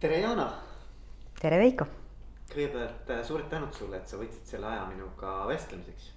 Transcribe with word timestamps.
tere, 0.00 0.18
Jana. 0.20 0.46
tere, 1.40 1.58
Veiko. 1.60 1.86
kõigepealt 2.52 3.10
äh, 3.12 3.22
suured 3.24 3.46
tänud 3.48 3.72
sulle, 3.76 3.96
et 3.96 4.08
sa 4.08 4.18
võtsid 4.20 4.48
selle 4.48 4.68
aja 4.68 4.82
minuga 4.90 5.38
vestlemiseks. 5.48 6.10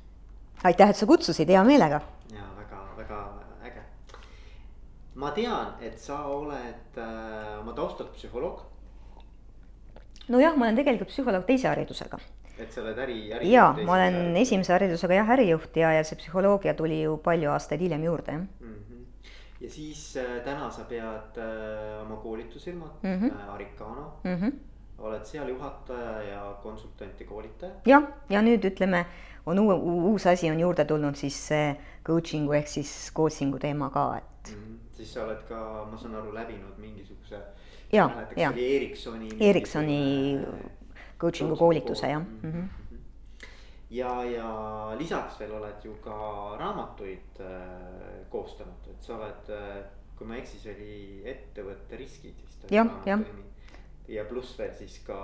aitäh, 0.67 0.91
et 0.91 0.99
sa 0.99 1.07
kutsusid, 1.07 1.48
hea 1.48 1.61
meelega. 1.63 2.01
ja 2.33 2.47
väga, 2.57 2.81
väga 2.97 3.19
äge. 3.69 3.85
ma 5.15 5.31
tean, 5.31 5.77
et 5.81 6.00
sa 6.00 6.25
oled 6.27 7.00
äh, 7.00 7.55
oma 7.61 7.75
taustalt 7.77 8.11
psühholoog. 8.18 8.65
nojah, 10.27 10.59
ma 10.59 10.68
olen 10.68 10.82
tegelikult 10.82 11.14
psühholoog 11.14 11.48
teise 11.48 11.71
haridusega. 11.71 12.20
et 12.59 12.75
sa 12.75 12.84
oled 12.84 13.00
äri, 13.00 13.21
äri. 13.32 13.54
ja, 13.54 13.71
ma 13.86 13.96
olen 13.96 14.36
esimese 14.43 14.75
haridusega 14.75 15.21
jah, 15.21 15.36
ärijuht 15.38 15.80
ja, 15.80 15.96
ja 15.96 16.04
see 16.04 16.20
psühholoogia 16.20 16.75
tuli 16.75 17.02
ju 17.05 17.16
palju 17.23 17.55
aastaid 17.55 17.88
hiljem 17.88 18.04
juurde, 18.11 18.41
jah 18.41 18.43
mm. 18.43 18.88
-hmm 19.59 19.69
ja 19.69 19.69
siis 19.69 20.17
äh, 20.17 20.41
täna 20.43 20.71
sa 20.71 20.83
pead 20.83 21.37
äh, 21.37 22.01
oma 22.01 22.15
koolitusfirmat 22.15 23.03
mm. 23.03 23.09
-hmm. 23.09 23.49
Aricano 23.49 24.19
mm. 24.23 24.35
-hmm. 24.35 24.51
oled 24.97 25.25
seal 25.25 25.50
juhataja 25.50 26.21
ja 26.21 26.55
konsultant 26.63 27.19
ja 27.19 27.25
koolitaja. 27.25 27.71
jah, 27.86 28.03
ja 28.29 28.41
nüüd 28.41 28.65
ütleme, 28.65 29.05
on 29.45 29.59
uue, 29.59 29.75
uus 29.75 30.27
asi 30.27 30.51
on 30.51 30.59
juurde 30.59 30.86
tulnud 30.86 31.15
siis 31.15 31.47
see 31.47 31.75
coaching'u 32.05 32.53
ehk 32.53 32.67
siis 32.67 33.12
coaching'u 33.16 33.59
teema 33.59 33.90
ka, 33.90 34.17
et 34.17 34.55
mm. 34.55 34.64
-hmm. 34.64 34.95
siis 34.98 35.14
sa 35.14 35.23
oled 35.23 35.44
ka, 35.48 35.88
ma 35.91 35.98
saan 35.98 36.16
aru, 36.16 36.34
läbinud 36.34 36.78
mingisuguse. 36.78 37.39
ja, 37.94 38.09
ja. 38.36 38.53
Ericssoni. 38.55 39.30
Ericssoni 39.39 40.39
coaching'u 41.20 41.55
koolituse 41.55 42.08
jah 42.08 42.22
mm. 42.22 42.52
-hmm. 42.52 42.89
Ja, 43.90 44.24
ja 44.24 44.50
lisaks 44.98 45.40
veel 45.40 45.52
oled 45.58 45.86
ju 45.86 45.96
ka 46.04 46.18
raamatuid 46.60 47.40
äh, 47.42 48.28
koostanud, 48.30 48.88
et 48.92 49.02
sa 49.02 49.16
oled 49.18 49.50
äh,, 49.56 49.80
kui 50.18 50.28
ma 50.28 50.36
ei 50.36 50.42
eksi, 50.44 50.60
see 50.60 50.74
oli 50.76 51.22
ettevõtte 51.32 51.98
riskid 51.98 52.36
vist. 52.44 52.66
jah, 52.72 52.90
jah. 53.08 53.24
ja 54.08 54.26
pluss 54.30 54.58
veel 54.60 54.74
siis 54.78 55.00
ka 55.08 55.18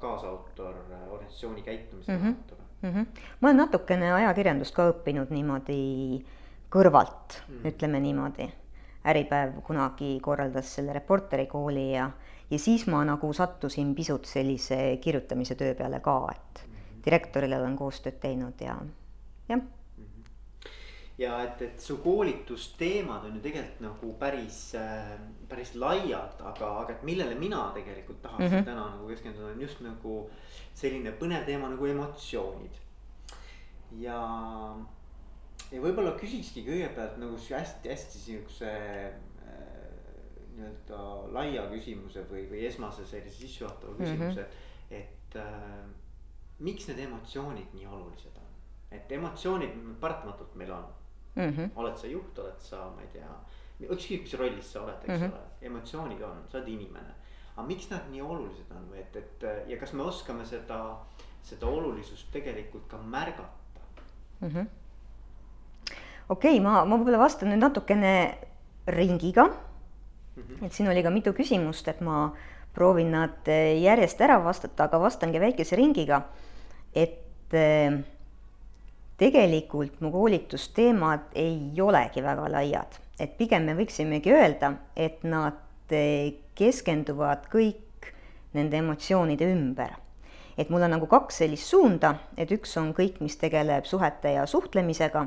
kaasautor 0.00 0.74
äh, 0.90 1.08
organisatsiooni 1.12 1.62
käitumise 1.62 2.12
Mhm. 2.12 2.22
raamatule 2.24 2.62
mm. 2.82 2.92
-hmm. 2.92 3.06
ma 3.40 3.48
olen 3.48 3.56
natukene 3.56 4.12
ajakirjandust 4.12 4.74
ka 4.74 4.90
õppinud 4.92 5.30
niimoodi 5.30 6.24
kõrvalt 6.70 7.40
mm, 7.48 7.54
Mm. 7.54 7.60
-hmm. 7.62 7.68
ütleme 7.68 8.00
niimoodi. 8.00 8.52
Äripäev 9.06 9.60
kunagi 9.62 10.18
korraldas 10.20 10.74
selle 10.74 10.92
Reporteri 10.92 11.46
kooli 11.46 11.92
ja, 11.92 12.10
ja 12.50 12.58
siis 12.58 12.86
ma 12.86 13.04
nagu 13.04 13.32
sattusin 13.32 13.94
pisut 13.94 14.24
sellise 14.24 14.96
kirjutamise 15.00 15.54
töö 15.54 15.74
peale 15.74 16.00
ka, 16.00 16.28
et 16.32 16.64
direktorile 17.06 17.58
olen 17.60 17.76
koostööd 17.76 18.20
teinud 18.20 18.60
ja 18.60 18.76
jah. 19.48 19.60
ja 21.18 21.36
et, 21.44 21.62
et 21.62 21.80
su 21.80 21.96
koolitusteemad 22.04 23.24
on 23.24 23.36
ju 23.38 23.40
tegelikult 23.44 23.80
nagu 23.80 24.12
päris 24.20 24.74
äh,, 24.74 25.12
päris 25.48 25.74
laiad, 25.74 26.40
aga, 26.44 26.72
aga 26.82 26.92
et 26.92 27.02
millele 27.02 27.34
mina 27.38 27.70
tegelikult 27.74 28.22
tahaksin 28.22 28.46
mm 28.50 28.52
Mhm. 28.52 28.60
-hmm. 28.60 28.64
täna 28.64 28.90
nagu 28.90 29.06
keskenduda, 29.08 29.46
on 29.52 29.60
just 29.60 29.80
nagu 29.80 30.30
selline 30.74 31.10
põnev 31.20 31.44
teema 31.46 31.68
nagu 31.68 31.86
emotsioonid. 31.86 32.74
ja, 33.98 34.20
ja 35.72 35.80
võib-olla 35.80 36.12
küsikski 36.20 36.64
kõigepealt 36.66 37.16
nagu 37.18 37.36
hästi-hästi 37.36 38.18
siukse 38.18 38.70
äh, 38.70 39.12
nii-öelda 40.56 40.98
laia 41.32 41.62
küsimuse 41.70 42.24
või, 42.30 42.44
või 42.50 42.66
esmase 42.66 43.06
sellise 43.06 43.36
sissejuhatava 43.36 43.92
Mhm. 43.92 44.02
küsimuse 44.02 44.40
mm, 44.40 44.46
-hmm. 44.46 44.96
et 45.00 45.36
äh, 45.36 45.86
miks 46.58 46.88
need 46.88 46.98
emotsioonid 46.98 47.74
nii 47.74 47.86
olulised 47.86 48.36
on? 48.36 48.52
et 48.90 49.12
emotsioonid 49.12 49.74
paratamatult 50.00 50.54
meil 50.54 50.72
on 50.72 50.86
Mm 51.36 51.52
-hmm. 51.52 51.70
oled 51.76 51.96
sa 51.96 52.06
juht, 52.06 52.38
oled 52.38 52.58
sa, 52.58 52.76
ma 52.76 53.00
ei 53.00 53.08
tea, 53.12 53.28
ükskõik 53.80 54.22
mis 54.22 54.34
rollis 54.34 54.72
sa 54.72 54.82
oled, 54.82 54.94
eks 55.04 55.08
mm 55.08 55.26
-hmm. 55.26 55.32
ole, 55.32 55.40
emotsioonid 55.60 56.22
on, 56.22 56.36
sa 56.48 56.58
oled 56.58 56.68
inimene. 56.68 57.12
aga 57.56 57.66
miks 57.66 57.90
nad 57.90 58.08
nii 58.10 58.22
olulised 58.22 58.70
on 58.70 58.88
või 58.90 58.98
et, 58.98 59.16
et 59.16 59.44
ja 59.66 59.76
kas 59.76 59.92
me 59.92 60.02
oskame 60.02 60.46
seda, 60.46 60.96
seda 61.42 61.66
olulisust 61.66 62.32
tegelikult 62.32 62.88
ka 62.88 62.96
märgata? 62.96 63.80
mm 64.40 64.48
-hmm. 64.48 64.66
okei 66.28 66.50
okay,, 66.50 66.60
ma, 66.60 66.84
ma 66.84 66.96
võib-olla 66.96 67.18
vastan 67.18 67.48
nüüd 67.48 67.60
natukene 67.60 68.38
ringiga 68.86 69.50
Mm 70.36 70.42
-hmm. 70.42 70.66
et 70.66 70.72
siin 70.72 70.88
oli 70.88 71.02
ka 71.02 71.10
mitu 71.10 71.32
küsimust, 71.32 71.88
et 71.88 72.00
ma 72.00 72.32
proovin 72.74 73.10
nad 73.10 73.48
järjest 73.80 74.20
ära 74.20 74.44
vastata, 74.44 74.84
aga 74.84 75.00
vastangi 75.00 75.40
väikese 75.40 75.76
ringiga. 75.76 76.22
Et 76.96 77.54
eh, 77.54 77.92
tegelikult 79.20 80.00
mu 80.00 80.10
koolitusteemad 80.14 81.36
ei 81.36 81.80
olegi 81.80 82.24
väga 82.24 82.48
laiad, 82.52 82.98
et 83.20 83.36
pigem 83.38 83.68
me 83.68 83.76
võiksimegi 83.76 84.32
öelda, 84.32 84.72
et 84.96 85.24
nad 85.28 85.92
eh, 85.92 86.32
keskenduvad 86.56 87.48
kõik 87.52 88.10
nende 88.56 88.80
emotsioonide 88.80 89.48
ümber. 89.52 89.92
et 90.56 90.70
mul 90.72 90.86
on 90.86 90.94
nagu 90.94 91.04
kaks 91.04 91.42
sellist 91.42 91.68
suunda, 91.68 92.14
et 92.32 92.48
üks 92.48 92.70
on 92.80 92.94
kõik, 92.96 93.20
mis 93.20 93.36
tegeleb 93.36 93.84
suhete 93.84 94.30
ja 94.38 94.46
suhtlemisega. 94.48 95.26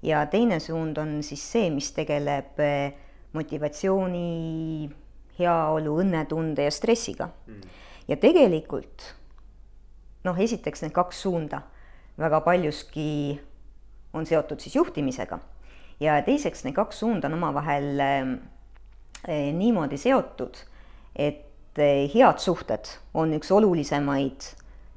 Ja 0.00 0.22
teine 0.32 0.56
suund 0.64 0.96
on 0.96 1.18
siis 1.20 1.42
see, 1.44 1.68
mis 1.68 1.90
tegeleb 1.92 2.56
eh, 2.64 2.96
motivatsiooni, 3.36 4.88
heaolu, 5.36 5.98
õnnetunde 6.00 6.64
ja 6.64 6.72
stressiga. 6.72 7.28
Mm.. 7.46 7.80
ja 8.08 8.16
tegelikult 8.16 9.19
noh, 10.24 10.38
esiteks 10.38 10.84
need 10.84 10.94
kaks 10.96 11.22
suunda 11.22 11.62
väga 12.20 12.40
paljuski 12.44 13.40
on 14.12 14.26
seotud 14.26 14.60
siis 14.60 14.76
juhtimisega. 14.76 15.38
Ja 16.00 16.18
teiseks 16.24 16.64
need 16.64 16.76
kaks 16.76 17.00
suunda 17.00 17.28
on 17.28 17.36
omavahel 17.38 18.00
eh, 18.00 19.52
niimoodi 19.52 19.98
seotud, 20.00 20.56
et 21.16 21.78
eh, 21.78 22.08
head 22.14 22.40
suhted 22.40 22.90
on 23.14 23.36
üks 23.36 23.52
olulisemaid 23.52 24.50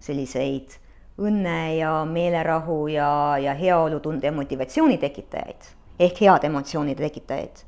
selliseid 0.03 0.79
õnne 1.21 1.77
ja 1.77 1.93
meelerahu 2.09 2.87
ja, 2.91 3.37
ja 3.39 3.53
heaolutunde 3.53 4.27
ja 4.27 4.33
motivatsiooni 4.35 4.97
tekitajaid 4.97 5.73
ehk 5.99 6.21
head 6.25 6.45
emotsioonide 6.47 7.03
tekitajaid. 7.03 7.63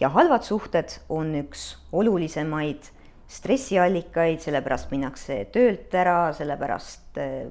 Ja 0.00 0.08
halvad 0.08 0.44
suhted 0.46 0.96
on 1.08 1.34
üks 1.42 1.74
olulisemaid 1.92 2.90
stressiallikaid, 3.30 4.40
sellepärast 4.42 4.90
minnakse 4.90 5.44
töölt 5.54 5.94
ära, 5.94 6.32
sellepärast 6.36 7.18
eh, 7.22 7.50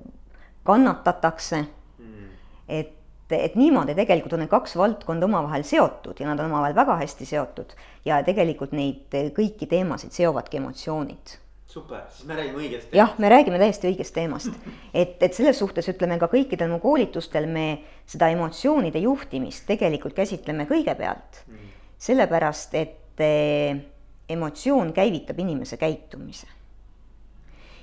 kannatatakse. 0.67 1.65
Mm.. 1.99 2.31
et, 2.67 2.95
et 3.35 3.55
niimoodi 3.59 3.95
tegelikult 3.97 4.33
on 4.35 4.43
need 4.43 4.51
kaks 4.51 4.75
valdkonda 4.79 5.27
omavahel 5.27 5.65
seotud 5.67 6.19
ja 6.19 6.29
nad 6.29 6.39
on 6.39 6.51
omavahel 6.51 6.75
väga 6.77 6.95
hästi 7.01 7.27
seotud 7.27 7.75
ja 8.07 8.21
tegelikult 8.23 8.71
neid 8.75 9.15
kõiki 9.35 9.67
teemasid 9.69 10.15
seovadki 10.15 10.61
emotsioonid. 10.61 11.39
Super, 11.69 12.07
siis 12.09 12.25
me 12.25 12.33
räägime 12.33 12.57
õigest 12.57 12.87
teemast. 12.89 12.95
jah, 12.97 13.11
me 13.21 13.29
räägime 13.29 13.59
täiesti 13.61 13.91
õigest 13.91 14.15
teemast. 14.15 14.55
et, 14.93 15.19
et 15.21 15.35
selles 15.37 15.59
suhtes 15.61 15.85
ütleme 15.91 16.17
ka 16.17 16.25
kõikidel 16.31 16.71
mu 16.71 16.79
koolitustel 16.81 17.45
me 17.45 17.65
seda 18.09 18.31
emotsioonide 18.33 19.03
juhtimist 19.03 19.67
tegelikult 19.69 20.15
käsitleme 20.17 20.65
kõigepealt. 20.65 21.43
Mm. 21.45 21.67
Sellepärast, 22.09 22.73
et 22.79 23.21
eh, 23.21 23.83
emotsioon 24.29 24.93
käivitab 24.93 25.39
inimese 25.39 25.77
käitumise. 25.77 26.47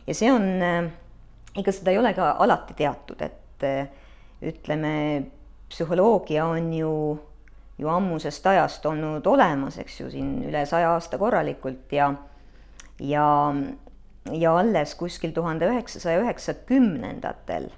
ja 0.06 0.14
see 0.14 0.30
on, 0.32 0.44
ega 1.56 1.72
seda 1.72 1.90
ei 1.90 1.98
ole 1.98 2.12
ka 2.14 2.30
alati 2.44 2.76
teatud, 2.78 3.22
et 3.22 3.66
eh, 3.66 3.88
ütleme, 4.46 4.92
psühholoogia 5.68 6.44
on 6.46 6.70
ju, 6.72 6.92
ju 7.78 7.90
ammusest 7.90 8.46
ajast 8.46 8.86
olnud 8.86 9.26
olemas, 9.26 9.78
eks 9.82 10.00
ju, 10.00 10.10
siin 10.10 10.38
üle 10.46 10.62
saja 10.66 10.92
aasta 10.94 11.18
korralikult 11.18 11.92
ja, 11.92 12.12
ja, 13.00 13.26
ja 14.30 14.56
alles 14.58 14.94
kuskil 14.94 15.34
tuhande 15.34 15.66
üheksasaja 15.66 16.22
üheksakümnendatel 16.22 17.70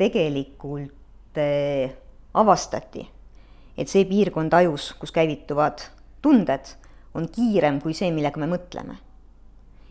tegelikult 0.00 1.36
eh, 1.36 1.92
avastati 2.34 3.10
et 3.80 3.88
see 3.88 4.04
piirkond 4.08 4.52
ajus, 4.56 4.90
kus 5.00 5.12
käivituvad 5.14 5.86
tunded, 6.22 6.74
on 7.14 7.28
kiirem 7.28 7.80
kui 7.80 7.94
see, 7.96 8.10
millega 8.14 8.40
me 8.40 8.48
mõtleme. 8.50 8.98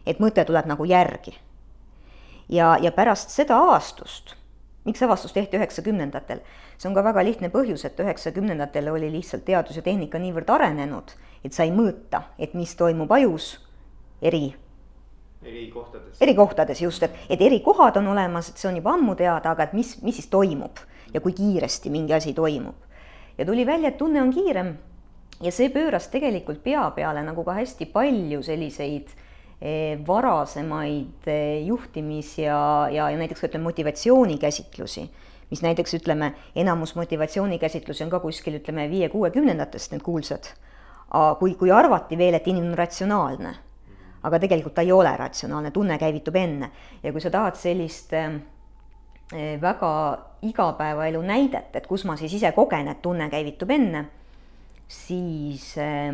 et 0.06 0.20
mõte 0.20 0.46
tuleb 0.46 0.66
nagu 0.66 0.86
järgi. 0.86 1.36
ja, 2.50 2.78
ja 2.82 2.92
pärast 2.92 3.30
seda 3.30 3.58
avastust, 3.58 4.36
miks 4.86 5.02
avastus 5.04 5.34
tehti 5.34 5.58
üheksakümnendatel, 5.58 6.40
see 6.78 6.90
on 6.90 6.96
ka 6.96 7.04
väga 7.04 7.24
lihtne 7.24 7.50
põhjus, 7.50 7.86
et 7.86 8.00
üheksakümnendatel 8.00 8.90
oli 8.90 9.12
lihtsalt 9.12 9.46
teadus 9.46 9.76
ja 9.76 9.82
tehnika 9.82 10.20
niivõrd 10.20 10.50
arenenud, 10.50 11.12
et 11.44 11.54
sai 11.54 11.72
mõõta, 11.72 12.24
et 12.40 12.54
mis 12.54 12.76
toimub 12.76 13.12
ajus 13.12 13.60
eri 14.22 14.56
eri 15.44 15.70
kohtades. 15.72 16.22
eri 16.22 16.36
kohtades 16.36 16.82
just, 16.82 17.04
et, 17.04 17.16
et 17.30 17.42
eri 17.42 17.60
kohad 17.64 17.98
on 17.98 18.08
olemas, 18.08 18.50
et 18.50 18.58
see 18.58 18.70
on 18.70 18.76
juba 18.76 18.94
ammu 18.94 19.16
teada, 19.16 19.52
aga 19.52 19.68
et 19.68 19.74
mis, 19.74 19.96
mis 20.04 20.16
siis 20.16 20.28
toimub 20.28 20.80
ja 21.14 21.22
kui 21.22 21.34
kiiresti 21.34 21.90
mingi 21.90 22.14
asi 22.14 22.34
toimub 22.34 22.76
ja 23.38 23.46
tuli 23.46 23.66
välja, 23.66 23.90
et 23.90 23.98
tunne 23.98 24.22
on 24.22 24.34
kiirem 24.34 24.74
ja 25.42 25.52
see 25.56 25.70
pööras 25.74 26.10
tegelikult 26.12 26.62
pea 26.64 26.84
peale 26.96 27.24
nagu 27.24 27.44
ka 27.48 27.56
hästi 27.58 27.88
palju 27.94 28.42
selliseid 28.44 29.12
eh, 29.62 30.00
varasemaid 30.08 31.30
eh, 31.32 31.64
juhtimis- 31.68 32.38
ja, 32.44 32.90
ja, 32.92 33.10
ja 33.10 33.18
näiteks 33.18 33.46
ütleme, 33.48 33.64
motivatsioonikäsitlusi, 33.70 35.06
mis 35.52 35.64
näiteks 35.66 35.96
ütleme, 36.00 36.34
enamus 36.56 36.96
motivatsioonikäsitlusi 36.96 38.04
on 38.04 38.12
ka 38.12 38.20
kuskil 38.20 38.60
ütleme 38.60 38.90
viie-kuuekümnendatest 38.92 39.96
need 39.96 40.04
kuulsad. 40.06 40.54
kui, 41.40 41.56
kui 41.56 41.72
arvati 41.72 42.18
veel, 42.18 42.36
et 42.38 42.48
inimene 42.48 42.72
on 42.72 42.78
ratsionaalne. 42.78 43.56
aga 44.24 44.40
tegelikult 44.40 44.74
ta 44.76 44.82
ei 44.82 44.92
ole 44.92 45.18
ratsionaalne, 45.18 45.72
tunne 45.72 45.98
käivitub 45.98 46.36
enne. 46.36 46.72
ja 47.04 47.12
kui 47.12 47.22
sa 47.22 47.30
tahad 47.30 47.56
sellist 47.56 48.14
äh, 48.14 48.42
väga 49.62 50.20
igapäevaelu 50.42 51.22
näidet, 51.22 51.76
et 51.76 51.88
kus 51.88 52.06
ma 52.06 52.16
siis 52.18 52.34
ise 52.34 52.52
kogen, 52.52 52.88
et 52.88 53.02
tunne 53.02 53.30
käivitub 53.30 53.70
enne, 53.70 54.06
siis 54.90 55.72
äh, 55.80 56.10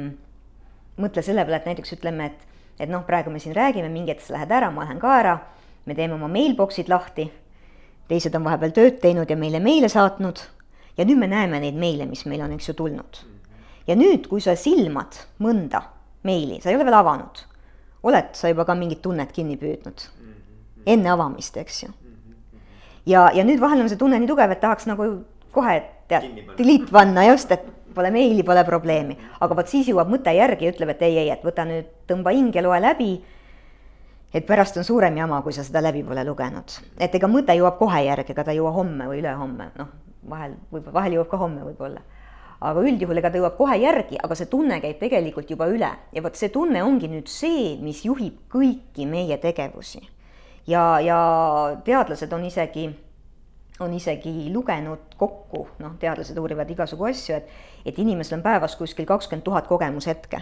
mõtle 1.01 1.23
selle 1.25 1.45
peale, 1.45 1.61
et 1.61 1.69
näiteks 1.71 1.95
ütleme, 1.97 2.29
et, 2.31 2.59
et 2.83 2.91
noh, 2.91 3.05
praegu 3.07 3.31
me 3.31 3.39
siin 3.43 3.55
räägime, 3.55 3.89
mingi 3.93 4.13
hetk 4.13 4.25
sa 4.25 4.35
lähed 4.35 4.51
ära, 4.57 4.69
ma 4.73 4.85
lähen 4.85 4.99
ka 5.01 5.15
ära, 5.21 5.37
me 5.87 5.95
teeme 5.97 6.17
oma 6.17 6.29
mailbox'id 6.31 6.91
lahti, 6.91 7.29
teised 8.11 8.35
on 8.37 8.45
vahepeal 8.45 8.75
tööd 8.75 8.99
teinud 9.01 9.31
ja 9.31 9.39
meile 9.39 9.63
meile 9.63 9.89
saatnud 9.89 10.43
ja 10.97 11.07
nüüd 11.07 11.19
me 11.23 11.31
näeme 11.31 11.63
neid 11.63 11.79
meile, 11.79 12.05
mis 12.09 12.27
meil 12.29 12.43
on, 12.45 12.53
eks 12.55 12.69
ju, 12.69 12.77
tulnud. 12.77 13.25
ja 13.87 13.95
nüüd, 13.97 14.27
kui 14.29 14.43
sa 14.43 14.57
silmad 14.59 15.17
mõnda 15.41 15.81
meili, 16.27 16.59
sa 16.61 16.69
ei 16.69 16.77
ole 16.77 16.87
veel 16.87 16.99
avanud 16.99 17.45
oled 18.05 18.33
sa 18.37 18.51
juba 18.51 18.65
ka 18.65 18.75
mingit 18.77 19.01
tunnet 19.01 19.31
kinni 19.33 19.57
püüdnud 19.59 20.05
enne 20.85 21.09
avamist, 21.09 21.57
eks 21.57 21.83
ju. 21.83 21.89
ja, 23.09 23.29
ja 23.33 23.45
nüüd 23.47 23.61
vahel 23.61 23.81
on 23.81 23.89
see 23.89 23.99
tunne 23.99 24.19
nii 24.21 24.29
tugev, 24.29 24.53
et 24.53 24.61
tahaks 24.61 24.85
nagu 24.89 25.07
kohe 25.55 25.79
tead, 26.11 26.27
delete 26.59 26.93
panna 26.93 27.25
just, 27.31 27.51
et 27.55 27.65
pole 27.95 28.11
meili, 28.11 28.43
pole 28.43 28.63
probleemi. 28.67 29.17
aga 29.39 29.55
vot 29.55 29.71
siis 29.71 29.87
jõuab 29.89 30.11
mõte 30.11 30.33
järgi 30.35 30.67
ja 30.67 30.73
ütleb, 30.75 30.93
et 30.95 31.01
ei, 31.07 31.17
ei, 31.23 31.29
et 31.33 31.43
võta 31.43 31.65
nüüd, 31.65 31.87
tõmba 32.07 32.35
hing 32.35 32.55
ja 32.55 32.63
loe 32.65 32.81
läbi. 32.81 33.13
et 34.33 34.45
pärast 34.45 34.77
on 34.77 34.83
suurem 34.83 35.17
jama, 35.17 35.41
kui 35.41 35.53
sa 35.53 35.63
seda 35.63 35.81
läbi 35.81 36.03
pole 36.03 36.25
lugenud. 36.27 36.79
et 36.99 37.15
ega 37.15 37.27
mõte 37.27 37.55
jõuab 37.55 37.79
kohe 37.79 38.03
järgi, 38.05 38.31
ega 38.31 38.43
ta 38.43 38.51
ei 38.51 38.57
jõua 38.57 38.75
homme 38.75 39.07
või 39.07 39.23
ülehomme, 39.23 39.71
noh, 39.79 39.87
vahel 40.29 40.59
võib, 40.71 40.91
vahel 40.93 41.17
jõuab 41.19 41.31
ka 41.31 41.37
homme 41.37 41.63
võib-olla 41.63 42.01
aga 42.65 42.81
üldjuhul 42.87 43.19
ega 43.19 43.31
ta 43.31 43.39
jõuab 43.39 43.57
kohe 43.57 43.77
järgi, 43.81 44.19
aga 44.23 44.35
see 44.37 44.49
tunne 44.51 44.79
käib 44.83 44.99
tegelikult 45.01 45.49
juba 45.51 45.67
üle 45.71 45.91
ja 46.15 46.23
vot 46.23 46.37
see 46.39 46.51
tunne 46.53 46.83
ongi 46.83 47.09
nüüd 47.11 47.29
see, 47.31 47.75
mis 47.81 48.03
juhib 48.05 48.45
kõiki 48.51 49.07
meie 49.09 49.37
tegevusi. 49.41 50.01
ja, 50.67 50.99
ja 50.99 51.19
teadlased 51.85 52.31
on 52.33 52.45
isegi, 52.45 52.87
on 53.79 53.93
isegi 53.93 54.49
lugenud 54.53 55.15
kokku, 55.19 55.65
noh, 55.83 55.95
teadlased 55.99 56.37
uurivad 56.39 56.69
igasugu 56.71 57.09
asju, 57.09 57.35
et, 57.35 57.49
et 57.85 57.97
inimesel 57.99 58.39
on 58.39 58.45
päevas 58.45 58.77
kuskil 58.79 59.07
kakskümmend 59.09 59.43
tuhat 59.43 59.67
kogemushetke. 59.67 60.41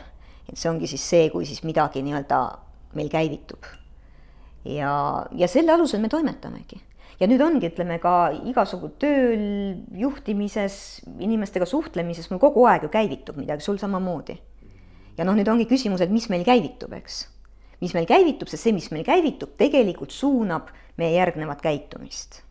et 0.49 0.59
see 0.59 0.69
ongi 0.69 0.87
siis 0.87 1.09
see, 1.09 1.29
kui 1.33 1.45
siis 1.45 1.63
midagi 1.63 2.03
nii-öelda 2.03 2.39
meil 2.93 3.09
käivitub. 3.09 3.65
ja, 4.65 5.25
ja 5.31 5.47
selle 5.47 5.71
alusel 5.73 6.01
me 6.01 6.09
toimetamegi 6.09 6.81
ja 7.19 7.29
nüüd 7.29 7.41
ongi, 7.43 7.69
ütleme 7.71 7.99
ka 8.03 8.33
igasugu 8.49 8.93
tööl, 9.01 9.43
juhtimises, 9.97 11.03
inimestega 11.21 11.67
suhtlemises 11.69 12.29
mul 12.31 12.41
kogu 12.41 12.65
aeg 12.69 12.87
ju 12.87 12.93
käivitub 12.93 13.37
midagi, 13.39 13.65
sul 13.65 13.79
samamoodi. 13.81 14.37
ja 15.17 15.25
noh, 15.27 15.37
nüüd 15.37 15.49
ongi 15.49 15.67
küsimus, 15.69 16.01
et 16.01 16.13
mis 16.13 16.29
meil 16.33 16.45
käivitub, 16.47 16.93
eks. 16.97 17.27
mis 17.81 17.93
meil 17.93 18.07
käivitub, 18.09 18.49
sest 18.49 18.65
see, 18.65 18.73
mis 18.75 18.89
meil 18.91 19.05
käivitub, 19.07 19.53
tegelikult 19.59 20.11
suunab 20.11 20.71
meie 20.97 21.15
järgnevat 21.17 21.61
käitumist. 21.61 22.41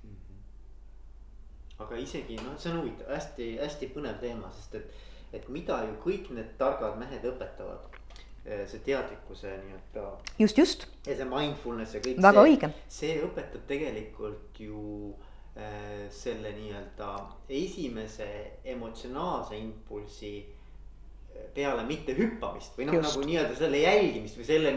Aga 1.82 1.98
isegi 2.00 2.38
noh, 2.42 2.58
see 2.58 2.72
on 2.72 2.82
huvitav 2.82 3.10
hästi,, 3.12 3.56
hästi-hästi 3.60 3.90
põnev 3.94 4.20
teema, 4.22 4.50
sest 4.56 4.78
et, 4.80 5.02
et 5.32 5.48
mida 5.48 5.82
ju 5.88 5.98
kõik 6.04 6.30
need 6.36 6.54
targad 6.60 6.98
mehed 7.00 7.26
õpetavad 7.32 7.92
Eh, 8.44 8.64
see 8.66 8.80
teadlikkuse 8.82 9.46
nii-öelda. 9.46 10.18
just, 10.38 10.58
just. 10.58 10.86
ja 11.06 11.14
see 11.14 11.26
mindfulness 11.30 11.94
ja 11.94 12.00
kõik. 12.02 12.16
väga 12.24 12.42
õige. 12.42 12.70
see 12.90 13.12
õpetab 13.22 13.68
tegelikult 13.68 14.58
ju 14.58 15.12
äh, 15.54 16.08
selle 16.10 16.50
nii-öelda 16.56 17.10
esimese 17.46 18.26
emotsionaalse 18.74 19.54
impulsi 19.60 20.32
eh, 20.42 21.44
peale 21.54 21.86
mitte 21.86 22.16
hüppamist 22.18 22.74
või 22.74 22.88
noh, 22.90 22.98
nagu 23.06 23.22
nii-öelda 23.28 23.60
selle 23.62 23.84
jälgimist 23.84 24.42
või 24.42 24.48
selle 24.50 24.74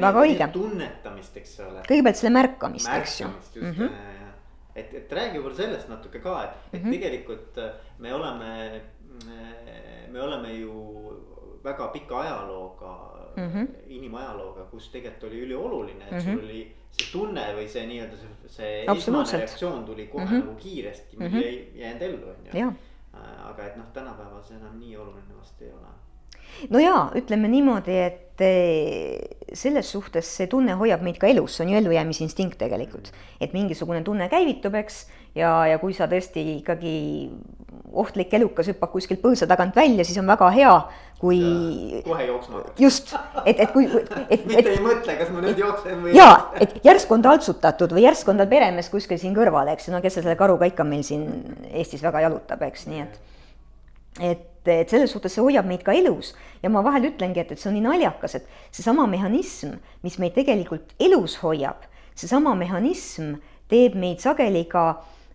tunnetamist, 0.60 1.42
eks 1.42 1.58
ole. 1.66 1.82
kõigepealt 1.90 2.22
selle 2.22 2.36
märkamist, 2.38 2.94
eks 3.00 3.20
ju. 3.24 3.32
märkamist, 3.32 3.58
just 3.58 3.66
mm. 3.66 3.76
-hmm. 3.82 4.35
Et, 4.76 4.94
et 4.94 5.12
räägi 5.12 5.40
võib-olla 5.40 5.56
sellest 5.56 5.90
natuke 5.90 6.20
ka, 6.20 6.36
et 6.44 6.56
mm, 6.56 6.80
-hmm. 6.80 6.88
et 6.88 6.92
tegelikult 6.92 7.60
me 8.00 8.14
oleme, 8.14 8.82
me 10.12 10.22
oleme 10.22 10.54
ju 10.54 10.74
väga 11.64 11.88
pika 11.88 12.20
ajalooga 12.22 12.96
mm 13.36 13.50
-hmm. 13.50 13.68
inimajalooga, 13.88 14.64
kus 14.72 14.90
tegelikult 14.90 15.32
oli 15.32 15.42
ülioluline, 15.42 16.06
et 16.06 16.12
mm 16.12 16.18
-hmm. 16.18 16.34
sul 16.34 16.44
oli 16.44 16.76
see 16.92 17.12
tunne 17.12 17.46
või 17.56 17.68
see 17.68 17.86
nii-öelda 17.88 18.18
see, 18.18 18.50
see 18.58 18.86
esmane 18.98 19.32
reaktsioon 19.32 19.86
tuli 19.86 20.08
kohe 20.08 20.26
mm 20.26 20.32
-hmm. 20.32 20.46
nagu 20.46 20.56
kiiresti 20.56 21.18
mm, 21.18 21.26
-hmm. 21.26 21.44
ei 21.44 21.72
jäänud 21.76 22.02
ellu, 22.02 22.30
on 22.30 22.60
ju. 22.62 22.68
Äh, 23.16 23.50
aga 23.50 23.66
et 23.66 23.76
noh, 23.76 23.86
tänapäeval 23.94 24.44
see 24.44 24.58
enam 24.58 24.80
nii 24.80 24.98
oluline 24.98 25.38
vast 25.40 25.62
ei 25.62 25.72
ole 25.72 25.92
no 26.70 26.82
jaa, 26.82 27.10
ütleme 27.18 27.50
niimoodi, 27.52 27.98
et 28.06 28.44
eh, 28.44 29.20
selles 29.54 29.92
suhtes 29.92 30.30
see 30.40 30.50
tunne 30.52 30.76
hoiab 30.80 31.04
meid 31.06 31.20
ka 31.22 31.30
elus, 31.32 31.58
see 31.58 31.66
on 31.66 31.74
ju 31.74 31.82
ellujäämisinstinkt 31.82 32.58
tegelikult. 32.62 33.12
et 33.42 33.54
mingisugune 33.54 34.04
tunne 34.04 34.30
käivitub, 34.30 34.76
eks, 34.82 35.06
ja, 35.36 35.52
ja 35.70 35.80
kui 35.80 35.94
sa 35.94 36.08
tõesti 36.12 36.44
ikkagi 36.60 36.96
ohtlik 37.96 38.34
elukas 38.36 38.70
hüppab 38.72 38.92
kuskilt 38.94 39.22
põõsa 39.24 39.48
tagant 39.48 39.76
välja, 39.76 40.06
siis 40.08 40.18
on 40.20 40.28
väga 40.28 40.48
hea, 40.56 40.74
kui. 41.20 41.40
kohe 42.06 42.26
jooksma 42.28 42.60
hakkad. 42.60 42.82
just, 42.82 43.14
et, 43.46 43.60
et 43.60 43.72
kui, 43.74 43.88
et 44.30 44.46
mitte 44.50 44.74
ei 44.74 44.82
mõtle, 44.84 45.18
kas 45.20 45.32
ma 45.34 45.44
nüüd 45.46 45.62
jooksen 45.62 46.02
või. 46.04 46.16
jaa, 46.18 46.34
et 46.62 46.76
järsku 46.86 47.18
on 47.18 47.24
taltsutatud 47.26 47.96
või 47.96 48.08
järsku 48.08 48.34
on 48.34 48.42
tal 48.42 48.52
peremees 48.52 48.92
kuskil 48.94 49.22
siin 49.22 49.36
kõrval, 49.38 49.72
eks, 49.76 49.88
no 49.94 50.02
kes 50.04 50.20
selle 50.20 50.36
karuga 50.40 50.68
ikka 50.72 50.88
meil 50.88 51.06
siin 51.08 51.30
Eestis 51.72 52.04
väga 52.04 52.26
jalutab, 52.28 52.68
eks, 52.68 52.88
nii 52.92 53.06
et. 53.06 53.24
et, 54.32 54.52
et 54.68 54.90
selles 54.90 55.12
suhtes 55.12 55.34
see 55.36 55.44
hoiab 55.44 55.68
meid 55.70 55.84
ka 55.86 55.94
elus 55.94 56.34
ja 56.64 56.70
ma 56.70 56.84
vahel 56.86 57.10
ütlengi, 57.12 57.42
et, 57.42 57.52
et 57.52 57.62
see 57.62 57.70
on 57.70 57.78
nii 57.78 57.86
naljakas, 57.86 58.40
et 58.40 58.48
seesama 58.72 59.08
mehhanism, 59.10 59.76
mis 60.04 60.20
meid 60.22 60.36
tegelikult 60.38 60.96
elus 61.00 61.40
hoiab, 61.44 61.86
seesama 62.16 62.56
mehhanism 62.58 63.36
teeb 63.72 63.98
meid 64.00 64.22
sageli 64.24 64.66
ka 64.70 64.88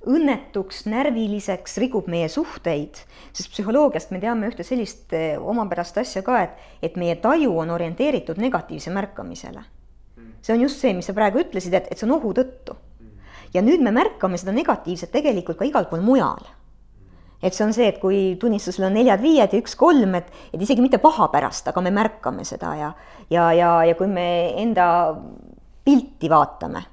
õnnetuks, 0.08 0.86
närviliseks, 0.88 1.76
rikub 1.82 2.06
meie 2.08 2.28
suhteid, 2.32 3.02
sest 3.36 3.50
psühholoogiast 3.52 4.14
me 4.14 4.20
teame 4.22 4.48
ühte 4.48 4.64
sellist 4.64 5.12
eh, 5.16 5.34
omapärast 5.36 5.98
asja 6.00 6.22
ka, 6.24 6.38
et, 6.46 6.70
et 6.88 6.96
meie 7.00 7.18
taju 7.20 7.58
on 7.60 7.74
orienteeritud 7.74 8.40
negatiivse 8.40 8.92
märkamisele. 8.94 9.64
see 10.40 10.54
on 10.54 10.62
just 10.62 10.80
see, 10.80 10.94
mis 10.96 11.04
sa 11.04 11.12
praegu 11.12 11.42
ütlesid, 11.42 11.74
et, 11.76 11.90
et 11.92 12.00
see 12.00 12.08
on 12.08 12.16
ohu 12.16 12.32
tõttu. 12.32 12.78
ja 13.52 13.60
nüüd 13.62 13.82
me 13.84 13.92
märkame 13.92 14.38
seda 14.40 14.54
negatiivset 14.56 15.12
tegelikult 15.12 15.58
ka 15.58 15.68
igal 15.68 15.84
pool 15.90 16.00
mujal. 16.00 16.48
Et 17.42 17.56
see 17.56 17.64
on 17.64 17.74
see, 17.76 17.88
et 17.88 17.98
kui 18.02 18.20
tunnistusel 18.40 18.88
on 18.88 18.96
neljad-viied 18.98 19.54
ja 19.54 19.60
üks-kolm, 19.62 20.14
et, 20.18 20.30
et 20.52 20.60
isegi 20.60 20.84
mitte 20.84 21.00
paha 21.02 21.30
pärast, 21.32 21.68
aga 21.72 21.82
me 21.84 21.92
märkame 21.94 22.44
seda 22.48 22.74
ja, 22.78 22.92
ja, 23.32 23.50
ja, 23.56 23.74
ja 23.88 23.98
kui 23.98 24.10
me 24.10 24.26
enda 24.60 24.86
pilti 25.84 26.30
vaatame 26.30 26.84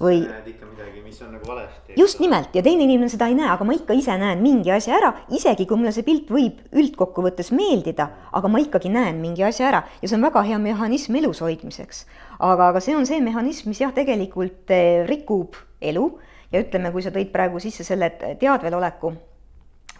või. 0.00 0.22
näed 0.24 0.48
ikka 0.54 0.68
midagi, 0.70 1.02
mis 1.04 1.20
on 1.22 1.34
nagu 1.36 1.46
valesti. 1.48 1.94
just 2.00 2.20
nimelt 2.22 2.54
ja 2.56 2.62
teine 2.64 2.86
inimene 2.86 3.10
seda 3.12 3.28
ei 3.28 3.36
näe, 3.36 3.50
aga 3.52 3.66
ma 3.68 3.76
ikka 3.76 3.94
ise 3.96 4.16
näen 4.18 4.40
mingi 4.42 4.72
asja 4.72 4.96
ära, 4.96 5.12
isegi 5.36 5.66
kui 5.68 5.78
mulle 5.80 5.92
see 5.92 6.06
pilt 6.06 6.32
võib 6.32 6.62
üldkokkuvõttes 6.72 7.52
meeldida, 7.56 8.08
aga 8.32 8.48
ma 8.48 8.62
ikkagi 8.64 8.92
näen 8.92 9.20
mingi 9.20 9.44
asja 9.46 9.68
ära 9.68 9.84
ja 10.00 10.08
see 10.08 10.16
on 10.16 10.24
väga 10.24 10.44
hea 10.48 10.58
mehhanism 10.62 11.20
elus 11.20 11.44
hoidmiseks. 11.44 12.06
aga, 12.38 12.70
aga 12.72 12.80
see 12.80 12.96
on 12.96 13.06
see 13.06 13.20
mehhanism, 13.20 13.68
mis 13.68 13.84
jah, 13.84 13.92
tegelikult 13.92 14.72
eh, 14.72 15.04
rikub 15.08 15.60
elu 15.80 16.06
ja 16.50 16.64
ütleme, 16.64 16.92
kui 16.92 17.04
sa 17.04 17.12
tõid 17.12 17.28
praegu 17.34 17.60
sisse 17.60 17.84
selle 17.84 18.10
teadveloleku 18.40 19.12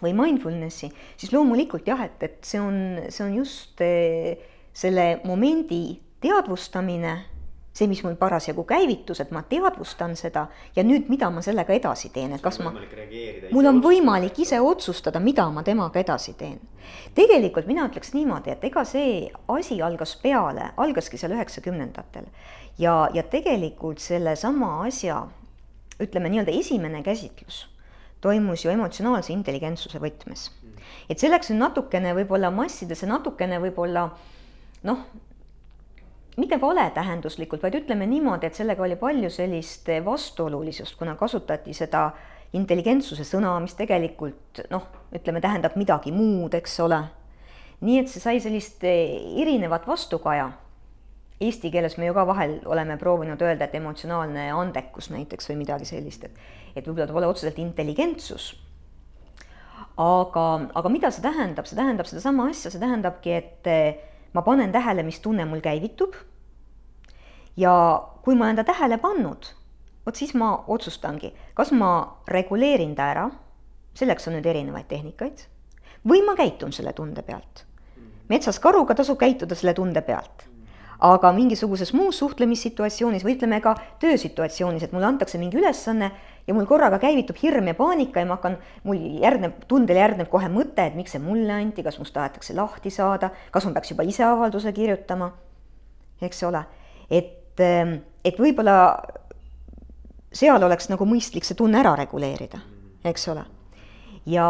või 0.01 0.13
mindfulness'i, 0.17 0.91
siis 1.17 1.33
loomulikult 1.33 1.87
jah, 1.87 2.01
et, 2.05 2.21
et 2.23 2.39
see 2.45 2.61
on, 2.61 2.77
see 3.09 3.25
on 3.25 3.35
just 3.41 3.81
eh, 3.85 4.39
selle 4.73 5.19
momendi 5.27 5.99
teadvustamine 6.21 7.17
see, 7.73 7.87
mis 7.87 8.01
mul 8.03 8.17
parasjagu 8.19 8.65
käivitus, 8.67 9.21
et 9.23 9.31
ma 9.31 9.43
teadvustan 9.47 10.15
seda 10.19 10.45
ja 10.75 10.83
nüüd, 10.83 11.07
mida 11.11 11.29
ma 11.31 11.43
sellega 11.43 11.73
edasi 11.75 12.11
teen, 12.13 12.33
et 12.35 12.43
kas 12.43 12.59
ma, 12.63 12.73
mul 13.51 13.69
on 13.69 13.79
võimalik 13.83 14.41
ise 14.43 14.59
otsustada, 14.61 15.21
mida 15.23 15.47
ma 15.53 15.63
temaga 15.63 16.01
edasi 16.03 16.35
teen. 16.39 16.59
tegelikult 17.15 17.69
mina 17.71 17.87
ütleks 17.87 18.13
niimoodi, 18.13 18.51
et 18.51 18.63
ega 18.67 18.83
see 18.87 19.29
asi 19.55 19.79
algas 19.81 20.17
peale, 20.19 20.71
algaski 20.77 21.17
seal 21.17 21.37
üheksakümnendatel 21.37 22.27
ja, 22.77 23.07
ja 23.13 23.23
tegelikult 23.23 24.03
sellesama 24.03 24.81
asja, 24.87 25.23
ütleme 26.01 26.31
nii-öelda 26.33 26.51
esimene 26.59 27.03
käsitlus 27.05 27.70
toimus 28.21 28.65
ju 28.65 28.71
emotsionaalse 28.71 29.33
intelligentsuse 29.33 29.99
võtmes. 29.99 30.49
et 31.09 31.19
selleks 31.19 31.51
on 31.51 31.59
natukene 31.59 32.13
võib-olla 32.15 32.51
massidesse, 32.53 33.07
natukene 33.07 33.59
võib-olla 33.59 34.09
noh, 34.83 35.05
mitte 36.37 36.57
valetähenduslikult, 36.61 37.63
vaid 37.63 37.75
ütleme 37.81 38.07
niimoodi, 38.07 38.47
et 38.47 38.55
sellega 38.55 38.83
oli 38.83 38.95
palju 38.95 39.29
sellist 39.29 39.89
vastuolulisust, 40.05 40.95
kuna 40.99 41.15
kasutati 41.19 41.73
seda 41.75 42.11
intelligentsuse 42.57 43.25
sõna, 43.27 43.53
mis 43.63 43.75
tegelikult 43.79 44.63
noh, 44.71 44.87
ütleme, 45.15 45.41
tähendab 45.43 45.75
midagi 45.79 46.13
muud, 46.15 46.55
eks 46.57 46.79
ole. 46.83 47.01
nii 47.81 47.97
et 47.97 48.11
see 48.11 48.21
sai 48.21 48.39
sellist 48.43 48.83
erinevat 48.85 49.87
vastukaja. 49.89 50.51
Eesti 51.41 51.71
keeles 51.73 51.95
me 51.97 52.05
ju 52.05 52.13
ka 52.13 52.25
vahel 52.29 52.59
oleme 52.69 52.97
proovinud 53.01 53.41
öelda, 53.41 53.65
et 53.65 53.77
emotsionaalne 53.79 54.51
andekus 54.53 55.09
näiteks 55.09 55.49
või 55.49 55.61
midagi 55.63 55.87
sellist, 55.89 56.27
et, 56.27 56.35
et 56.75 56.85
võib-olla 56.85 57.07
ta 57.09 57.15
pole 57.15 57.29
otseselt 57.31 57.57
intelligentsus. 57.63 58.51
aga, 59.97 60.43
aga 60.75 60.89
mida 60.89 61.09
see 61.11 61.23
tähendab, 61.23 61.65
see 61.65 61.77
tähendab 61.77 62.07
sedasama 62.09 62.45
asja, 62.51 62.71
see 62.71 62.81
tähendabki, 62.81 63.33
et 63.33 63.69
ma 64.33 64.43
panen 64.45 64.71
tähele, 64.71 65.03
mis 65.03 65.19
tunne 65.19 65.45
mul 65.45 65.63
käivitub. 65.65 66.13
Ja 67.57 67.73
kui 68.23 68.37
ma 68.37 68.45
olen 68.45 68.61
ta 68.61 68.63
tähele 68.63 68.97
pannud, 69.01 69.49
vot 70.05 70.15
siis 70.15 70.35
ma 70.37 70.53
otsustangi, 70.67 71.33
kas 71.57 71.73
ma 71.73 72.21
reguleerin 72.29 72.93
ta 72.95 73.09
ära, 73.15 73.25
selleks 73.97 74.29
on 74.29 74.37
nüüd 74.37 74.45
erinevaid 74.47 74.87
tehnikaid, 74.93 75.43
või 76.07 76.21
ma 76.25 76.37
käitun 76.37 76.71
selle 76.71 76.93
tunde 76.93 77.25
pealt. 77.25 77.65
metsas 78.29 78.61
karuga 78.63 78.95
tasub 78.95 79.17
käituda 79.19 79.55
selle 79.59 79.73
tunde 79.73 80.01
pealt 80.01 80.50
aga 81.01 81.31
mingisuguses 81.33 81.93
muus 81.97 82.19
suhtlemissituatsioonis 82.21 83.23
või 83.25 83.33
ütleme 83.35 83.57
ka 83.63 83.73
töösituatsioonis, 84.01 84.83
et 84.85 84.91
mulle 84.93 85.07
antakse 85.09 85.39
mingi 85.41 85.57
ülesanne 85.57 86.11
ja 86.47 86.53
mul 86.53 86.67
korraga 86.69 86.99
käivitub 87.01 87.37
hirm 87.41 87.71
ja 87.71 87.75
paanika 87.77 88.21
ja 88.21 88.27
ma 88.29 88.37
hakkan, 88.37 88.57
mul 88.85 88.99
järgneb, 89.21 89.63
tundele 89.69 90.03
järgneb 90.03 90.29
kohe 90.29 90.49
mõte, 90.53 90.85
et 90.85 90.97
miks 90.97 91.15
see 91.15 91.23
mulle 91.23 91.55
anti, 91.55 91.81
kas 91.85 91.97
must 92.01 92.13
tahetakse 92.13 92.53
lahti 92.57 92.93
saada, 92.93 93.31
kas 93.53 93.65
ma 93.65 93.73
peaks 93.77 93.93
juba 93.93 94.05
ise 94.05 94.25
avalduse 94.27 94.73
kirjutama, 94.77 95.31
eks 96.21 96.43
ole. 96.45 96.61
et, 97.09 97.61
et 97.61 98.37
võib-olla 98.37 98.77
seal 100.31 100.63
oleks 100.63 100.87
nagu 100.91 101.07
mõistlik 101.09 101.47
see 101.47 101.57
tunne 101.57 101.81
ära 101.81 101.95
reguleerida, 101.97 102.61
eks 103.09 103.25
ole. 103.33 103.47
ja, 104.29 104.45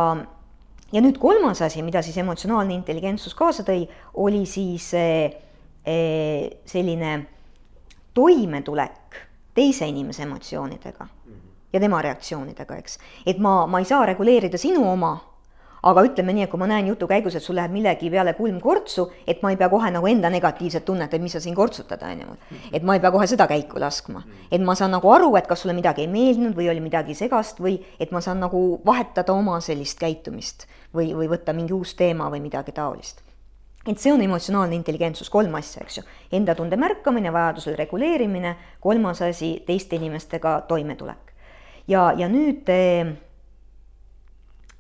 ja 0.91 1.05
nüüd 1.05 1.15
kolmas 1.21 1.63
asi, 1.63 1.79
mida 1.79 2.03
siis 2.03 2.19
emotsionaalne 2.19 2.75
intelligentsus 2.75 3.37
kaasa 3.39 3.63
tõi, 3.67 3.87
oli 4.19 4.43
siis 4.45 4.91
eh, 4.99 5.39
selline 5.85 7.15
toimetulek 8.13 9.15
teise 9.55 9.87
inimese 9.87 10.23
emotsioonidega 10.23 11.07
ja 11.73 11.79
tema 11.79 12.01
reaktsioonidega, 12.01 12.75
eks. 12.75 12.97
et 13.25 13.39
ma, 13.39 13.65
ma 13.67 13.79
ei 13.79 13.85
saa 13.87 14.05
reguleerida 14.05 14.59
sinu 14.59 14.83
oma, 14.91 15.13
aga 15.87 16.03
ütleme 16.05 16.33
nii, 16.35 16.45
et 16.45 16.51
kui 16.51 16.59
ma 16.61 16.67
näen 16.69 16.91
jutu 16.91 17.07
käigus, 17.09 17.35
et 17.37 17.45
sul 17.45 17.55
läheb 17.57 17.71
millegi 17.73 18.11
peale 18.13 18.33
kulm 18.37 18.59
kortsu, 18.61 19.07
et 19.27 19.41
ma 19.41 19.53
ei 19.53 19.57
pea 19.57 19.69
kohe 19.71 19.89
nagu 19.93 20.09
enda 20.11 20.29
negatiivset 20.33 20.85
tunnet, 20.85 21.13
et 21.13 21.23
mis 21.23 21.33
sa 21.33 21.41
siin 21.41 21.55
kortsutad, 21.57 22.03
on 22.05 22.21
ju. 22.25 22.59
et 22.73 22.83
ma 22.83 22.97
ei 22.97 23.03
pea 23.03 23.11
kohe 23.15 23.27
seda 23.27 23.47
käiku 23.49 23.79
laskma. 23.81 24.23
et 24.51 24.61
ma 24.61 24.75
saan 24.75 24.91
nagu 24.97 25.11
aru, 25.11 25.33
et 25.39 25.47
kas 25.47 25.63
sulle 25.63 25.75
midagi 25.77 26.05
ei 26.05 26.11
meeldinud 26.11 26.55
või 26.57 26.69
oli 26.73 26.83
midagi 26.83 27.15
segast 27.17 27.63
või 27.63 27.79
et 27.99 28.11
ma 28.11 28.21
saan 28.21 28.43
nagu 28.43 28.81
vahetada 28.85 29.33
oma 29.33 29.59
sellist 29.59 29.99
käitumist 29.99 30.67
või, 30.93 31.15
või 31.15 31.31
võtta 31.31 31.55
mingi 31.55 31.73
uus 31.73 31.95
teema 31.95 32.29
või 32.29 32.43
midagi 32.43 32.75
taolist 32.75 33.23
et 33.87 33.97
see 33.99 34.13
on 34.13 34.21
emotsionaalne 34.21 34.75
intelligentsus, 34.75 35.29
kolm 35.29 35.55
asja, 35.57 35.81
eks 35.81 35.97
ju. 35.97 36.03
Enda 36.37 36.55
tunde 36.55 36.77
märkamine, 36.77 37.33
vajadusel 37.33 37.75
reguleerimine, 37.79 38.55
kolmas 38.79 39.21
asi, 39.25 39.55
teiste 39.65 39.97
inimestega 39.97 40.61
toimetulek 40.69 41.31
ja, 41.87 42.11
ja 42.17 42.27
nüüd 42.31 42.69
eh, 42.71 43.13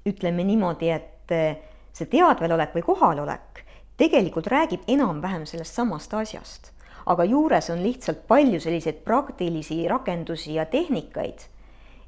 ütleme 0.07 0.45
niimoodi, 0.47 0.91
et 0.93 1.33
eh, 1.35 1.61
see 1.95 2.09
teadvelolek 2.11 2.75
või 2.77 2.85
kohalolek 2.85 3.63
tegelikult 4.01 4.49
räägib 4.49 4.87
enam-vähem 4.89 5.45
sellest 5.49 5.77
samast 5.77 6.13
asjast, 6.17 6.71
aga 7.05 7.25
juures 7.27 7.69
on 7.73 7.83
lihtsalt 7.83 8.23
palju 8.29 8.61
selliseid 8.63 9.03
praktilisi 9.05 9.83
rakendusi 9.89 10.55
ja 10.57 10.65
tehnikaid, 10.69 11.45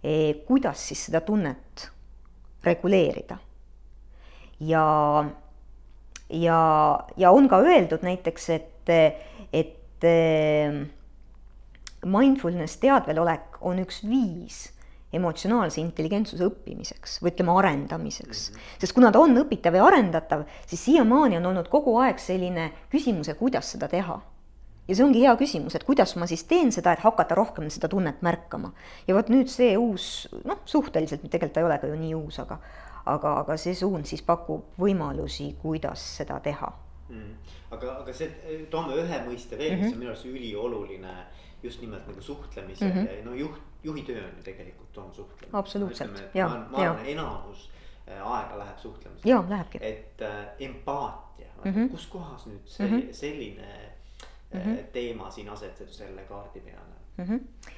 eh, 0.04 0.44
kuidas 0.48 0.88
siis 0.90 1.08
seda 1.10 1.22
tunnet 1.22 1.90
reguleerida. 2.64 3.38
ja, 4.60 4.84
ja, 6.34 6.60
ja 7.18 7.32
on 7.32 7.48
ka 7.50 7.62
öeldud 7.64 8.04
näiteks, 8.06 8.50
et, 8.50 8.94
et 9.54 10.08
mindfulness, 12.06 12.80
teadvelolek 12.82 13.62
on 13.62 13.80
üks 13.84 14.02
viis 14.08 14.66
emotsionaalse 15.14 15.82
intelligentsuse 15.82 16.46
õppimiseks 16.48 17.20
või 17.22 17.32
ütleme, 17.34 17.56
arendamiseks. 17.62 18.44
-hmm. 18.50 18.78
sest 18.82 18.96
kuna 18.98 19.12
ta 19.12 19.22
on 19.22 19.38
õpitav 19.44 19.76
ja 19.78 19.86
arendatav, 19.86 20.46
siis 20.66 20.86
siiamaani 20.86 21.38
on 21.38 21.52
olnud 21.52 21.70
kogu 21.70 21.98
aeg 22.02 22.20
selline 22.20 22.72
küsimus, 22.90 23.30
et 23.30 23.38
kuidas 23.38 23.72
seda 23.72 23.88
teha. 23.88 24.22
ja 24.88 24.96
see 24.96 25.06
ongi 25.06 25.22
hea 25.24 25.36
küsimus, 25.40 25.76
et 25.76 25.84
kuidas 25.88 26.16
ma 26.20 26.28
siis 26.28 26.44
teen 26.44 26.72
seda, 26.72 26.92
et 26.92 27.00
hakata 27.00 27.36
rohkem 27.36 27.70
seda 27.70 27.88
tunnet 27.88 28.22
märkama. 28.22 28.74
ja 29.08 29.16
vot 29.16 29.30
nüüd 29.30 29.48
see 29.48 29.78
uus, 29.78 30.28
noh, 30.46 30.60
suhteliselt, 30.66 31.22
tegelikult 31.30 31.54
ta 31.54 31.60
ei 31.60 31.66
ole 31.66 31.78
ka 31.78 31.88
ju 31.88 31.96
nii 31.96 32.16
uus, 32.16 32.40
aga 32.40 32.60
aga, 33.06 33.40
aga 33.40 33.58
see 33.58 33.76
suund 33.76 34.06
siis 34.06 34.22
pakub 34.22 34.78
võimalusi, 34.80 35.56
kuidas 35.62 36.04
seda 36.18 36.40
teha 36.40 36.72
mm.. 37.10 37.36
aga, 37.72 37.98
aga 38.02 38.14
see, 38.14 38.30
toome 38.72 38.96
ühe 38.96 39.22
mõiste 39.28 39.58
veel 39.58 39.76
mm, 39.76 39.80
-hmm. 39.80 39.84
mis 39.84 39.94
on 39.94 40.00
minu 40.00 40.12
arust 40.12 40.26
ülioluline 40.26 41.14
just 41.64 41.82
nimelt 41.82 42.08
nagu 42.08 42.22
suhtlemise 42.22 42.86
mm 42.86 42.92
-hmm. 42.92 43.18
ja 43.18 43.26
no 43.26 43.34
juht 43.34 43.62
juhi 43.84 44.04
töö 44.04 44.24
on 44.24 44.38
ju 44.38 44.44
tegelikult 44.44 44.98
on 44.98 45.14
suhtlemine. 45.14 45.58
absoluutselt, 45.58 46.24
ja, 46.34 46.66
ja. 46.78 47.00
enamus 47.06 47.70
äh, 48.08 48.32
aega 48.32 48.60
läheb 48.60 48.78
suhtlemisele. 48.78 49.32
ja 49.32 49.44
lähebki. 49.50 49.78
et 49.82 50.22
äh, 50.22 50.46
empaatia 50.60 51.48
mm, 51.66 51.72
-hmm. 51.72 51.90
kus 51.92 52.08
kohas 52.08 52.46
nüüd 52.48 52.66
see 52.66 52.88
mm 52.88 53.00
-hmm. 53.00 53.14
selline 53.14 53.92
mm 54.54 54.60
-hmm. 54.60 54.84
teema 54.94 55.32
siin 55.32 55.50
asetub 55.50 55.90
selle 55.90 56.22
kaardi 56.22 56.60
peale 56.60 56.96
mm? 57.18 57.26
-hmm. 57.26 57.70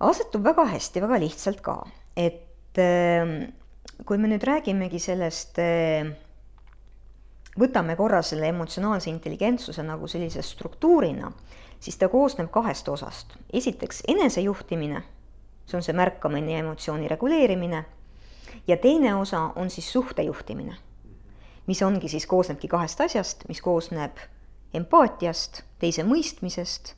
asetub 0.00 0.44
väga 0.44 0.64
hästi, 0.64 1.00
väga 1.00 1.20
lihtsalt 1.20 1.60
ka, 1.60 1.86
et 2.16 2.78
äh, 2.78 3.52
kui 4.06 4.18
me 4.18 4.28
nüüd 4.28 4.42
räägimegi 4.44 4.98
sellest 4.98 5.58
äh, 5.62 6.10
võtame 7.60 7.96
korra 7.96 8.22
selle 8.22 8.48
emotsionaalse 8.50 9.10
intelligentsuse 9.10 9.82
nagu 9.86 10.08
sellise 10.10 10.42
struktuurina, 10.42 11.30
siis 11.80 11.98
ta 11.98 12.08
koosneb 12.08 12.50
kahest 12.50 12.88
osast. 12.88 13.36
esiteks 13.52 14.02
enesejuhtimine, 14.08 15.02
see 15.66 15.78
on 15.78 15.86
see 15.86 15.94
märkamine 15.96 16.52
ja 16.52 16.64
emotsiooni 16.64 17.08
reguleerimine, 17.08 17.84
ja 18.66 18.76
teine 18.76 19.14
osa 19.14 19.50
on 19.56 19.70
siis 19.70 19.92
suhtejuhtimine, 19.92 20.76
mis 21.66 21.82
ongi 21.82 22.08
siis, 22.08 22.26
koosnebki 22.26 22.68
kahest 22.68 23.00
asjast, 23.00 23.48
mis 23.48 23.62
koosneb 23.62 24.18
empaatiast, 24.74 25.62
teise 25.78 26.02
mõistmisest 26.02 26.94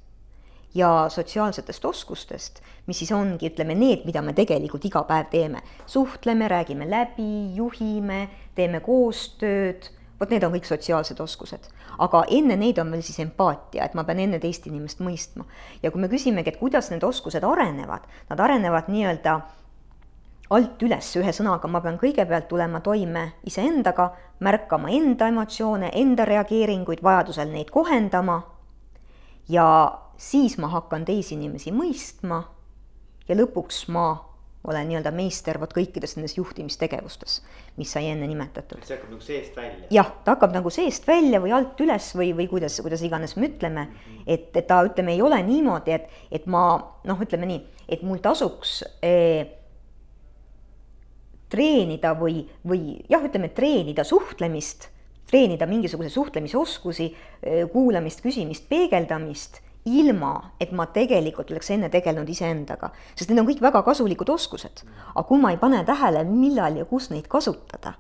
ja 0.77 1.07
sotsiaalsetest 1.09 1.85
oskustest, 1.89 2.61
mis 2.87 2.99
siis 3.01 3.13
ongi, 3.17 3.49
ütleme, 3.49 3.75
need, 3.75 4.05
mida 4.05 4.21
me 4.23 4.35
tegelikult 4.37 4.85
iga 4.85 5.03
päev 5.09 5.31
teeme. 5.33 5.63
suhtleme, 5.87 6.49
räägime 6.53 6.91
läbi, 6.91 7.55
juhime, 7.57 8.29
teeme 8.55 8.81
koostööd 8.85 9.89
vot 10.21 10.33
need 10.33 10.45
on 10.47 10.55
kõik 10.55 10.69
sotsiaalsed 10.69 11.21
oskused. 11.21 11.69
aga 11.99 12.25
enne 12.29 12.57
neid 12.57 12.79
on 12.79 12.91
veel 12.93 13.03
siis 13.03 13.19
empaatia, 13.25 13.85
et 13.85 13.95
ma 13.95 14.05
pean 14.05 14.19
enne 14.21 14.39
teist 14.41 14.67
inimest 14.67 15.01
mõistma. 15.01 15.45
ja 15.83 15.91
kui 15.91 16.01
me 16.01 16.09
küsimegi, 16.09 16.49
et 16.49 16.61
kuidas 16.61 16.91
need 16.91 17.05
oskused 17.05 17.45
arenevad, 17.45 18.09
nad 18.31 18.41
arenevad 18.41 18.89
nii-öelda 18.89 19.41
alt 20.51 20.83
üles, 20.83 21.11
ühesõnaga, 21.19 21.69
ma 21.69 21.81
pean 21.81 21.99
kõigepealt 21.99 22.49
tulema 22.49 22.81
toime 22.81 23.33
iseendaga, 23.45 24.13
märkama 24.41 24.91
enda 24.95 25.29
emotsioone, 25.29 25.91
enda 25.93 26.25
reageeringuid, 26.25 27.03
vajadusel 27.03 27.51
neid 27.51 27.71
kohendama 27.71 28.43
ja 29.49 29.67
siis 30.17 30.59
ma 30.59 30.71
hakkan 30.73 31.05
teisi 31.05 31.35
inimesi 31.37 31.73
mõistma 31.73 32.43
ja 33.29 33.37
lõpuks 33.37 33.87
ma 33.93 34.09
olen 34.67 34.89
nii-öelda 34.91 35.13
meister 35.15 35.61
vot 35.63 35.71
kõikides 35.75 36.17
nendes 36.17 36.35
juhtimistegevustes, 36.37 37.39
mis 37.79 37.93
sai 37.93 38.09
enne 38.11 38.27
nimetatud. 38.27 38.83
see 38.83 38.97
hakkab 38.97 39.13
nagu 39.13 39.23
seest 39.23 39.59
välja? 39.59 39.91
jah, 39.95 40.09
ta 40.25 40.35
hakkab 40.35 40.57
nagu 40.57 40.73
seest 40.75 41.07
välja 41.07 41.41
või 41.43 41.55
alt 41.55 41.81
üles 41.85 42.09
või, 42.19 42.33
või 42.37 42.49
kuidas, 42.51 42.81
kuidas 42.83 43.05
iganes 43.07 43.37
me 43.37 43.47
ütleme 43.51 43.85
mm, 43.85 43.93
-hmm. 43.93 44.25
et, 44.27 44.49
et 44.57 44.67
ta, 44.67 44.81
ütleme, 44.87 45.15
ei 45.15 45.23
ole 45.23 45.39
niimoodi, 45.47 45.95
et, 45.95 46.11
et 46.31 46.49
ma 46.51 46.65
noh, 47.07 47.23
ütleme 47.23 47.47
nii, 47.53 47.63
et 47.89 48.03
mul 48.03 48.19
tasuks 48.25 48.81
eh, 49.07 49.47
treenida 51.53 52.17
või, 52.19 52.43
või 52.67 52.99
jah, 53.09 53.23
ütleme 53.23 53.53
treenida 53.55 54.05
suhtlemist, 54.05 54.89
treenida 55.31 55.67
mingisuguse 55.71 56.11
suhtlemisoskusi, 56.11 57.13
eh, 57.43 57.63
kuulamist, 57.71 58.25
küsimist, 58.25 58.67
peegeldamist 58.69 59.63
ilma, 59.87 60.33
et 60.61 60.73
ma 60.73 60.87
tegelikult 60.91 61.51
oleks 61.51 61.71
enne 61.71 61.89
tegelenud 61.93 62.29
iseendaga, 62.29 62.91
sest 63.15 63.31
need 63.31 63.41
on 63.43 63.47
kõik 63.49 63.63
väga 63.63 63.83
kasulikud 63.87 64.31
oskused. 64.35 64.83
aga 65.15 65.27
kui 65.29 65.41
ma 65.41 65.53
ei 65.55 65.61
pane 65.63 65.85
tähele, 65.85 66.25
millal 66.25 66.77
ja 66.77 66.85
kus 66.85 67.11
neid 67.11 67.29
kasutada, 67.29 67.95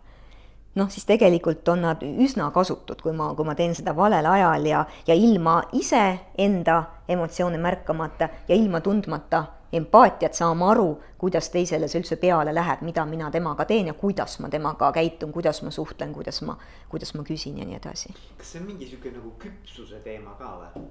noh, 0.76 0.90
siis 0.90 1.07
tegelikult 1.09 1.69
on 1.69 1.85
nad 1.87 2.02
üsna 2.02 2.50
kasutud, 2.55 3.00
kui 3.02 3.14
ma, 3.16 3.33
kui 3.35 3.47
ma 3.49 3.55
teen 3.55 3.75
seda 3.75 3.97
valel 3.97 4.26
ajal 4.26 4.66
ja, 4.66 4.85
ja 5.07 5.14
ilma 5.14 5.62
iseenda 5.73 6.83
emotsioone 7.09 7.59
märkamata 7.59 8.28
ja 8.49 8.55
ilma 8.59 8.81
tundmata 8.81 9.45
empaatiat, 9.73 10.35
saama 10.35 10.70
aru, 10.70 10.88
kuidas 11.18 11.50
teisele 11.50 11.88
see 11.88 12.00
üldse 12.00 12.16
peale 12.20 12.54
läheb, 12.54 12.82
mida 12.87 13.04
mina 13.06 13.30
temaga 13.35 13.64
teen 13.64 13.90
ja 13.90 13.94
kuidas 13.94 14.38
ma 14.40 14.50
temaga 14.52 14.92
käitun, 14.92 15.32
kuidas 15.32 15.62
ma 15.62 15.70
suhtlen, 15.75 16.12
kuidas 16.14 16.42
ma, 16.46 16.58
kuidas 16.88 17.14
ma 17.14 17.25
küsin 17.26 17.58
ja 17.58 17.66
nii 17.66 17.78
edasi. 17.78 18.14
kas 18.38 18.52
see 18.52 18.61
on 18.61 18.66
mingi 18.66 18.88
sihuke 18.90 19.11
nagu 19.14 19.32
küpsuse 19.42 20.02
teema 20.04 20.37
ka 20.38 20.52
või? 20.61 20.85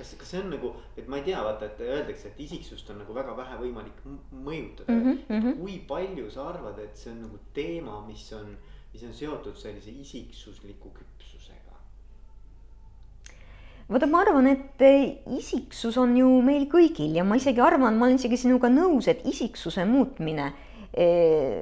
kas, 0.00 0.14
kas 0.20 0.32
see 0.32 0.40
on 0.40 0.50
nagu, 0.54 0.72
et 0.96 1.08
ma 1.08 1.20
ei 1.20 1.26
tea, 1.28 1.40
vaata, 1.44 1.68
et 1.70 1.80
öeldakse, 1.84 2.32
et 2.32 2.42
isiksust 2.46 2.90
on 2.92 3.00
nagu 3.02 3.14
väga 3.16 3.36
vähe 3.36 3.58
võimalik 3.60 4.04
mõjutada 4.32 4.96
mm. 4.96 5.18
-hmm. 5.28 5.56
kui 5.60 5.78
palju 5.88 6.30
sa 6.30 6.48
arvad, 6.52 6.78
et 6.78 6.96
see 6.96 7.12
on 7.12 7.22
nagu 7.26 7.40
teema, 7.56 8.00
mis 8.06 8.26
on, 8.36 8.56
mis 8.92 9.04
on 9.06 9.14
seotud 9.14 9.56
sellise 9.56 9.90
isiksusliku 9.90 10.92
küpsusega? 10.96 11.39
Vaata, 13.90 14.08
ma 14.10 14.22
arvan, 14.24 14.48
et 14.50 14.82
isiksus 15.38 15.98
on 16.00 16.16
ju 16.18 16.30
meil 16.46 16.66
kõigil 16.70 17.16
ja 17.18 17.26
ma 17.26 17.38
isegi 17.40 17.62
arvan, 17.64 17.98
ma 17.98 18.08
olen 18.08 18.20
isegi 18.20 18.38
sinuga 18.44 18.70
nõus, 18.72 19.10
et 19.10 19.22
isiksuse 19.28 19.84
muutmine 19.88 20.50
eh, 20.94 21.60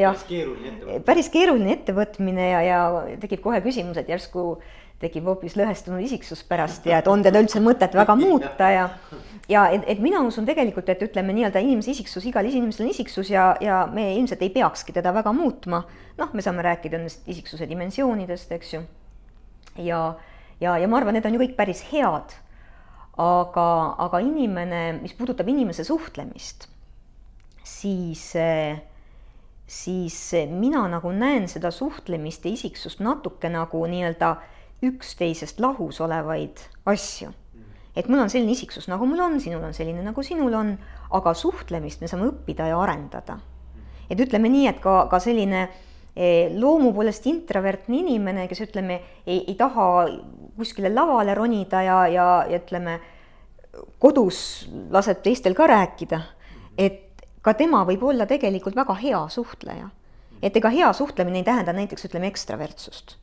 jah, 0.00 0.14
päris 0.14 0.24
keeruline 0.28 0.70
ettevõtmine. 0.70 1.04
päris 1.08 1.30
keeruline 1.32 1.76
ettevõtmine 1.78 2.48
ja, 2.50 2.64
ja 2.68 2.80
tekib 3.22 3.44
kohe 3.44 3.60
küsimus, 3.64 4.00
et 4.00 4.12
järsku 4.12 4.58
tekib 5.02 5.26
hoopis 5.28 5.56
lõhestunud 5.58 6.04
isiksus 6.04 6.44
pärast 6.48 6.86
ja 6.88 7.00
et 7.02 7.08
on 7.10 7.24
teda 7.24 7.42
üldse 7.42 7.60
mõtet 7.64 7.96
väga 7.96 8.16
muuta 8.24 8.70
ja 8.72 8.88
ja 9.48 9.66
et, 9.74 9.84
et 9.86 10.00
mina 10.00 10.22
usun 10.24 10.46
tegelikult, 10.48 10.88
et 10.88 11.02
ütleme 11.04 11.34
nii-öelda 11.36 11.60
inimese 11.64 11.92
isiksus, 11.92 12.24
igal 12.28 12.46
inimesel 12.48 12.86
on 12.86 12.92
isiksus 12.92 13.30
ja, 13.32 13.50
ja 13.60 13.84
me 13.92 14.06
ilmselt 14.16 14.42
ei 14.44 14.52
peakski 14.54 14.94
teda 14.96 15.12
väga 15.14 15.32
muutma. 15.36 15.84
noh, 16.18 16.30
me 16.32 16.42
saame 16.42 16.62
rääkida 16.62 17.00
nendest 17.00 17.28
isiksuse 17.28 17.66
dimensioonidest, 17.68 18.52
eks 18.54 18.74
ju. 18.74 18.82
ja, 19.82 20.00
ja, 20.60 20.76
ja 20.78 20.88
ma 20.88 20.98
arvan, 21.00 21.16
need 21.16 21.26
on 21.28 21.36
ju 21.36 21.42
kõik 21.44 21.56
päris 21.58 21.84
head. 21.90 22.36
aga, 23.18 23.66
aga 24.02 24.18
inimene, 24.18 24.98
mis 24.98 25.14
puudutab 25.14 25.48
inimese 25.48 25.84
suhtlemist, 25.86 26.66
siis, 27.62 28.24
siis 29.66 30.18
mina 30.50 30.82
nagu 30.90 31.12
näen 31.14 31.46
seda 31.48 31.70
suhtlemist 31.70 32.44
ja 32.44 32.50
isiksust 32.50 33.00
natuke 33.00 33.48
nagu 33.48 33.86
nii-öelda 33.86 34.34
üksteisest 34.82 35.62
lahus 35.62 36.00
olevaid 36.02 36.58
asju 36.90 37.30
et 37.96 38.08
mul 38.10 38.24
on 38.24 38.30
selline 38.30 38.54
isiksus, 38.54 38.88
nagu 38.90 39.06
mul 39.06 39.22
on, 39.22 39.38
sinul 39.40 39.62
on 39.62 39.74
selline, 39.74 40.02
nagu 40.02 40.22
sinul 40.26 40.54
on, 40.58 40.74
aga 41.14 41.34
suhtlemist 41.38 42.02
me 42.02 42.10
saame 42.10 42.28
õppida 42.32 42.68
ja 42.72 42.78
arendada. 42.82 43.38
et 44.10 44.20
ütleme 44.20 44.50
nii, 44.52 44.66
et 44.68 44.80
ka, 44.84 45.06
ka 45.10 45.20
selline 45.22 45.60
eh, 45.62 45.76
loomu 46.54 46.92
poolest 46.94 47.26
introvertne 47.26 47.96
inimene, 48.04 48.46
kes 48.48 48.60
ütleme, 48.68 49.00
ei, 49.26 49.40
ei 49.48 49.54
taha 49.58 50.06
kuskile 50.56 50.92
lavale 50.94 51.34
ronida 51.34 51.82
ja, 51.82 51.96
ja, 52.06 52.28
ja 52.50 52.60
ütleme, 52.60 53.00
kodus 53.98 54.68
laseb 54.94 55.24
teistel 55.24 55.56
ka 55.58 55.66
rääkida, 55.66 56.20
et 56.78 57.26
ka 57.42 57.54
tema 57.58 57.82
võib 57.88 58.04
olla 58.06 58.28
tegelikult 58.30 58.76
väga 58.78 58.94
hea 59.02 59.26
suhtleja. 59.28 59.90
et 60.42 60.56
ega 60.56 60.68
hea 60.68 60.92
suhtlemine 60.92 61.38
ei 61.40 61.44
tähenda 61.44 61.72
näiteks 61.72 62.04
ütleme 62.04 62.26
ekstravertsust. 62.26 63.16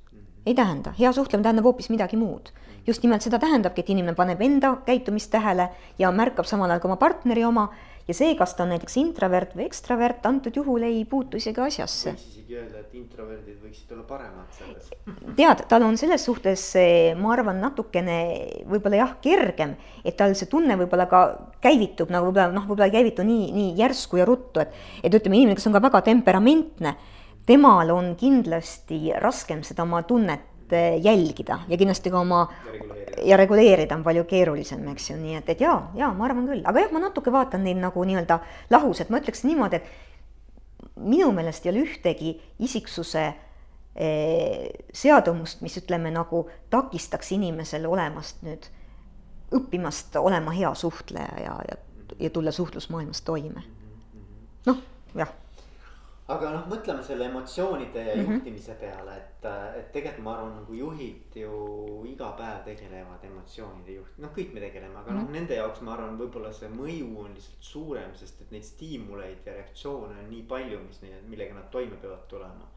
ei 0.45 0.55
tähenda, 0.55 0.93
hea 0.99 1.11
suhtlemine 1.11 1.43
tähendab 1.43 1.65
hoopis 1.65 1.89
midagi 1.89 2.17
muud 2.17 2.51
just 2.87 3.03
nimelt 3.03 3.21
seda 3.21 3.39
tähendabki, 3.39 3.81
et 3.81 3.89
inimene 3.89 4.15
paneb 4.17 4.41
enda 4.41 4.75
käitumist 4.85 5.31
tähele 5.31 5.69
ja 5.99 6.11
märkab 6.11 6.45
samal 6.49 6.69
ajal 6.69 6.81
ka 6.81 6.89
oma 6.89 6.97
partneri 6.97 7.43
oma 7.45 7.67
ja 8.07 8.15
see, 8.17 8.33
kas 8.39 8.55
ta 8.57 8.65
on 8.65 8.73
näiteks 8.73 8.97
introvert 9.01 9.55
või 9.57 9.67
ekstravert, 9.67 10.25
antud 10.29 10.55
juhul 10.55 10.83
ei 10.87 11.03
puutu 11.09 11.39
isegi 11.41 11.61
asjasse. 11.63 12.15
võiks 12.15 12.27
isegi 12.35 12.57
öelda, 12.59 12.81
et 12.81 12.97
introverdid 12.99 13.61
võiksid 13.63 13.93
olla 13.95 14.03
paremad 14.09 14.57
selles. 14.57 14.89
tead, 15.37 15.63
tal 15.71 15.85
on 15.87 15.97
selles 16.01 16.25
suhtes, 16.25 16.65
ma 17.21 17.33
arvan, 17.35 17.61
natukene 17.63 18.19
võib-olla 18.69 19.01
jah, 19.03 19.15
kergem, 19.23 19.75
et 20.03 20.17
tal 20.19 20.35
see 20.35 20.49
tunne 20.51 20.77
võib-olla 20.79 21.07
ka 21.11 21.23
käivitub 21.63 22.11
nagu 22.13 22.29
võib-olla 22.29 22.51
noh, 22.55 22.67
võib-olla 22.67 22.89
ei 22.91 22.97
käivitu 22.97 23.25
nii, 23.27 23.49
nii 23.55 23.73
järsku 23.79 24.21
ja 24.21 24.27
ruttu, 24.27 24.65
et, 24.65 24.77
et 25.03 25.13
ütleme, 25.13 25.39
inimene, 25.39 25.59
kes 25.59 25.69
on 25.71 25.77
ka 25.77 25.83
väga 25.87 26.05
temperamentne, 26.11 26.95
temal 27.47 27.89
on 27.95 28.15
kindlasti 28.19 29.11
raskem 29.19 29.63
seda 29.65 29.87
oma 29.87 30.03
tunnet 30.07 30.50
Eh, 30.71 31.01
jälgida 31.03 31.59
ja 31.67 31.77
kindlasti 31.77 32.11
ka 32.11 32.19
oma 32.19 32.47
ja 33.23 33.37
reguleerida. 33.37 33.95
on 33.95 34.03
palju 34.03 34.23
keerulisem, 34.23 34.87
eks 34.87 35.09
ju, 35.09 35.17
nii 35.17 35.35
et, 35.35 35.49
et 35.49 35.61
jaa, 35.61 35.91
jaa, 35.95 36.13
ma 36.13 36.25
arvan 36.25 36.47
küll, 36.47 36.61
aga 36.65 36.79
jah, 36.79 36.93
ma 36.95 37.01
natuke 37.03 37.31
vaatan 37.31 37.65
neid 37.67 37.81
nagu 37.81 38.03
nii-öelda 38.07 38.37
lahus, 38.71 39.01
et 39.01 39.09
ma 39.09 39.19
ütleks 39.19 39.43
niimoodi, 39.43 39.81
et 39.81 40.95
minu 40.95 41.27
meelest 41.35 41.65
ei 41.65 41.73
ole 41.73 41.83
ühtegi 41.83 42.31
isiksuse 42.63 43.25
eh, 43.95 44.69
seadumust, 44.93 45.59
mis 45.61 45.75
ütleme 45.81 46.13
nagu 46.15 46.45
takistaks 46.71 47.33
inimesel 47.35 47.85
olemast 47.85 48.39
nüüd, 48.47 48.71
õppimast 49.51 50.15
olema 50.23 50.55
hea 50.55 50.71
suhtleja 50.75 51.43
ja, 51.43 51.59
ja, 51.67 51.79
ja 52.19 52.29
tulla 52.29 52.55
suhtlusmaailmas 52.55 53.21
toime. 53.27 53.67
noh, 54.65 54.79
jah 55.19 55.35
aga 56.31 56.51
noh, 56.53 56.65
mõtleme 56.71 57.03
selle 57.05 57.25
emotsioonide 57.27 58.03
ja 58.05 58.15
mm 58.15 58.21
-hmm. 58.21 58.37
juhtimise 58.37 58.75
peale, 58.79 59.15
et, 59.17 59.45
et 59.79 59.91
tegelikult 59.95 60.23
ma 60.25 60.33
arvan, 60.35 60.53
nagu 60.59 60.73
juhid 60.77 61.37
ju 61.41 61.53
iga 62.07 62.31
päev 62.39 62.63
tegelevad 62.65 63.23
emotsioonide 63.29 63.95
juht-, 63.97 64.19
noh, 64.23 64.33
kõik 64.37 64.53
me 64.53 64.63
tegeleme, 64.63 64.95
aga 64.95 65.11
mm 65.11 65.17
-hmm. 65.17 65.21
noh, 65.21 65.29
mhm. 65.29 65.33
nende 65.33 65.55
jaoks 65.55 65.81
ma 65.81 65.93
arvan, 65.93 66.19
võib-olla 66.19 66.53
see 66.53 66.69
mõju 66.69 67.09
on 67.23 67.33
lihtsalt 67.33 67.69
suurem, 67.71 68.15
sest 68.15 68.41
et 68.41 68.51
neid 68.51 68.63
stiimuleid 68.63 69.45
ja 69.45 69.53
reaktsioone 69.53 70.19
on 70.23 70.29
nii 70.29 70.43
palju, 70.53 70.79
mis 70.87 71.01
neil, 71.01 71.23
millega 71.33 71.53
nad 71.53 71.69
toime 71.71 71.95
peavad 71.95 72.27
tulema. 72.27 72.67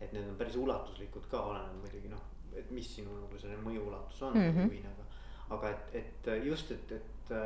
et 0.00 0.12
need 0.12 0.28
on 0.28 0.36
päris 0.36 0.56
ulatuslikud 0.56 1.26
ka, 1.30 1.40
oleneb 1.40 1.74
muidugi 1.80 2.08
noh, 2.08 2.22
et 2.56 2.70
mis 2.70 2.94
sinu 2.94 3.10
nagu 3.20 3.38
selle 3.38 3.56
mõju 3.56 3.82
ulatus 3.88 4.22
on 4.22 4.32
mm 4.34 4.52
-hmm. 4.52 4.62
juhina, 4.62 4.88
aga. 4.88 5.04
aga 5.56 5.70
et, 5.70 5.94
et 5.94 6.46
just, 6.46 6.70
et, 6.70 6.92
et 6.92 7.36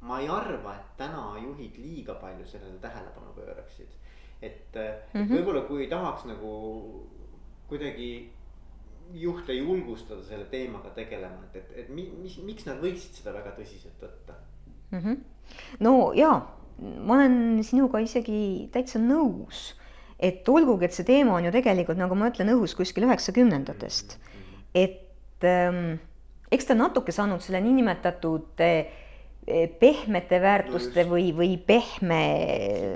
ma 0.00 0.20
ei 0.20 0.28
arva, 0.28 0.74
et 0.74 0.96
täna 0.96 1.38
juhid 1.42 1.78
liiga 1.78 2.14
palju 2.14 2.46
sellele 2.46 2.78
tähelepanu 2.78 3.32
pööraksid 3.34 3.88
et 4.42 4.74
mm, 4.74 4.80
-hmm. 4.80 5.20
et 5.20 5.20
mhm. 5.20 5.34
võib-olla 5.34 5.62
kui 5.68 5.86
tahaks 5.86 6.24
nagu 6.24 6.50
kuidagi 7.68 8.32
juhte 9.14 9.54
julgustada 9.54 10.22
selle 10.22 10.44
teemaga 10.50 10.90
tegelema, 10.94 11.46
et, 11.46 11.56
et, 11.56 11.78
et 11.84 11.88
mi, 11.88 12.08
mis, 12.22 12.38
miks 12.42 12.66
nad 12.66 12.80
võiksid 12.82 13.20
seda 13.20 13.32
väga 13.36 13.54
tõsiselt 13.58 14.02
võtta 14.02 14.34
mm? 14.90 14.98
-hmm. 14.98 15.16
no 15.80 16.12
jaa, 16.16 16.40
ma 16.98 17.14
olen 17.14 17.62
sinuga 17.64 18.02
isegi 18.02 18.68
täitsa 18.72 18.98
nõus, 18.98 19.74
et 20.18 20.48
olgugi, 20.48 20.84
et 20.84 20.92
see 20.92 21.06
teema 21.06 21.36
on 21.36 21.44
ju 21.44 21.52
tegelikult, 21.52 21.98
nagu 21.98 22.14
ma 22.14 22.30
ütlen, 22.32 22.50
õhus 22.56 22.74
kuskil 22.76 23.06
üheksakümnendatest 23.06 24.18
mm, 24.18 24.42
-hmm. 24.42 24.68
et 24.74 25.44
ähm, 25.44 25.98
eks 26.50 26.66
ta 26.66 26.74
natuke 26.74 27.12
saanud 27.12 27.40
selle 27.40 27.60
niinimetatud 27.60 28.60
äh, 28.60 28.86
pehmete 29.80 30.40
väärtuste 30.42 31.04
no 31.06 31.12
või, 31.14 31.28
või 31.36 31.52
pehme. 31.62 32.18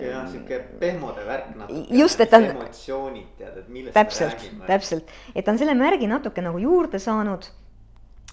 jah, 0.03 0.25
sihuke 0.33 0.59
pehmode 0.81 1.23
värk 1.27 1.53
natuke. 1.55 1.85
just, 1.95 2.21
et 2.21 2.31
ta 2.33 2.41
on. 2.43 2.49
emotsioonid 2.51 3.29
tead, 3.39 3.61
et 3.63 3.69
millest 3.71 3.95
täpselt, 3.95 4.47
täpselt, 4.67 5.15
et 5.35 5.47
ta 5.47 5.55
on 5.55 5.61
selle 5.63 5.77
märgi 5.79 6.11
natuke 6.11 6.43
nagu 6.43 6.59
juurde 6.59 6.99
saanud. 6.99 7.47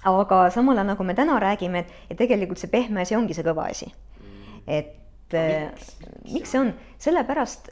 aga 0.10 0.42
samal 0.54 0.82
ajal, 0.82 0.92
nagu 0.94 1.06
me 1.06 1.18
täna 1.18 1.38
räägime, 1.42 1.86
et, 1.86 1.96
et 2.10 2.18
tegelikult 2.18 2.62
see 2.62 2.74
pehme 2.74 3.06
asi 3.06 3.16
ongi 3.18 3.38
see 3.38 3.46
kõva 3.46 3.70
asi 3.70 3.92
mm.. 3.92 4.60
et 4.66 5.38
äh, 5.38 5.70
miks, 5.70 5.96
miks, 6.02 6.22
miks 6.34 6.56
see 6.56 6.66
on, 6.66 6.74
sellepärast, 6.98 7.70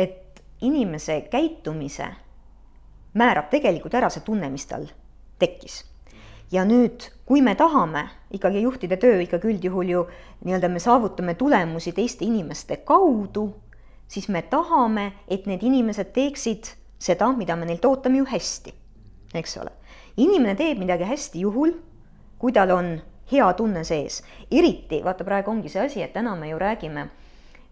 et 0.00 0.44
inimese 0.64 1.26
käitumise 1.28 2.08
määrab 3.20 3.52
tegelikult 3.52 4.00
ära 4.00 4.08
see 4.08 4.24
tunne, 4.24 4.48
mis 4.48 4.64
tal 4.70 4.88
tekkis 5.38 5.82
ja 6.52 6.64
nüüd, 6.64 7.08
kui 7.26 7.42
me 7.42 7.54
tahame 7.54 8.08
ikkagi 8.34 8.62
juhtide 8.62 8.96
töö 9.00 9.20
ikkagi 9.24 9.48
üldjuhul 9.54 9.90
ju 9.90 10.02
nii-öelda 10.44 10.68
me 10.68 10.80
saavutame 10.82 11.34
tulemusi 11.34 11.92
teiste 11.92 12.24
inimeste 12.24 12.76
kaudu, 12.76 13.54
siis 14.08 14.28
me 14.28 14.42
tahame, 14.42 15.12
et 15.28 15.46
need 15.46 15.62
inimesed 15.62 16.12
teeksid 16.12 16.74
seda, 16.98 17.32
mida 17.36 17.56
me 17.56 17.66
neilt 17.68 17.84
ootame 17.84 18.20
ju 18.20 18.28
hästi, 18.28 18.74
eks 19.34 19.58
ole. 19.62 19.72
inimene 20.16 20.54
teeb 20.54 20.78
midagi 20.78 21.04
hästi 21.04 21.40
juhul, 21.40 21.72
kui 22.38 22.52
tal 22.52 22.70
on 22.70 22.94
hea 23.32 23.52
tunne 23.58 23.84
sees, 23.84 24.22
eriti 24.50 25.00
vaata, 25.04 25.24
praegu 25.24 25.50
ongi 25.50 25.72
see 25.72 25.86
asi, 25.86 26.02
et 26.02 26.12
täna 26.12 26.36
me 26.36 26.48
ju 26.48 26.58
räägime, 26.58 27.08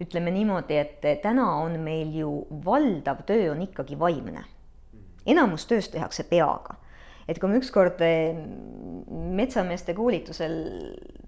ütleme 0.03 0.33
niimoodi, 0.35 0.79
et 0.79 1.23
täna 1.23 1.47
on 1.61 1.79
meil 1.81 2.15
ju 2.17 2.47
valdav 2.65 3.23
töö 3.27 3.53
on 3.53 3.63
ikkagi 3.63 3.99
vaimne. 3.99 4.45
enamus 5.27 5.67
tööst 5.71 5.93
tehakse 5.93 6.25
peaga 6.25 6.82
et 7.33 7.41
kui 7.41 7.51
me 7.51 7.59
ükskord 7.61 8.01
eh, 8.05 8.37
metsameeste 9.33 9.95
koolitusel 9.97 10.55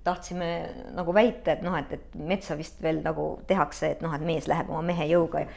tahtsime 0.05 0.49
nagu 0.95 1.14
väita, 1.17 1.57
et 1.57 1.64
noh, 1.64 1.77
et, 1.79 1.93
et 1.97 2.17
metsa 2.29 2.57
vist 2.59 2.81
veel 2.85 3.01
nagu 3.05 3.31
tehakse, 3.49 3.95
et 3.97 4.05
noh, 4.05 4.12
et 4.14 4.25
mees 4.25 4.49
läheb 4.51 4.71
oma 4.73 4.85
mehe 4.85 5.09
jõuga 5.11 5.45
ja 5.45 5.51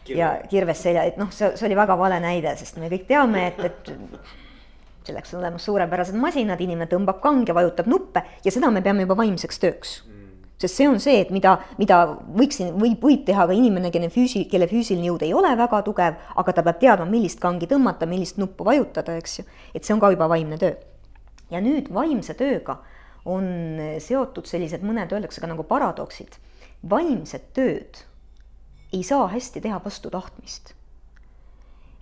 Kirve. 0.00 0.18
ja 0.18 0.28
kirves 0.50 0.82
selja, 0.82 1.04
et 1.06 1.18
noh, 1.20 1.30
see, 1.34 1.52
see 1.56 1.68
oli 1.68 1.76
väga 1.78 1.94
vale 2.00 2.18
näide, 2.22 2.54
sest 2.58 2.80
me 2.80 2.88
kõik 2.90 3.06
teame, 3.06 3.46
et, 3.52 3.60
et 3.68 5.06
selleks 5.06 5.34
on 5.34 5.42
olemas 5.42 5.66
suurepärased 5.68 6.16
masinad, 6.18 6.60
inimene 6.60 6.88
tõmbab 6.90 7.20
kange, 7.22 7.54
vajutab 7.56 7.88
nuppe 7.90 8.24
ja 8.44 8.52
seda 8.54 8.72
me 8.72 8.82
peame 8.84 9.06
juba 9.06 9.18
vaimseks 9.22 9.62
tööks 9.62 10.00
sest 10.60 10.76
see 10.76 10.88
on 10.88 11.00
see, 11.00 11.22
et 11.22 11.30
mida, 11.32 11.54
mida 11.80 12.02
võiksin, 12.36 12.74
võib, 12.76 13.00
võib 13.00 13.24
teha 13.24 13.46
ka 13.48 13.56
inimene, 13.56 13.90
kelle 13.94 14.10
füüsi-, 14.12 14.44
kelle 14.50 14.68
füüsiline 14.68 15.08
jõud 15.08 15.24
ei 15.24 15.32
ole 15.36 15.54
väga 15.56 15.80
tugev, 15.86 16.18
aga 16.36 16.54
ta 16.56 16.64
peab 16.66 16.80
teadma, 16.82 17.06
millist 17.08 17.40
kangi 17.40 17.68
tõmmata, 17.70 18.08
millist 18.10 18.40
nuppu 18.40 18.66
vajutada, 18.68 19.16
eks 19.20 19.40
ju. 19.40 19.46
et 19.74 19.86
see 19.86 19.96
on 19.96 20.02
ka 20.02 20.12
juba 20.12 20.28
vaimne 20.28 20.60
töö. 20.60 20.74
ja 21.50 21.62
nüüd 21.64 21.88
vaimse 21.92 22.36
tööga 22.36 22.78
on 23.24 23.46
seotud 24.00 24.48
sellised 24.48 24.84
mõned, 24.84 25.12
öeldakse 25.12 25.40
ka 25.40 25.48
nagu 25.48 25.64
paradoksid. 25.64 26.36
vaimset 26.90 27.52
tööd 27.56 28.04
ei 28.92 29.02
saa 29.06 29.28
hästi 29.32 29.60
teha 29.64 29.80
vastu 29.84 30.10
tahtmist. 30.10 30.74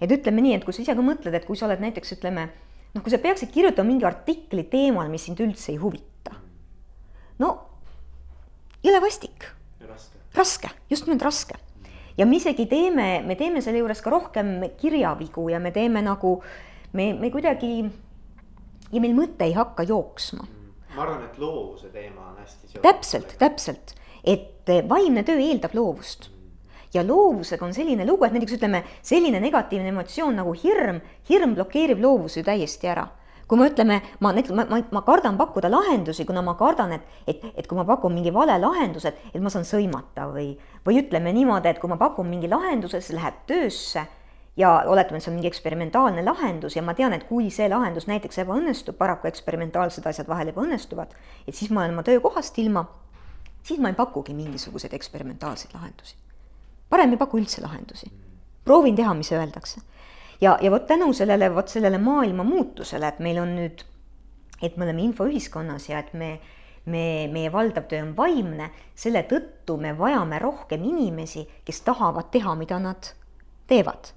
et 0.01 0.11
ütleme 0.11 0.43
nii, 0.43 0.59
et 0.59 0.67
kui 0.67 0.75
sa 0.75 0.83
ise 0.83 0.99
ka 0.99 1.03
mõtled, 1.03 1.35
et 1.35 1.47
kui 1.47 1.57
sa 1.57 1.71
oled 1.71 1.79
näiteks 1.79 2.19
ütleme, 2.19 2.51
noh, 2.95 3.03
kui 3.07 3.15
sa 3.15 3.23
peaksid 3.23 3.55
kirjutama 3.55 3.87
mingi 3.87 4.07
artikli 4.07 4.67
teemal, 4.67 5.07
mis 5.09 5.31
sind 5.31 5.39
üldse 5.39 5.71
ei 5.71 5.79
huvita. 5.79 6.35
no 7.39 7.68
jõle 8.85 9.01
vastik. 9.03 9.49
raske, 10.35 10.71
just 10.91 11.07
nimelt 11.07 11.23
raske. 11.23 11.55
ja 12.17 12.27
me 12.27 12.37
isegi 12.37 12.67
teeme, 12.67 13.23
me 13.27 13.37
teeme 13.37 13.63
selle 13.63 13.79
juures 13.79 14.01
ka 14.03 14.11
rohkem 14.11 14.63
kirjavigu 14.81 15.49
ja 15.51 15.59
me 15.59 15.71
teeme 15.71 16.03
nagu, 16.03 16.43
me, 16.93 17.13
me 17.15 17.31
kuidagi 17.31 17.91
ja 18.93 19.01
meil 19.01 19.15
mõte 19.15 19.45
ei 19.47 19.55
hakka 19.55 19.83
jooksma. 19.83 20.47
Mm. 20.47 20.73
ma 20.97 21.03
arvan, 21.03 21.23
et 21.25 21.39
loovuse 21.39 21.93
teema 21.93 22.33
on 22.33 22.41
hästi 22.43 22.67
seotud. 22.67 22.83
täpselt, 22.83 23.37
täpselt, 23.39 23.95
et 24.25 24.75
vaimne 24.89 25.23
töö 25.23 25.39
eeldab 25.39 25.75
loovust 25.75 26.31
mm. 26.31 26.51
ja 26.95 27.07
loovusega 27.07 27.67
on 27.67 27.75
selline 27.75 28.07
lugu, 28.07 28.25
et 28.25 28.35
näiteks 28.37 28.59
ütleme, 28.61 28.85
selline 29.03 29.41
negatiivne 29.41 29.95
emotsioon 29.95 30.39
nagu 30.39 30.55
hirm, 30.55 31.01
hirm 31.31 31.55
blokeerib 31.59 32.03
loovuse 32.03 32.43
täiesti 32.47 32.91
ära 32.91 33.09
kui 33.49 33.59
me 33.59 33.69
ütleme, 33.71 33.97
ma 34.21 34.33
näiteks, 34.37 34.53
ma, 34.57 34.67
ma, 34.69 34.79
ma 34.93 35.03
kardan 35.07 35.39
pakkuda 35.41 35.71
lahendusi, 35.73 36.27
kuna 36.29 36.43
ma 36.45 36.55
kardan, 36.59 36.93
et, 36.99 37.07
et, 37.27 37.47
et 37.57 37.67
kui 37.69 37.79
ma 37.79 37.87
pakun 37.89 38.13
mingi 38.13 38.33
vale 38.35 38.59
lahenduse, 38.61 39.15
et 39.33 39.41
ma 39.43 39.53
saan 39.53 39.65
sõimata 39.69 40.29
või, 40.35 40.51
või 40.85 41.01
ütleme 41.01 41.33
niimoodi, 41.33 41.73
et 41.73 41.81
kui 41.81 41.91
ma 41.91 41.97
pakun 42.01 42.29
mingi 42.29 42.51
lahenduse, 42.51 43.01
see 43.05 43.17
läheb 43.17 43.41
töösse 43.49 44.05
ja 44.59 44.75
oletame, 44.91 45.19
et 45.19 45.25
see 45.25 45.33
on 45.33 45.39
mingi 45.39 45.49
eksperimentaalne 45.49 46.25
lahendus 46.27 46.77
ja 46.77 46.85
ma 46.85 46.95
tean, 46.99 47.17
et 47.17 47.25
kui 47.29 47.49
see 47.55 47.71
lahendus 47.73 48.09
näiteks 48.11 48.43
ebaõnnestub, 48.45 48.99
paraku 49.01 49.31
eksperimentaalsed 49.33 50.07
asjad 50.11 50.29
vahel 50.29 50.53
ebaõnnestuvad, 50.53 51.15
et 51.47 51.57
siis 51.57 51.73
ma 51.73 51.87
olen 51.87 51.97
oma 51.97 52.05
töökohast 52.05 52.59
ilma, 52.61 52.85
siis 53.65 53.81
ma 53.81 53.93
ei 53.93 53.97
pakugi 53.97 54.37
mingisuguseid 54.37 54.93
eksperimentaalseid 54.99 55.73
lahendusi. 55.79 56.17
parem 56.91 57.13
ei 57.13 57.21
paku 57.21 57.41
üldse 57.41 57.63
lahendusi. 57.65 58.13
proovin 58.65 58.97
teha, 58.97 59.15
mis 59.15 59.33
öeldakse 59.33 59.81
ja, 60.41 60.59
ja 60.61 60.71
vot 60.71 60.87
tänu 60.87 61.13
sellele, 61.13 61.55
vot 61.55 61.69
sellele 61.69 61.99
maailma 61.99 62.45
muutusele, 62.45 63.09
et 63.09 63.19
meil 63.25 63.41
on 63.43 63.55
nüüd, 63.59 63.83
et 64.63 64.77
me 64.77 64.87
oleme 64.87 65.05
infoühiskonnas 65.09 65.89
ja 65.91 66.03
et 66.03 66.13
me, 66.15 66.37
me, 66.87 67.03
meie 67.33 67.53
valdav 67.53 67.89
töö 67.91 68.03
on 68.03 68.15
vaimne, 68.17 68.71
selle 68.99 69.25
tõttu 69.31 69.79
me 69.81 69.95
vajame 69.99 70.39
rohkem 70.43 70.85
inimesi, 70.85 71.47
kes 71.65 71.83
tahavad 71.87 72.31
teha, 72.35 72.55
mida 72.59 72.79
nad 72.83 73.13
teevad. 73.69 74.15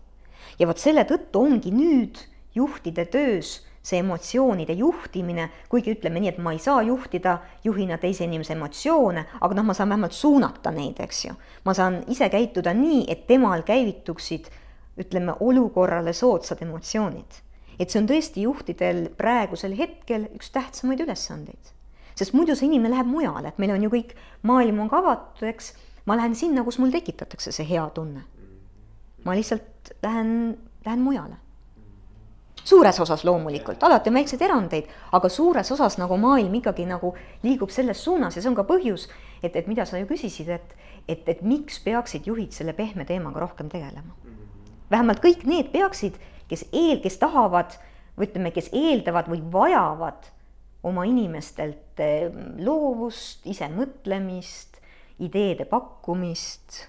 ja 0.60 0.68
vot 0.68 0.78
selle 0.78 1.04
tõttu 1.10 1.42
ongi 1.42 1.72
nüüd 1.74 2.20
juhtide 2.56 3.06
töös 3.06 3.62
see 3.82 3.98
emotsioonide 3.98 4.76
juhtimine, 4.78 5.48
kuigi 5.70 5.96
ütleme 5.96 6.22
nii, 6.22 6.30
et 6.36 6.42
ma 6.44 6.54
ei 6.54 6.60
saa 6.62 6.84
juhtida 6.86 7.40
juhina 7.66 7.98
teise 8.02 8.28
inimese 8.28 8.54
emotsioone, 8.54 9.24
aga 9.42 9.58
noh, 9.58 9.66
ma 9.66 9.74
saan 9.74 9.90
vähemalt 9.90 10.14
suunata 10.14 10.74
neid, 10.76 11.02
eks 11.02 11.26
ju. 11.26 11.34
ma 11.66 11.74
saan 11.74 12.04
ise 12.14 12.30
käituda 12.30 12.76
nii, 12.78 13.06
et 13.10 13.26
temal 13.28 13.66
käivituksid 13.66 14.52
ütleme, 15.00 15.36
olukorrale 15.40 16.14
soodsad 16.14 16.62
emotsioonid. 16.62 17.42
et 17.80 17.90
see 17.90 17.98
on 18.02 18.08
tõesti 18.10 18.44
juhtidel 18.44 19.08
praegusel 19.18 19.74
hetkel 19.78 20.28
üks 20.36 20.52
tähtsamaid 20.54 21.00
ülesandeid. 21.06 21.72
sest 22.16 22.34
muidu 22.34 22.56
see 22.56 22.68
inimene 22.68 22.96
läheb 22.96 23.08
mujale, 23.08 23.48
et 23.48 23.58
meil 23.58 23.72
on 23.72 23.84
ju 23.84 23.90
kõik, 23.90 24.16
maailm 24.44 24.80
on 24.80 24.90
ka 24.90 25.00
avatud, 25.00 25.48
eks, 25.48 25.74
ma 26.06 26.18
lähen 26.20 26.36
sinna, 26.36 26.64
kus 26.64 26.78
mul 26.80 26.92
tekitatakse 26.92 27.52
see 27.52 27.68
hea 27.68 27.88
tunne. 27.96 28.26
ma 29.24 29.38
lihtsalt 29.38 29.96
lähen, 30.04 30.58
lähen 30.86 31.02
mujale 31.02 31.40
suures 32.64 33.00
osas 33.00 33.24
loomulikult, 33.26 33.84
alati 33.84 34.10
on 34.10 34.20
väikseid 34.20 34.42
erandeid, 34.46 34.90
aga 35.12 35.30
suures 35.30 35.72
osas 35.72 35.98
nagu 35.98 36.18
maailm 36.18 36.54
ikkagi 36.60 36.86
nagu 36.86 37.16
liigub 37.44 37.72
selles 37.74 38.04
suunas 38.04 38.36
ja 38.36 38.42
see 38.42 38.52
on 38.52 38.58
ka 38.60 38.68
põhjus, 38.70 39.08
et, 39.42 39.56
et 39.56 39.68
mida 39.68 39.86
sa 39.86 39.98
ju 39.98 40.06
küsisid, 40.06 40.50
et, 40.50 40.76
et, 41.08 41.24
et 41.26 41.42
miks 41.42 41.80
peaksid 41.82 42.28
juhid 42.30 42.54
selle 42.54 42.78
pehme 42.78 43.06
teemaga 43.06 43.42
rohkem 43.42 43.70
tegelema 43.70 44.14
vähemalt 44.92 45.24
kõik 45.24 45.46
need 45.50 45.72
peaksid, 45.74 46.18
kes 46.52 46.66
eel, 46.72 47.00
kes 47.04 47.18
tahavad 47.22 47.78
või 48.18 48.28
ütleme, 48.28 48.52
kes 48.54 48.70
eeldavad 48.76 49.30
või 49.32 49.42
vajavad 49.54 50.30
oma 50.88 51.06
inimestelt 51.08 52.02
eh, 52.02 52.28
loovust, 52.66 53.46
isemõtlemist, 53.50 54.82
ideede 55.22 55.68
pakkumist 55.70 56.86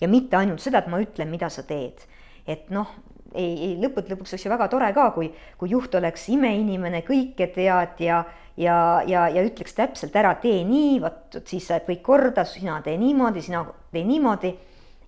ja 0.00 0.08
mitte 0.12 0.36
ainult 0.36 0.60
seda, 0.62 0.82
et 0.82 0.90
ma 0.92 1.00
ütlen, 1.00 1.30
mida 1.32 1.48
sa 1.52 1.64
teed. 1.66 2.04
et 2.46 2.68
noh, 2.70 2.86
ei, 3.34 3.54
ei 3.66 3.72
lõppude 3.82 4.12
lõpuks 4.12 4.36
oleks 4.36 4.44
ju 4.46 4.50
väga 4.52 4.68
tore 4.70 4.92
ka, 4.94 5.08
kui, 5.16 5.32
kui 5.58 5.72
juht 5.72 5.94
oleks 5.98 6.28
imeinimene, 6.30 7.02
kõike 7.06 7.48
tead 7.54 8.02
ja 8.04 8.24
ja, 8.56 9.02
ja, 9.06 9.26
ja 9.28 9.42
ütleks 9.44 9.74
täpselt 9.76 10.14
ära, 10.16 10.34
tee 10.40 10.62
nii, 10.64 11.00
vot 11.02 11.40
siis 11.44 11.66
saab 11.68 11.88
kõik 11.88 12.02
korda, 12.06 12.46
sina 12.48 12.78
tee 12.84 12.96
niimoodi, 13.00 13.42
sina 13.44 13.64
tee 13.92 14.04
niimoodi 14.06 14.54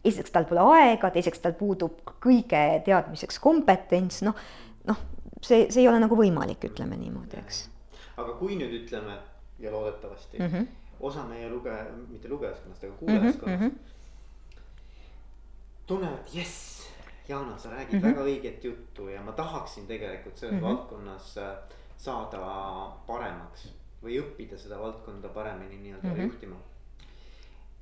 esiteks 0.04 0.32
tal 0.34 0.46
pole 0.48 0.64
aega, 0.78 1.10
teiseks 1.14 1.42
tal 1.42 1.54
puudub 1.58 2.02
kõige 2.22 2.62
teadmiseks 2.86 3.40
kompetents, 3.42 4.22
noh, 4.26 4.36
noh, 4.88 5.00
see, 5.42 5.66
see 5.70 5.82
ei 5.82 5.88
ole 5.90 6.00
nagu 6.02 6.18
võimalik, 6.18 6.68
ütleme 6.70 6.98
niimoodi, 7.00 7.40
eks. 7.42 7.64
aga 8.16 8.36
kui 8.38 8.58
nüüd 8.58 8.74
ütleme 8.82 9.18
ja 9.58 9.72
loodetavasti 9.74 10.38
mm 10.38 10.46
-hmm. 10.46 10.66
osa 11.00 11.24
meie 11.26 11.50
lugeja, 11.50 11.86
mitte 12.08 12.28
lugejaskonnast, 12.28 12.84
aga 12.84 12.92
kuulajaskonnast 12.92 13.60
mm 13.60 13.68
-hmm. 13.68 13.78
tunnevad, 15.86 16.34
jess, 16.34 16.78
Jana, 17.28 17.58
sa 17.58 17.70
räägid 17.70 17.92
mm 17.92 18.00
-hmm. 18.00 18.06
väga 18.06 18.22
õiget 18.22 18.64
juttu 18.64 19.08
ja 19.08 19.22
ma 19.22 19.32
tahaksin 19.32 19.86
tegelikult 19.86 20.36
selles 20.36 20.54
mm 20.54 20.60
-hmm. 20.60 20.68
valdkonnas 20.68 21.38
äh, 21.38 21.56
saada 21.96 22.38
paremaks 23.06 23.72
või 24.02 24.20
õppida 24.22 24.58
seda 24.58 24.78
valdkonda 24.78 25.28
paremini 25.28 25.76
nii-öelda 25.76 26.08
mm 26.08 26.14
-hmm. 26.14 26.22
juhtima 26.22 26.56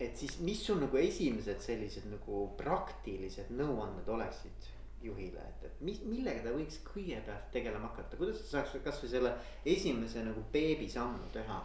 et 0.00 0.16
siis, 0.16 0.38
mis 0.44 0.60
sul 0.66 0.80
nagu 0.82 0.98
esimesed 1.00 1.62
sellised 1.64 2.08
nagu 2.10 2.46
praktilised 2.58 3.52
nõuanded 3.56 4.08
oleksid 4.12 4.68
juhile, 5.06 5.40
et, 5.40 5.64
et 5.68 5.80
mis, 5.84 6.00
millega 6.08 6.42
ta 6.44 6.52
võiks 6.52 6.80
kõigepealt 6.84 7.50
tegelema 7.54 7.88
hakata, 7.90 8.18
kuidas 8.18 8.42
ta 8.44 8.58
saaks 8.58 8.76
kasvõi 8.84 9.10
selle 9.12 9.32
esimese 9.64 10.24
nagu 10.24 10.44
beebisammu 10.52 11.30
teha? 11.34 11.60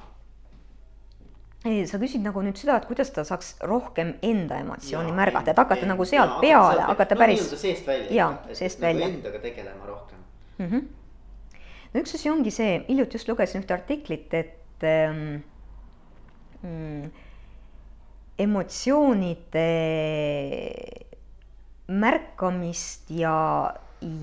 ei, 1.65 1.84
sa 1.89 2.00
küsid 2.02 2.24
nagu 2.26 2.41
nüüd 2.41 2.58
seda, 2.58 2.80
et 2.82 2.88
kuidas 2.89 3.12
ta 3.13 3.24
saaks 3.28 3.54
rohkem 3.70 4.15
enda 4.26 4.58
emotsiooni 4.63 5.12
ja, 5.12 5.17
märgata, 5.17 5.54
et 5.54 5.62
hakata 5.62 5.86
en, 5.86 5.91
nagu 5.94 6.08
sealt 6.10 6.39
ja, 6.39 6.41
peale, 6.41 6.86
hakata 6.89 7.17
päris. 7.20 7.44
seest 7.54 7.88
välja. 7.88 8.10
jaa, 8.17 8.56
seest 8.58 8.82
nagu 8.82 8.98
välja. 8.98 9.12
endaga 9.12 9.44
tegelema 9.44 9.89
rohkem 9.89 10.24
mm. 10.58 10.70
-hmm. 10.72 11.60
no 11.94 12.02
üks 12.02 12.15
asi 12.17 12.32
ongi 12.32 12.52
see, 12.52 12.80
hiljuti 12.88 13.20
just 13.20 13.30
lugesin 13.30 13.62
ühte 13.62 13.78
artiklit, 13.78 14.34
et 14.34 14.88
ähm, 14.88 15.44
mm, 16.63 17.12
emotsioonide 18.41 19.67
märkamist 21.91 23.12
ja, 23.12 23.73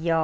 ja 0.02 0.22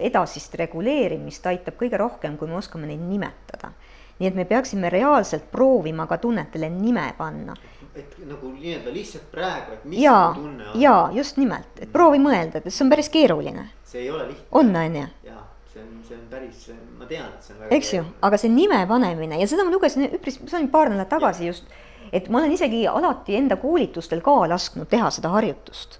edasist 0.00 0.54
reguleerimist 0.60 1.46
aitab 1.48 1.78
kõige 1.80 2.00
rohkem, 2.00 2.36
kui 2.38 2.50
me 2.50 2.58
oskame 2.58 2.88
neid 2.90 3.02
nimetada. 3.02 3.72
nii 4.18 4.26
et 4.26 4.34
me 4.34 4.44
peaksime 4.50 4.90
reaalselt 4.90 5.44
proovima 5.50 6.08
ka 6.10 6.18
tunnetele 6.18 6.70
nime 6.70 7.12
panna. 7.18 7.54
et 7.94 8.14
nagu 8.26 8.52
nii-öelda 8.52 8.92
lihtsalt 8.94 9.30
praegu, 9.30 9.72
et 9.74 9.84
mis 9.84 10.02
ja, 10.02 10.32
tunne 10.34 10.68
on. 10.70 10.80
jaa, 10.80 11.10
just 11.14 11.36
nimelt, 11.36 11.80
et 11.80 11.92
proovi 11.92 12.20
mõelda, 12.22 12.60
et 12.60 12.70
see 12.70 12.84
on 12.84 12.90
päris 12.90 13.08
keeruline. 13.08 13.68
see 13.84 14.02
ei 14.02 14.10
ole 14.10 14.28
lihtne. 14.28 14.48
on, 14.52 14.76
on 14.76 15.00
ju? 15.00 15.06
jaa, 15.30 15.42
see 15.72 15.82
on, 15.82 15.90
see 16.06 16.18
on 16.18 16.24
päris, 16.30 16.70
ma 16.98 17.10
tean, 17.10 17.32
et 17.34 17.42
see 17.42 17.56
on 17.56 17.64
väga 17.64 17.76
eks 17.80 17.92
ju, 17.94 18.04
aga 18.28 18.38
see 18.44 18.52
nime 18.52 18.84
panemine 18.90 19.40
ja 19.40 19.50
seda 19.50 19.64
ma 19.64 19.74
lugesin 19.74 20.10
üpris, 20.10 20.40
see 20.44 20.60
oli 20.60 20.70
paar 20.70 20.92
nädalat 20.92 21.14
tagasi 21.16 21.46
ja. 21.46 21.54
just 21.54 21.78
et 22.12 22.28
ma 22.28 22.38
olen 22.42 22.52
isegi 22.52 22.86
alati 22.88 23.36
enda 23.36 23.56
koolitustel 23.56 24.22
ka 24.24 24.40
lasknud 24.48 24.88
teha 24.88 25.10
seda 25.10 25.32
harjutust. 25.34 25.98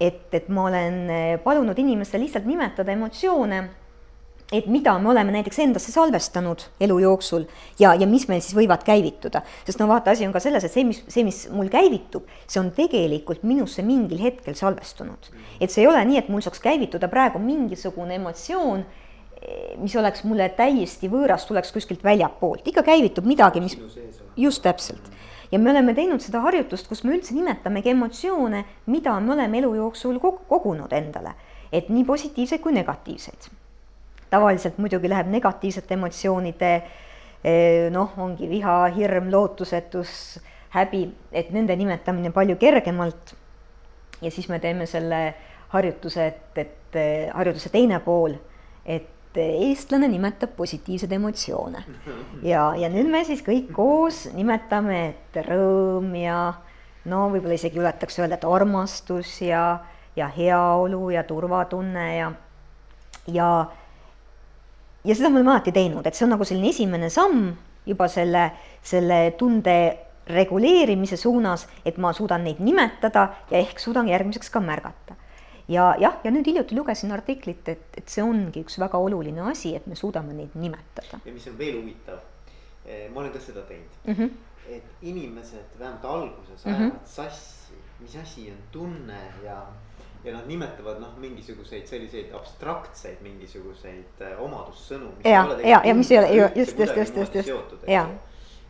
et, 0.00 0.34
et 0.34 0.48
ma 0.48 0.66
olen 0.70 0.98
eh, 1.10 1.38
palunud 1.42 1.78
inimestel 1.78 2.22
lihtsalt 2.22 2.46
nimetada 2.46 2.92
emotsioone, 2.92 3.62
et 4.52 4.66
mida 4.68 4.92
me 5.00 5.10
oleme 5.10 5.32
näiteks 5.32 5.58
endasse 5.64 5.92
salvestanud 5.92 6.66
elu 6.80 6.98
jooksul 7.02 7.46
ja, 7.80 7.94
ja 7.94 8.06
mis 8.06 8.26
meil 8.28 8.42
siis 8.44 8.54
võivad 8.56 8.84
käivituda. 8.84 9.42
sest 9.66 9.80
no 9.80 9.88
vaata, 9.88 10.12
asi 10.12 10.26
on 10.26 10.32
ka 10.34 10.42
selles, 10.44 10.64
et 10.64 10.74
see, 10.74 10.84
mis, 10.84 11.02
see, 11.08 11.24
mis 11.24 11.46
mul 11.50 11.70
käivitub, 11.72 12.28
see 12.46 12.60
on 12.60 12.70
tegelikult 12.76 13.46
minusse 13.48 13.82
mingil 13.86 14.20
hetkel 14.22 14.54
salvestunud. 14.58 15.30
et 15.60 15.70
see 15.70 15.84
ei 15.86 15.90
ole 15.90 16.04
nii, 16.04 16.20
et 16.20 16.28
mul 16.32 16.44
saaks 16.44 16.60
käivituda 16.62 17.08
praegu 17.12 17.40
mingisugune 17.42 18.20
emotsioon 18.20 18.84
mis 19.82 19.96
oleks 19.96 20.24
mulle 20.24 20.48
täiesti 20.56 21.08
võõras, 21.10 21.46
tuleks 21.48 21.72
kuskilt 21.72 22.04
väljapoolt, 22.04 22.66
ikka 22.68 22.84
käivitub 22.86 23.26
midagi, 23.26 23.60
mis 23.64 23.76
just 24.36 24.62
täpselt 24.62 25.10
ja 25.52 25.58
me 25.58 25.70
oleme 25.70 25.94
teinud 25.94 26.22
seda 26.24 26.40
harjutust, 26.46 26.88
kus 26.88 27.04
me 27.04 27.16
üldse 27.16 27.34
nimetamegi 27.36 27.92
emotsioone, 27.92 28.64
mida 28.92 29.14
me 29.20 29.34
oleme 29.34 29.60
elu 29.60 29.74
jooksul 29.76 30.20
kogunud 30.22 30.92
endale, 30.96 31.34
et 31.72 31.90
nii 31.92 32.04
positiivseid 32.08 32.62
kui 32.64 32.72
negatiivseid. 32.72 33.50
tavaliselt 34.32 34.78
muidugi 34.80 35.10
läheb 35.12 35.28
negatiivsete 35.28 35.92
emotsioonide 35.94 36.70
eh, 37.44 37.90
noh, 37.92 38.14
ongi 38.16 38.48
viha, 38.48 38.86
hirm, 38.96 39.28
lootusetus, 39.30 40.40
häbi, 40.72 41.02
et 41.32 41.50
nende 41.52 41.76
nimetamine 41.76 42.30
palju 42.32 42.56
kergemalt. 42.56 43.34
ja 44.22 44.30
siis 44.30 44.48
me 44.48 44.58
teeme 44.58 44.86
selle 44.86 45.34
harjutuse, 45.68 46.26
et, 46.26 46.58
et 46.58 46.96
eh, 46.96 47.28
harjutuse 47.34 47.68
teine 47.68 48.00
pool, 48.00 48.38
et 48.86 49.11
eestlane 49.40 50.08
nimetab 50.08 50.54
positiivseid 50.56 51.12
emotsioone. 51.12 51.84
ja, 52.42 52.72
ja 52.76 52.90
nüüd 52.92 53.10
me 53.10 53.24
siis 53.24 53.42
kõik 53.46 53.72
koos 53.76 54.26
nimetame, 54.34 55.00
et 55.12 55.40
rõõm 55.46 56.12
ja 56.18 56.38
no 57.10 57.26
võib-olla 57.32 57.56
isegi 57.58 57.80
juletaks 57.80 58.20
öelda, 58.20 58.38
et 58.38 58.46
armastus 58.48 59.40
ja, 59.42 59.80
ja 60.16 60.28
heaolu 60.32 61.10
ja 61.14 61.24
turvatunne 61.28 62.06
ja, 62.16 62.30
ja, 63.26 63.48
ja 65.04 65.14
seda 65.16 65.30
me 65.30 65.40
oleme 65.40 65.56
alati 65.56 65.74
teinud, 65.74 66.06
et 66.06 66.18
see 66.18 66.26
on 66.26 66.34
nagu 66.36 66.46
selline 66.48 66.70
esimene 66.74 67.10
samm 67.10 67.50
juba 67.86 68.06
selle, 68.08 68.50
selle 68.82 69.24
tunde 69.38 69.76
reguleerimise 70.32 71.16
suunas, 71.18 71.66
et 71.84 71.98
ma 71.98 72.12
suudan 72.14 72.44
neid 72.46 72.60
nimetada 72.62 73.26
ja 73.50 73.58
ehk 73.58 73.82
suudan 73.82 74.06
järgmiseks 74.08 74.52
ka 74.54 74.62
märgata 74.62 75.18
ja 75.68 75.94
jah, 76.00 76.18
ja 76.24 76.30
nüüd 76.30 76.46
hiljuti 76.46 76.76
lugesin 76.76 77.12
artiklit, 77.12 77.68
et, 77.68 77.84
et 77.96 78.08
see 78.08 78.24
ongi 78.24 78.64
üks 78.64 78.78
väga 78.82 78.98
oluline 78.98 79.44
asi, 79.50 79.74
et 79.76 79.86
me 79.86 79.98
suudame 79.98 80.34
neid 80.36 80.56
nimetada. 80.58 81.20
ja 81.24 81.32
mis 81.32 81.46
on 81.50 81.58
veel 81.58 81.78
huvitav, 81.80 82.18
eh, 82.86 83.08
ma 83.12 83.22
olen 83.22 83.32
ka 83.32 83.40
seda 83.40 83.62
teinud 83.68 84.00
mm, 84.04 84.14
-hmm. 84.14 84.30
et 84.76 85.06
inimesed 85.12 85.78
vähemalt 85.78 86.04
alguses 86.04 86.66
ajavad 86.66 86.82
mm 86.82 86.90
-hmm. 86.90 87.06
sassi, 87.06 87.78
mis 88.00 88.16
asi 88.16 88.50
on 88.50 88.58
tunne 88.72 89.20
ja, 89.44 89.66
ja 90.24 90.32
nad 90.32 90.46
nimetavad 90.46 91.00
noh, 91.00 91.16
mingisuguseid 91.18 91.86
selliseid 91.86 92.34
abstraktseid 92.34 93.22
mingisuguseid 93.22 94.20
äh, 94.20 94.42
omadussõnu. 94.42 95.12
ja, 95.24 95.46
ja, 95.64 95.80
ja 95.84 95.94
mis 95.94 96.10
ei 96.10 96.18
ole, 96.18 96.52
just, 96.54 96.78
just, 96.78 96.96
just, 96.96 97.16
just, 97.16 97.34
just, 97.34 97.48
ja 97.86 98.08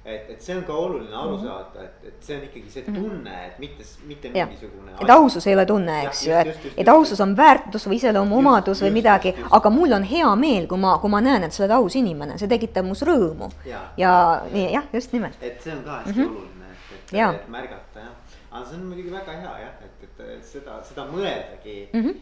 et, 0.05 0.31
et 0.31 0.43
see 0.43 0.55
on 0.57 0.65
ka 0.67 0.75
oluline 0.75 1.15
aru 1.15 1.37
mhm. 1.37 1.45
saada, 1.47 1.85
et, 1.85 2.07
et 2.09 2.27
see 2.27 2.37
on 2.37 2.47
ikkagi 2.49 2.71
see 2.71 2.85
mhm. 2.87 2.97
tunne, 2.97 3.35
et 3.47 3.59
mitte, 3.63 3.87
mitte 4.09 4.33
ja. 4.35 4.47
mingisugune. 4.51 4.95
et 5.01 5.13
ausus 5.15 5.47
ei 5.47 5.55
ole 5.55 5.67
tunne, 5.67 5.99
eks 6.09 6.25
ju, 6.27 6.33
et, 6.41 6.67
et 6.83 6.89
ausus 6.91 7.21
on 7.23 7.37
väärtus 7.39 7.87
või 7.87 8.01
iseloomuomadus 8.01 8.83
või 8.87 8.91
midagi, 8.99 9.35
aga 9.59 9.71
mul 9.71 9.95
on 9.99 10.09
hea 10.09 10.33
meel, 10.41 10.67
kui 10.71 10.83
ma, 10.83 10.97
kui 11.03 11.13
ma 11.13 11.23
näen, 11.25 11.47
et 11.47 11.55
sa 11.55 11.63
oled 11.63 11.77
aus 11.79 11.99
inimene, 12.01 12.39
see 12.41 12.51
tekitab 12.51 12.89
mus 12.89 13.05
rõõmu. 13.07 13.53
ja, 13.69 13.85
ja 14.01 14.17
nii 14.51 14.67
jah, 14.75 14.91
just 14.93 15.15
nimelt. 15.15 15.39
et 15.41 15.63
see 15.63 15.77
on 15.77 15.85
ka 15.87 16.01
hästi 16.01 16.19
mm 16.19 16.19
-hmm. 16.19 16.35
oluline, 16.35 16.75
et, 16.75 17.13
et, 17.13 17.41
et 17.41 17.49
märgata 17.49 18.07
jah, 18.07 18.13
aga 18.51 18.67
see 18.67 18.77
on 18.81 18.85
muidugi 18.91 19.15
väga 19.15 19.39
hea 19.45 19.57
jah, 19.67 19.75
et, 19.87 20.05
et 20.09 20.45
seda, 20.45 20.83
seda 20.83 21.07
mõeldagi 21.15 21.89
mm. 21.93 22.05
-hmm 22.05 22.21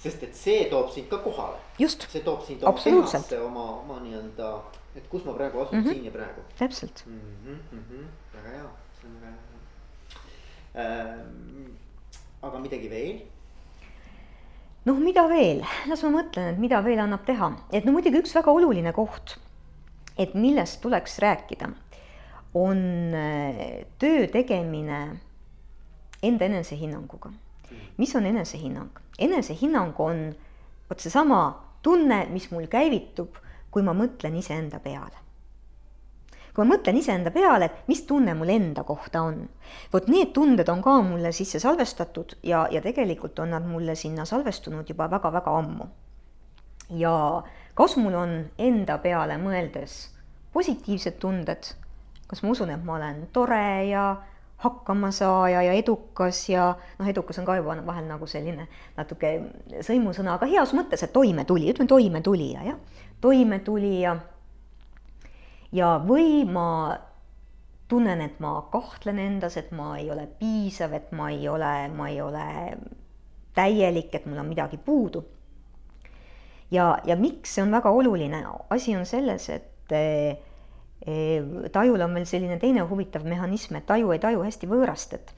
sest 0.00 0.22
et 0.22 0.36
see 0.36 0.64
toob 0.70 0.88
sind 0.90 1.08
ka 1.10 1.18
kohale. 1.18 1.58
see 1.78 2.22
toob 2.24 2.44
sind 2.46 2.62
oma 2.62 2.78
kehasse, 2.80 3.40
oma, 3.40 3.64
oma 3.82 4.00
nii-öelda 4.00 4.62
et 4.96 5.08
kus 5.10 5.24
ma 5.24 5.34
praegu 5.36 5.60
asun 5.62 5.78
mm, 5.78 5.84
-hmm. 5.84 5.92
siin 5.92 6.04
ja 6.04 6.10
praegu. 6.10 6.40
täpselt 6.58 7.04
mm. 7.06 7.20
-hmm, 7.46 7.58
mm 7.72 7.84
-hmm. 7.90 8.04
väga 8.34 8.48
hea, 8.56 8.70
see 9.00 9.10
on 9.10 9.20
väga 9.20 9.36
hea 10.74 10.86
ähm,. 10.86 11.76
aga 12.42 12.58
midagi 12.58 12.90
veel? 12.90 13.22
noh, 14.84 14.98
mida 14.98 15.28
veel, 15.28 15.64
las 15.88 16.02
ma 16.02 16.10
mõtlen, 16.10 16.52
et 16.54 16.58
mida 16.58 16.80
veel 16.84 16.98
annab 16.98 17.24
teha, 17.26 17.52
et 17.72 17.84
no 17.84 17.92
muidugi 17.92 18.22
üks 18.22 18.34
väga 18.34 18.50
oluline 18.50 18.92
koht, 18.92 19.38
et 20.18 20.34
millest 20.34 20.80
tuleks 20.80 21.18
rääkida, 21.18 21.70
on 22.54 22.78
äh, 23.14 23.84
töö 23.98 24.26
tegemine 24.26 25.20
enda 26.22 26.44
enesehinnanguga. 26.44 27.30
mis 27.96 28.14
on 28.16 28.26
enesehinnang? 28.26 28.90
enesehinnang 29.18 30.00
on 30.00 30.34
vot 30.90 31.00
seesama 31.00 31.40
tunne, 31.82 32.26
mis 32.30 32.50
mul 32.50 32.66
käivitub 32.66 33.36
kui 33.70 33.82
ma 33.86 33.94
mõtlen 33.94 34.36
iseenda 34.38 34.80
peale. 34.82 35.26
kui 36.54 36.64
ma 36.64 36.74
mõtlen 36.74 36.96
iseenda 36.98 37.30
peale, 37.30 37.68
et 37.70 37.88
mis 37.88 38.02
tunne 38.02 38.34
mul 38.34 38.50
enda 38.50 38.82
kohta 38.84 39.22
on, 39.22 39.44
vot 39.92 40.08
need 40.10 40.32
tunded 40.34 40.68
on 40.68 40.82
ka 40.82 40.96
mulle 41.06 41.30
sisse 41.32 41.60
salvestatud 41.62 42.34
ja, 42.42 42.66
ja 42.70 42.82
tegelikult 42.82 43.38
on 43.38 43.54
nad 43.54 43.66
mulle 43.66 43.94
sinna 43.94 44.24
salvestunud 44.26 44.88
juba 44.88 45.06
väga-väga 45.10 45.56
ammu. 45.58 45.86
ja 46.90 47.42
kas 47.74 47.96
mul 47.96 48.14
on 48.14 48.34
enda 48.58 48.98
peale 48.98 49.38
mõeldes 49.38 50.08
positiivsed 50.52 51.20
tunded, 51.22 51.70
kas 52.26 52.42
ma 52.42 52.50
usun, 52.50 52.70
et 52.74 52.84
ma 52.84 52.96
olen 52.98 53.28
tore 53.32 53.86
ja 53.86 54.04
hakkamasaaja 54.60 55.62
ja 55.62 55.72
edukas 55.72 56.42
ja 56.48 56.74
noh, 56.98 57.08
edukas 57.08 57.38
on 57.40 57.46
ka 57.48 57.56
juba 57.56 57.76
vahel 57.86 58.04
nagu 58.08 58.26
selline 58.28 58.66
natuke 58.96 59.32
sõimusõna, 59.86 60.34
aga 60.36 60.48
heas 60.50 60.74
mõttes, 60.76 61.04
et 61.04 61.14
toimetulija, 61.14 61.72
ütleme 61.72 61.88
toimetulija, 61.88 62.64
jah, 62.68 62.98
toimetulija. 63.24 64.16
ja 65.72 65.88
või 66.04 66.44
ma 66.44 66.98
tunnen, 67.88 68.20
et 68.20 68.36
ma 68.40 68.52
kahtlen 68.72 69.18
endas, 69.18 69.56
et 69.56 69.72
ma 69.72 69.94
ei 69.98 70.10
ole 70.12 70.28
piisav, 70.38 70.92
et 70.94 71.12
ma 71.16 71.30
ei 71.32 71.48
ole, 71.48 71.74
ma 71.96 72.08
ei 72.12 72.20
ole 72.20 72.46
täielik, 73.56 74.14
et 74.14 74.26
mul 74.26 74.38
on 74.44 74.52
midagi 74.52 74.76
puudu. 74.76 75.24
ja, 76.70 76.98
ja 77.04 77.16
miks 77.16 77.54
see 77.56 77.64
on 77.64 77.72
väga 77.72 77.90
oluline, 77.90 78.44
asi 78.70 78.96
on 78.96 79.06
selles, 79.06 79.48
et 79.48 79.96
tajul 81.72 82.00
on 82.04 82.14
veel 82.14 82.26
selline 82.28 82.58
teine 82.60 82.84
huvitav 82.88 83.24
mehhanism, 83.24 83.78
et 83.78 83.86
taju 83.88 84.12
ei 84.12 84.20
taju 84.20 84.42
hästi 84.44 84.68
võõrast, 84.68 85.14
et, 85.16 85.32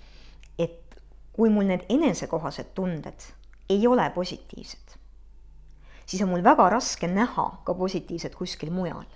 et 0.59 0.99
kui 1.33 1.53
mul 1.55 1.69
need 1.71 1.87
enesekohased 1.93 2.75
tunded 2.75 3.29
ei 3.71 3.87
ole 3.87 4.09
positiivsed, 4.15 4.97
siis 6.05 6.23
on 6.25 6.33
mul 6.33 6.43
väga 6.45 6.69
raske 6.75 7.09
näha 7.09 7.47
ka 7.65 7.75
positiivset 7.79 8.35
kuskil 8.35 8.73
mujal. 8.75 9.07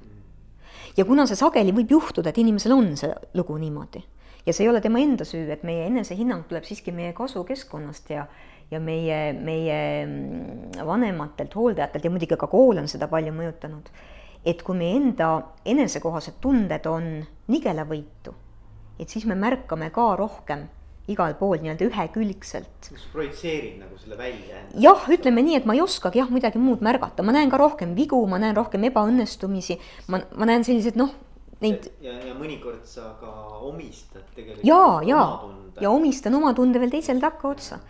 ja 0.97 1.05
kuna 1.05 1.27
see 1.27 1.37
sageli 1.37 1.75
võib 1.75 1.91
juhtuda, 1.91 2.31
et 2.31 2.39
inimesel 2.39 2.73
on 2.73 2.95
see 2.97 3.11
lugu 3.35 3.59
niimoodi 3.59 4.05
ja 4.47 4.53
see 4.53 4.65
ei 4.65 4.71
ole 4.71 4.81
tema 4.81 5.03
enda 5.03 5.27
süü, 5.27 5.49
et 5.51 5.65
meie 5.67 5.87
enesehinnang 5.91 6.47
tuleb 6.47 6.65
siiski 6.65 6.93
meie 6.95 7.13
kasvukeskkonnast 7.13 8.11
ja 8.11 8.27
ja 8.71 8.81
meie, 8.83 9.33
meie 9.33 10.07
mm, 10.07 10.87
vanematelt, 10.87 11.55
hooldajatelt 11.55 12.05
ja 12.05 12.11
muidugi 12.11 12.35
ka 12.39 12.49
kool 12.51 12.81
on 12.81 12.89
seda 12.91 13.07
palju 13.07 13.31
mõjutanud 13.35 13.91
et 14.47 14.63
kui 14.63 14.79
meie 14.79 14.97
enda 15.01 15.31
enesekohased 15.67 16.39
tunded 16.43 16.87
on 16.87 17.11
nigelavõitu, 17.51 18.35
et 19.01 19.11
siis 19.11 19.27
me 19.27 19.37
märkame 19.39 19.91
ka 19.95 20.13
rohkem 20.19 20.67
igal 21.11 21.37
pool 21.39 21.61
nii-öelda 21.63 21.87
ühekülgselt. 21.87 22.89
sa 22.89 23.11
projitseerid 23.13 23.79
nagu 23.83 23.99
selle 23.99 24.19
välja? 24.19 24.63
jah, 24.87 25.07
ütleme 25.11 25.43
nii, 25.47 25.61
et 25.61 25.69
ma 25.69 25.77
ei 25.77 25.83
oskagi 25.83 26.23
jah 26.23 26.31
midagi 26.35 26.63
muud 26.63 26.83
märgata, 26.83 27.27
ma 27.27 27.35
näen 27.35 27.51
ka 27.51 27.61
rohkem 27.63 27.95
vigu, 27.99 28.23
ma 28.31 28.41
näen 28.43 28.57
rohkem 28.59 28.87
ebaõnnestumisi, 28.91 29.79
ma, 30.11 30.23
ma 30.35 30.51
näen 30.51 30.67
selliseid 30.67 30.99
noh, 30.99 31.15
neid. 31.63 31.91
ja, 32.03 32.15
ja 32.31 32.35
mõnikord 32.39 32.87
sa 32.87 33.13
ka 33.21 33.31
omistad 33.67 34.27
tegelikult. 34.35 34.67
ja, 34.67 34.83
ja, 35.07 35.23
ja 35.83 35.95
omistan 35.95 36.39
oma 36.39 36.55
tunde 36.55 36.83
veel 36.83 36.95
teisele 36.95 37.23
takkaotsa. 37.23 37.83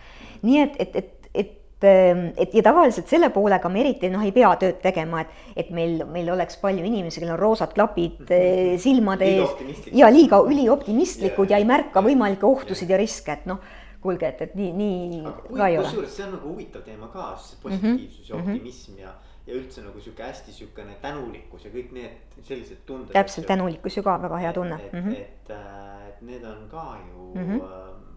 nii 0.45 0.61
et, 0.65 0.77
et, 0.81 0.97
et 0.97 1.07
Ehm, 1.37 1.66
et 1.85 2.55
ja 2.55 2.63
tavaliselt 2.65 3.09
selle 3.09 3.29
poolega 3.31 3.69
me 3.69 3.83
eriti 3.83 4.09
noh, 4.09 4.23
ei 4.25 4.33
pea 4.33 4.55
tööd 4.57 4.79
tegema, 4.81 5.21
et, 5.21 5.51
et 5.57 5.71
meil, 5.77 6.07
meil 6.09 6.31
oleks 6.33 6.57
palju 6.63 6.85
inimesi, 6.85 7.21
kellel 7.21 7.35
on 7.35 7.43
roosad 7.43 7.75
klapid 7.77 8.31
eh, 8.33 8.79
silmade 8.81 9.29
ees 9.29 9.91
ja 9.93 10.09
liiga 10.09 10.41
ülioptimistlikud 10.41 11.51
ja, 11.51 11.59
ja 11.59 11.61
ei 11.61 11.69
märka 11.69 12.01
võimalikke 12.01 12.49
ohtusid 12.49 12.89
ja 12.89 12.97
riske, 12.97 13.33
et 13.33 13.45
noh, 13.51 13.61
kuulge, 14.01 14.29
et, 14.29 14.41
et 14.49 14.57
nii, 14.57 14.73
nii 14.79 15.23
Aga 15.27 15.37
ka 15.53 15.69
ei 15.69 15.79
ole. 15.79 15.87
kusjuures 15.91 16.17
see 16.17 16.25
on 16.25 16.35
nagu 16.39 16.49
huvitav 16.55 16.85
teema 16.87 17.13
ka, 17.13 17.29
see 17.45 17.61
positiivsus 17.63 18.31
mm 18.31 18.35
-hmm. 18.35 18.37
ja 18.37 18.43
mhm. 18.43 18.51
optimism 18.53 18.93
mm 18.93 18.97
-hmm. 18.97 19.03
ja 19.03 19.15
ja 19.47 19.55
üldse 19.55 19.83
nagu 19.85 20.01
sihuke 20.01 20.23
hästi 20.23 20.53
sihukene 20.53 20.97
tänulikkus 21.03 21.65
ja 21.65 21.71
kõik 21.71 21.93
need 21.95 22.41
sellised 22.43 22.83
tunded. 22.87 23.13
täpselt, 23.15 23.47
tänulikkus 23.47 23.97
ju 23.97 24.03
ka 24.03 24.17
väga 24.23 24.37
hea 24.43 24.53
tunne. 24.53 24.79
et 24.87 24.93
mm, 24.93 25.05
-hmm. 25.05 25.21
et, 25.21 25.51
äh, 25.51 26.09
et 26.09 26.23
need 26.23 26.45
on 26.45 26.69
ka 26.71 26.99
ju 27.07 27.33
mm 27.35 27.53
-hmm. 27.53 27.63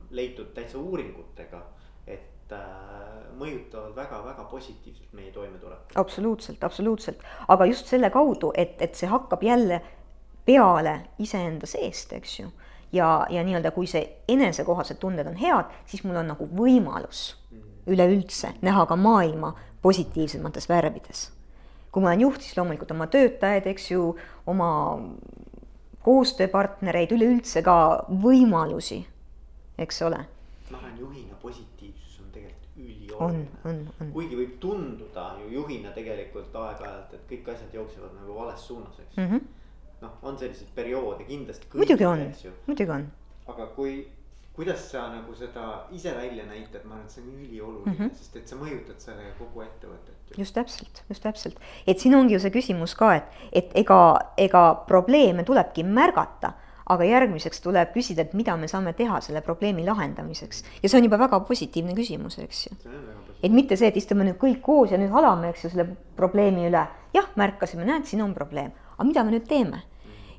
leitud 0.10 0.46
täitsa 0.54 0.78
uuringutega, 0.78 1.62
et 2.08 2.39
mõjutavad 3.40 3.96
väga-väga 3.96 4.44
positiivselt 4.52 5.14
meie 5.14 5.32
toimetulekut. 5.32 5.96
absoluutselt, 5.96 6.64
absoluutselt, 6.64 7.24
aga 7.48 7.66
just 7.66 7.88
selle 7.88 8.10
kaudu, 8.10 8.52
et, 8.56 8.76
et 8.82 8.96
see 8.96 9.10
hakkab 9.10 9.44
jälle 9.44 9.82
peale 10.46 10.96
iseenda 11.20 11.68
seest, 11.70 12.14
eks 12.14 12.40
ju. 12.40 12.52
ja, 12.92 13.26
ja 13.30 13.44
nii-öelda, 13.44 13.72
kui 13.72 13.88
see 13.88 14.04
enesekohased 14.28 15.00
tunded 15.00 15.28
on 15.28 15.38
head, 15.40 15.72
siis 15.86 16.04
mul 16.04 16.20
on 16.20 16.32
nagu 16.34 16.48
võimalus 16.62 17.36
mm. 17.52 17.66
üleüldse 17.94 18.56
näha 18.66 18.86
ka 18.90 18.96
maailma 18.96 19.54
positiivsemates 19.82 20.70
värvides. 20.70 21.30
kui 21.92 22.04
ma 22.04 22.12
olen 22.12 22.26
juht, 22.28 22.42
siis 22.42 22.58
loomulikult 22.58 22.92
oma 22.92 23.08
töötajaid, 23.08 23.68
eks 23.70 23.92
ju, 23.92 24.16
oma 24.48 24.72
koostööpartnereid, 26.06 27.12
üleüldse 27.16 27.64
ka 27.66 27.78
võimalusi, 28.10 29.04
eks 29.78 30.02
ole. 30.02 30.26
ma 30.72 30.78
olen 30.78 31.00
juhina 31.00 31.36
positiivne 31.42 31.99
on, 33.20 33.48
on, 33.66 33.80
on. 34.02 34.12
kuigi 34.14 34.38
võib 34.40 34.60
tunduda 34.64 35.26
ju 35.44 35.50
juhina 35.54 35.92
tegelikult 35.96 36.56
aeg-ajalt, 36.56 37.16
et 37.18 37.26
kõik 37.32 37.50
asjad 37.54 37.74
jooksevad 37.80 38.14
nagu 38.20 38.38
vales 38.38 38.68
suunas, 38.68 39.00
eks 39.00 39.18
mm 39.18 39.28
-hmm.. 39.32 39.42
noh, 40.04 40.14
on 40.22 40.38
selliseid 40.38 40.72
perioode 40.76 41.28
kindlasti. 41.28 41.68
muidugi 41.74 42.06
on, 42.06 42.24
muidugi 42.68 42.96
on. 42.96 43.10
aga 43.48 43.68
kui, 43.76 44.08
kuidas 44.54 44.92
sa 44.92 45.08
nagu 45.16 45.36
seda 45.36 45.66
ise 45.92 46.16
välja 46.16 46.46
näitad, 46.46 46.86
ma 46.86 46.96
arvan, 46.96 47.06
et 47.06 47.12
see 47.12 47.24
on 47.24 47.34
ülioluline 47.42 47.92
mm, 47.92 48.06
-hmm. 48.06 48.16
sest 48.16 48.36
et 48.36 48.48
sa 48.48 48.56
mõjutad 48.56 49.00
sellega 49.00 49.36
kogu 49.40 49.62
ettevõtet. 49.62 50.38
just 50.38 50.54
täpselt, 50.54 51.04
just 51.10 51.24
täpselt, 51.24 51.60
et 51.88 52.00
siin 52.00 52.16
ongi 52.16 52.34
ju 52.34 52.40
see 52.40 52.52
küsimus 52.52 52.96
ka, 52.96 53.16
et, 53.16 53.24
et 53.52 53.72
ega, 53.76 54.20
ega 54.38 54.84
probleeme 54.88 55.44
tulebki 55.44 55.84
märgata 55.84 56.54
aga 56.90 57.06
järgmiseks 57.06 57.62
tuleb 57.62 57.92
küsida, 57.94 58.26
et 58.26 58.34
mida 58.38 58.56
me 58.58 58.68
saame 58.70 58.94
teha 58.98 59.20
selle 59.22 59.42
probleemi 59.46 59.86
lahendamiseks. 59.86 60.64
ja 60.84 60.90
see 60.90 60.98
on 60.98 61.06
juba 61.06 61.20
väga 61.22 61.40
positiivne 61.46 61.94
küsimus, 61.98 62.40
eks 62.42 62.66
ju. 62.68 62.78
et 63.44 63.52
mitte 63.54 63.78
see, 63.78 63.92
et 63.92 63.98
istume 63.98 64.26
nüüd 64.26 64.40
kõik 64.42 64.62
koos 64.66 64.92
ja 64.92 64.98
nüüd 64.98 65.14
halame, 65.14 65.54
eks 65.54 65.68
ju, 65.68 65.74
selle 65.76 65.88
probleemi 66.18 66.68
üle. 66.70 66.86
jah, 67.14 67.30
märkasime, 67.36 67.86
näed, 67.86 68.08
siin 68.10 68.24
on 68.26 68.34
probleem, 68.34 68.74
aga 68.98 69.08
mida 69.08 69.24
me 69.24 69.36
nüüd 69.38 69.48
teeme? 69.50 69.84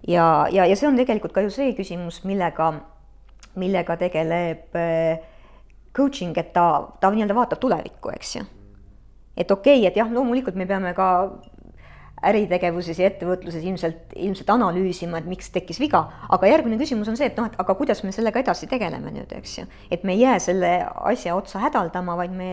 ja, 0.06 0.48
ja, 0.50 0.66
ja 0.66 0.76
see 0.76 0.88
on 0.88 0.98
tegelikult 0.98 1.36
ka 1.36 1.44
ju 1.46 1.52
see 1.54 1.74
küsimus, 1.78 2.22
millega, 2.26 2.72
millega 3.60 3.96
tegeleb 4.00 4.74
äh, 4.78 5.22
coaching, 5.96 6.34
et 6.38 6.52
ta, 6.56 6.66
ta 7.00 7.10
nii-öelda 7.14 7.36
vaatab 7.36 7.62
tulevikku, 7.62 8.10
eks 8.16 8.36
ju. 8.40 8.44
et 9.36 9.50
okei 9.50 9.78
okay,, 9.78 9.86
et 9.86 10.02
jah, 10.02 10.10
loomulikult 10.10 10.58
me 10.58 10.66
peame 10.66 10.94
ka 10.98 11.10
äritegevuses 12.26 12.98
ja 13.00 13.08
ettevõtluses 13.08 13.64
ilmselt, 13.64 14.12
ilmselt 14.16 14.50
analüüsima, 14.52 15.20
et 15.20 15.28
miks 15.30 15.48
tekkis 15.54 15.80
viga, 15.80 16.02
aga 16.28 16.50
järgmine 16.50 16.76
küsimus 16.80 17.08
on 17.08 17.16
see, 17.16 17.30
et 17.30 17.38
noh, 17.40 17.48
et 17.48 17.56
aga 17.60 17.76
kuidas 17.78 18.02
me 18.04 18.12
sellega 18.12 18.42
edasi 18.42 18.68
tegeleme 18.68 19.12
nüüd, 19.14 19.32
eks 19.38 19.58
ju. 19.58 19.66
et 19.90 20.04
me 20.04 20.16
ei 20.16 20.26
jää 20.26 20.38
selle 20.50 20.72
asja 21.10 21.36
otsa 21.38 21.62
hädaldama, 21.64 22.16
vaid 22.20 22.34
me 22.36 22.50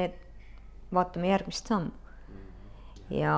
vaatame 0.94 1.34
järgmist 1.34 1.68
sammu. 1.68 1.92
ja, 3.10 3.36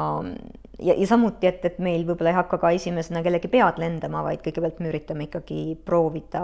ja, 0.79 0.93
ja 0.93 1.07
samuti, 1.07 1.49
et, 1.49 1.65
et 1.65 1.81
meil 1.81 2.05
võib-olla 2.05 2.33
ei 2.33 2.37
hakka 2.37 2.61
ka 2.61 2.71
esimesena 2.77 3.23
kellegi 3.25 3.49
pead 3.49 3.81
lendama, 3.81 4.21
vaid 4.25 4.45
kõigepealt 4.45 4.83
me 4.83 4.93
üritame 4.93 5.25
ikkagi 5.25 5.79
proovida 5.85 6.43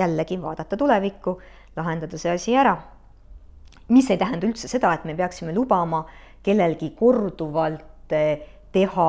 jällegi 0.00 0.40
vaadata 0.40 0.80
tulevikku, 0.80 1.36
lahendada 1.76 2.20
see 2.20 2.32
asi 2.32 2.56
ära. 2.56 2.78
mis 3.92 4.08
ei 4.10 4.16
tähenda 4.16 4.48
üldse 4.48 4.68
seda, 4.72 4.94
et 4.94 5.04
me 5.04 5.12
peaksime 5.14 5.52
lubama 5.52 6.06
kellelgi 6.42 6.94
korduvalt 6.96 8.12
eh, 8.16 8.40
teha 8.72 9.08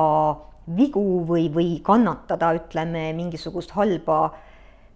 vigu 0.76 1.24
või, 1.28 1.48
või 1.52 1.78
kannatada, 1.84 2.54
ütleme, 2.56 3.10
mingisugust 3.16 3.74
halba 3.76 4.32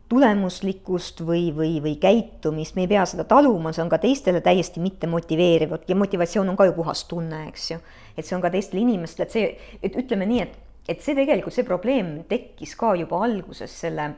tulemuslikkust 0.09 1.21
või, 1.27 1.51
või, 1.53 1.75
või 1.85 1.97
käitumist, 2.01 2.77
me 2.77 2.87
ei 2.87 2.91
pea 2.95 3.05
seda 3.09 3.27
taluma, 3.29 3.75
see 3.77 3.83
on 3.85 3.91
ka 3.93 3.99
teistele 4.01 4.41
täiesti 4.45 4.81
mitte 4.81 5.09
motiveeriv 5.11 5.75
ja 5.89 5.97
motivatsioon 6.01 6.49
on 6.49 6.57
ka 6.57 6.65
ju 6.71 6.73
puhas 6.79 7.05
tunne, 7.11 7.43
eks 7.51 7.71
ju. 7.75 7.79
et 8.17 8.25
see 8.25 8.37
on 8.37 8.45
ka 8.45 8.51
teistele 8.55 8.81
inimestele, 8.87 9.27
et 9.29 9.37
see, 9.37 9.77
et 9.85 9.99
ütleme 10.01 10.25
nii, 10.31 10.47
et, 10.47 10.57
et 10.95 11.05
see 11.05 11.17
tegelikult, 11.19 11.55
see 11.55 11.69
probleem 11.69 12.15
tekkis 12.31 12.73
ka 12.81 12.95
juba 12.97 13.21
alguses 13.27 13.75
selle, 13.85 14.09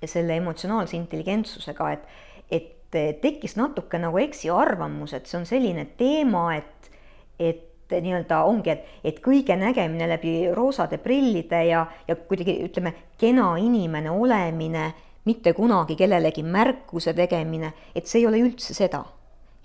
selle 0.00 0.40
emotsionaalse 0.40 0.96
intelligentsusega, 0.96 1.92
et, 1.92 2.08
et 2.48 3.20
tekkis 3.20 3.58
natuke 3.60 4.00
nagu 4.00 4.16
eksiarvamus, 4.24 5.12
et 5.12 5.28
see 5.28 5.42
on 5.42 5.44
selline 5.48 5.90
teema, 6.00 6.48
et, 6.56 6.92
et 7.36 7.66
nii-öelda 7.90 8.42
ongi, 8.48 8.72
et, 8.72 8.86
et 9.04 9.18
kõige 9.24 9.56
nägemine 9.58 10.08
läbi 10.10 10.36
roosade 10.54 10.98
prillide 11.02 11.62
ja, 11.68 11.84
ja 12.08 12.16
kuidagi 12.16 12.58
ütleme, 12.66 12.92
kena 13.18 13.52
inimene 13.62 14.10
olemine, 14.10 14.86
mitte 15.26 15.52
kunagi 15.56 15.96
kellelegi 15.98 16.42
märkuse 16.46 17.14
tegemine, 17.14 17.72
et 17.94 18.06
see 18.06 18.22
ei 18.22 18.28
ole 18.30 18.42
üldse 18.44 18.74
seda. 18.74 19.04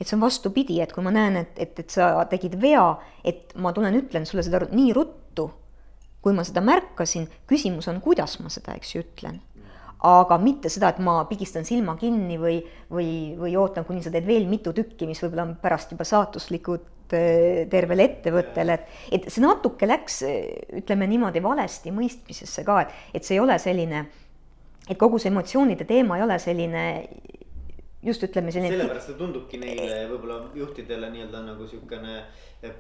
et 0.02 0.10
see 0.10 0.16
on 0.18 0.24
vastupidi, 0.24 0.80
et 0.82 0.94
kui 0.96 1.04
ma 1.06 1.12
näen, 1.14 1.36
et, 1.38 1.60
et, 1.62 1.80
et 1.84 1.94
sa 1.94 2.24
tegid 2.26 2.56
vea, 2.62 2.88
et 3.22 3.54
ma 3.62 3.70
tulen, 3.70 3.94
ütlen 4.00 4.26
sulle 4.26 4.42
seda 4.42 4.64
nii 4.72 4.96
ruttu, 4.98 5.46
kui 6.26 6.34
ma 6.34 6.42
seda 6.42 6.64
märkasin, 6.66 7.28
küsimus 7.46 7.86
on, 7.92 8.02
kuidas 8.02 8.40
ma 8.42 8.50
seda, 8.50 8.74
eks 8.80 8.96
ju, 8.96 9.04
ütlen 9.06 9.38
aga 10.02 10.38
mitte 10.42 10.70
seda, 10.74 10.90
et 10.90 11.00
ma 11.04 11.20
pigistan 11.30 11.66
silma 11.68 11.94
kinni 12.00 12.40
või, 12.42 12.56
või, 12.90 13.10
või 13.38 13.54
ootan, 13.60 13.86
kuni 13.86 14.02
sa 14.02 14.10
teed 14.14 14.26
veel 14.26 14.48
mitu 14.50 14.74
tükki, 14.74 15.06
mis 15.06 15.22
võib-olla 15.22 15.46
on 15.46 15.56
pärast 15.62 15.94
juba 15.94 16.08
saatuslikud 16.10 16.88
tervele 17.12 18.08
ettevõttele, 18.10 18.78
et, 18.78 18.97
et 19.17 19.30
see 19.32 19.43
natuke 19.43 19.89
läks, 19.89 20.21
ütleme 20.82 21.08
niimoodi, 21.12 21.43
valesti 21.43 21.93
mõistmisesse 21.95 22.65
ka, 22.67 22.82
et, 22.86 22.97
et 23.19 23.28
see 23.28 23.38
ei 23.38 23.43
ole 23.43 23.58
selline, 23.62 24.06
et 24.88 24.97
kogu 25.00 25.19
see 25.21 25.32
emotsioonide 25.32 25.88
teema 25.89 26.19
ei 26.19 26.26
ole 26.26 26.39
selline 26.41 26.86
just 28.02 28.24
ütleme 28.26 28.54
selline. 28.54 28.74
sellepärast 28.76 29.12
ta 29.12 29.17
tundubki 29.19 29.60
neile 29.62 30.06
võib-olla 30.10 30.39
juhtidele 30.58 31.12
nii-öelda 31.13 31.43
nagu 31.52 31.67
niisugune 31.67 32.24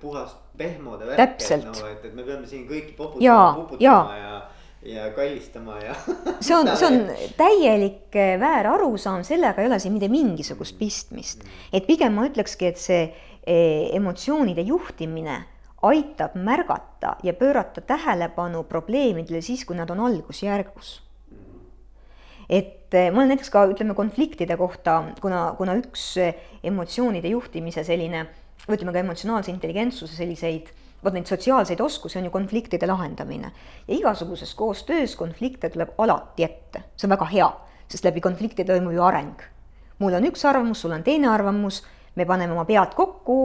puhas 0.01 0.33
pehmode 0.57 1.05
värk, 1.09 1.37
et 1.37 1.67
noh, 1.67 1.83
et, 1.89 2.09
et 2.09 2.17
me 2.17 2.25
peame 2.25 2.49
siin 2.49 2.65
kõiki 2.69 2.97
poputama, 2.97 3.53
poputama 3.61 3.85
ja, 3.85 4.25
ja 4.25 4.41
ja 4.85 5.11
kallistama 5.13 5.77
ja 5.77 5.95
see 6.45 6.55
on, 6.57 6.69
see 6.79 6.87
on 6.87 7.03
täielik 7.37 8.15
eh, 8.17 8.33
väär 8.41 8.69
arusaam, 8.71 9.25
sellega 9.25 9.61
ei 9.61 9.69
ole 9.69 9.79
siin 9.79 9.93
mitte 9.93 10.09
mingisugust 10.09 10.77
pistmist. 10.79 11.45
et 11.73 11.85
pigem 11.85 12.17
ma 12.17 12.25
ütlekski, 12.29 12.71
et 12.71 12.81
see 12.81 13.03
eh, 13.03 13.27
emotsioonide 13.47 14.61
juhtimine 14.61 15.43
aitab 15.81 16.35
märgata 16.35 17.15
ja 17.23 17.33
pöörata 17.33 17.81
tähelepanu 17.81 18.63
probleemidele 18.63 19.41
siis, 19.41 19.65
kui 19.65 19.75
nad 19.75 19.89
on 19.89 19.99
algusjärgus. 19.99 21.01
et 22.49 22.93
eh, 22.93 23.11
ma 23.11 23.21
olen 23.21 23.29
näiteks 23.31 23.49
ka 23.49 23.65
ütleme 23.65 23.95
konfliktide 23.95 24.57
kohta, 24.57 25.03
kuna, 25.21 25.55
kuna 25.57 25.73
üks 25.79 26.17
emotsioonide 26.63 27.31
juhtimise 27.31 27.83
selline 27.83 28.25
või 28.67 28.77
ütleme 28.77 28.93
ka 28.93 28.99
emotsionaalse 28.99 29.51
intelligentsuse 29.51 30.15
selliseid 30.15 30.69
vot 31.03 31.15
neid 31.15 31.29
sotsiaalseid 31.29 31.79
oskusi 31.81 32.19
on 32.19 32.27
ju 32.27 32.31
konfliktide 32.31 32.87
lahendamine. 32.87 33.51
ja 33.87 33.95
igasuguses 33.95 34.53
koostöös 34.55 35.15
konflikte 35.15 35.69
tuleb 35.69 35.89
alati 35.97 36.43
ette, 36.43 36.83
see 36.95 37.07
on 37.07 37.15
väga 37.15 37.25
hea, 37.25 37.49
sest 37.87 38.05
läbi 38.05 38.21
konflikti 38.21 38.65
toimub 38.65 38.93
ju 38.93 39.03
areng. 39.03 39.41
mul 39.99 40.13
on 40.13 40.25
üks 40.25 40.45
arvamus, 40.45 40.81
sul 40.81 40.91
on 40.91 41.03
teine 41.03 41.29
arvamus, 41.29 41.83
me 42.15 42.25
paneme 42.27 42.53
oma 42.53 42.65
pead 42.67 42.95
kokku, 42.95 43.37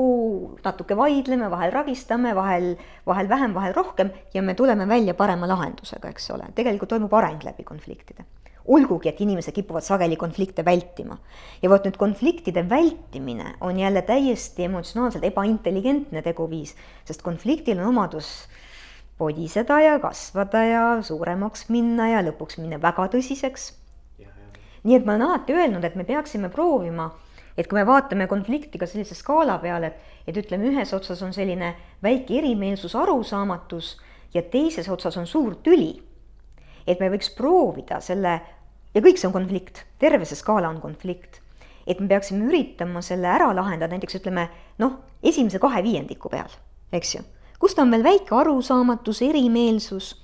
natuke 0.65 0.97
vaidleme, 0.99 1.51
vahel 1.51 1.71
ragistame, 1.75 2.35
vahel, 2.35 2.73
vahel 3.07 3.29
vähem, 3.29 3.55
vahel 3.55 3.77
rohkem 3.77 4.11
ja 4.35 4.43
me 4.43 4.55
tuleme 4.55 4.89
välja 4.89 5.15
parema 5.15 5.47
lahendusega, 5.47 6.11
eks 6.11 6.31
ole, 6.35 6.51
tegelikult 6.55 6.91
toimub 6.97 7.15
areng 7.15 7.47
läbi 7.47 7.65
konfliktide 7.65 8.27
olgugi, 8.67 9.11
et 9.11 9.21
inimesed 9.23 9.55
kipuvad 9.55 9.85
sageli 9.87 10.17
konflikte 10.19 10.65
vältima. 10.65 11.19
ja 11.63 11.71
vot 11.71 11.85
nüüd 11.87 11.97
konfliktide 11.97 12.65
vältimine 12.69 13.55
on 13.61 13.79
jälle 13.79 14.03
täiesti 14.03 14.65
emotsionaalselt 14.65 15.25
ebaintelligentne 15.25 16.23
teguviis, 16.23 16.75
sest 17.05 17.23
konfliktil 17.23 17.79
on 17.79 17.93
omadus 17.95 18.49
podiseda 19.19 19.81
ja 19.81 19.99
kasvada 19.99 20.65
ja 20.65 20.87
suuremaks 21.03 21.69
minna 21.69 22.09
ja 22.09 22.23
lõpuks 22.27 22.61
minna 22.61 22.81
väga 22.83 23.09
tõsiseks. 23.15 23.73
nii 24.87 24.95
et 24.95 25.07
ma 25.07 25.15
olen 25.15 25.27
alati 25.27 25.55
öelnud, 25.55 25.85
et 25.85 25.95
me 25.97 26.05
peaksime 26.05 26.49
proovima, 26.49 27.11
et 27.57 27.69
kui 27.69 27.79
me 27.79 27.87
vaatame 27.87 28.27
konflikti 28.27 28.79
ka 28.79 28.87
sellise 28.87 29.15
skaala 29.15 29.59
peal, 29.59 29.85
et, 29.85 29.97
et 30.27 30.37
ütleme, 30.37 30.69
ühes 30.73 30.93
otsas 30.93 31.23
on 31.23 31.33
selline 31.33 31.75
väike 32.03 32.37
erimeelsus, 32.39 32.95
arusaamatus 32.95 33.97
ja 34.35 34.43
teises 34.43 34.89
otsas 34.93 35.17
on 35.17 35.27
suur 35.27 35.57
tüli 35.65 35.95
et 36.87 37.03
me 37.03 37.11
võiks 37.13 37.33
proovida 37.35 37.99
selle 38.03 38.37
ja 38.95 39.03
kõik 39.05 39.19
see 39.21 39.29
on 39.29 39.35
konflikt, 39.35 39.83
terve 40.01 40.27
see 40.29 40.39
skaala 40.39 40.71
on 40.71 40.81
konflikt. 40.81 41.43
et 41.87 42.01
me 42.01 42.09
peaksime 42.11 42.49
üritama 42.49 42.99
selle 43.03 43.29
ära 43.31 43.53
lahendada 43.55 43.95
näiteks 43.95 44.17
ütleme 44.19 44.49
noh, 44.83 44.97
esimese 45.23 45.61
kahe 45.63 45.85
viiendiku 45.87 46.31
peal, 46.31 46.51
eks 46.93 47.15
ju. 47.15 47.21
kus 47.59 47.75
ta 47.75 47.83
on 47.83 47.91
veel 47.91 48.03
väike 48.03 48.35
arusaamatus, 48.35 49.23
erimeelsus, 49.23 50.15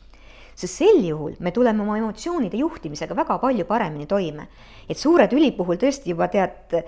sest 0.54 0.74
sel 0.74 1.02
juhul 1.06 1.36
me 1.40 1.52
tuleme 1.52 1.82
oma 1.82 1.98
emotsioonide 1.98 2.58
juhtimisega 2.58 3.16
väga 3.16 3.38
palju 3.38 3.66
paremini 3.66 4.06
toime. 4.06 4.48
et 4.88 4.98
suure 4.98 5.28
tüli 5.28 5.52
puhul 5.52 5.76
tõesti 5.76 6.14
juba 6.14 6.28
tead. 6.28 6.82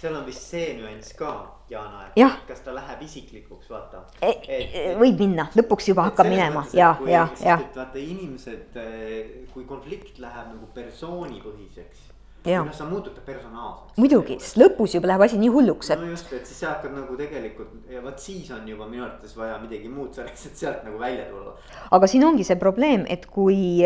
Seal 0.00 0.16
on 0.16 0.26
vist 0.26 0.46
see 0.48 0.74
nüanss 0.78 1.12
ka 1.18 1.32
Jana, 1.70 2.06
et 2.16 2.46
kas 2.48 2.62
ta 2.64 2.72
läheb 2.74 3.02
isiklikuks, 3.06 3.68
vaata. 3.70 4.02
E, 4.24 4.30
e, 4.50 4.84
võib 4.98 5.20
minna, 5.22 5.46
lõpuks 5.54 5.90
juba 5.92 6.08
hakkab 6.08 6.26
minema 6.30 6.64
ja, 6.74 6.94
ja, 7.06 7.26
ja. 7.44 7.58
vaata 7.76 8.00
inimesed, 8.00 8.78
eh, 8.80 9.34
kui 9.52 9.66
konflikt 9.68 10.18
läheb 10.22 10.54
nagu 10.54 10.70
persoonipõhiseks. 10.74 12.08
Ja. 12.48 12.62
noh, 12.64 12.72
sa 12.72 12.86
muutud 12.88 13.12
ta 13.12 13.20
personaalseks. 13.20 13.98
muidugi, 14.00 14.38
sest 14.40 14.56
lõpus 14.56 14.94
juba 14.94 15.10
läheb 15.10 15.26
asi 15.26 15.36
nii 15.36 15.50
hulluks, 15.52 15.90
et. 15.92 16.00
no 16.00 16.08
just, 16.08 16.30
et 16.32 16.48
siis 16.48 16.62
sa 16.62 16.70
hakkad 16.70 16.94
nagu 16.96 17.12
tegelikult 17.18 17.90
ja 17.92 18.00
vot 18.00 18.16
siis 18.16 18.48
on 18.56 18.64
juba 18.64 18.86
minu 18.88 19.04
arvates 19.04 19.34
vaja 19.36 19.58
midagi 19.60 19.90
muud 19.92 20.16
selleks, 20.16 20.46
et 20.48 20.56
sealt 20.56 20.80
nagu 20.86 20.96
välja 21.02 21.26
tulla. 21.28 21.52
aga 21.92 22.08
siin 22.08 22.24
ongi 22.24 22.48
see 22.48 22.56
probleem, 22.56 23.04
et 23.12 23.28
kui, 23.28 23.84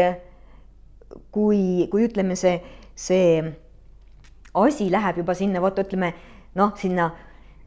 kui, 1.35 1.61
kui 1.91 2.07
ütleme, 2.07 2.39
see, 2.39 2.61
see 2.95 3.43
asi 4.55 4.91
läheb 4.91 5.23
juba 5.23 5.35
sinna, 5.35 5.61
vot 5.63 5.79
ütleme 5.79 6.13
noh, 6.55 6.73
sinna 6.79 7.11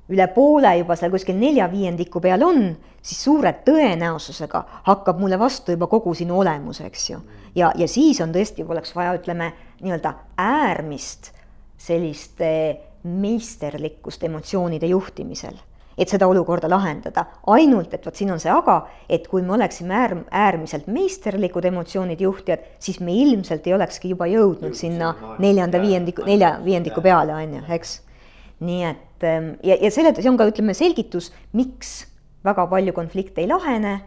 üle 0.07 0.27
poole 0.31 0.71
juba 0.79 0.95
seal 0.95 1.11
kuskil 1.11 1.35
nelja 1.39 1.67
viiendiku 1.71 2.21
peal 2.23 2.43
on, 2.47 2.61
siis 3.01 3.19
suure 3.27 3.51
tõenäosusega 3.65 4.63
hakkab 4.87 5.19
mulle 5.19 5.39
vastu 5.39 5.75
juba 5.75 5.89
kogu 5.91 6.13
sinu 6.15 6.39
olemus, 6.39 6.81
eks 6.85 7.09
ju. 7.09 7.19
ja, 7.55 7.71
ja 7.75 7.87
siis 7.87 8.21
on 8.23 8.31
tõesti, 8.35 8.65
oleks 8.67 8.95
vaja, 8.95 9.15
ütleme 9.19 9.51
nii-öelda 9.81 10.13
äärmist 10.39 11.33
sellist 11.77 12.41
meisterlikkust 13.03 14.23
emotsioonide 14.23 14.87
juhtimisel, 14.91 15.55
et 15.97 16.09
seda 16.09 16.27
olukorda 16.29 16.69
lahendada. 16.69 17.25
ainult, 17.47 17.93
et 17.93 18.05
vot 18.05 18.15
siin 18.15 18.31
on 18.31 18.39
see 18.39 18.51
aga, 18.51 18.79
et 19.09 19.27
kui 19.27 19.41
me 19.41 19.55
oleksime 19.57 19.95
äärm-, 19.95 20.25
äärmiselt 20.31 20.87
meisterlikud 20.87 21.65
emotsioonide 21.65 22.23
juhtijad, 22.23 22.65
siis 22.79 22.99
me 22.99 23.13
ilmselt 23.13 23.67
ei 23.67 23.73
olekski 23.73 24.13
juba 24.13 24.27
jõudnud 24.29 24.75
sinna 24.77 25.13
neljanda 25.39 25.81
viiendiku, 25.81 26.25
nelja 26.27 26.57
viiendiku 26.63 27.01
peale, 27.01 27.33
on 27.33 27.57
ju, 27.59 27.63
eks. 27.77 28.01
Nii 28.59 28.83
et 28.87 29.25
ähm, 29.25 29.51
ja, 29.63 29.75
ja 29.81 29.89
selle, 29.93 30.15
see 30.17 30.29
on 30.29 30.37
ka, 30.37 30.47
ütleme, 30.49 30.73
selgitus, 30.77 31.31
miks 31.53 32.07
väga 32.45 32.65
palju 32.71 32.93
konflikte 32.95 33.43
ei 33.43 33.49
lahene, 33.49 33.99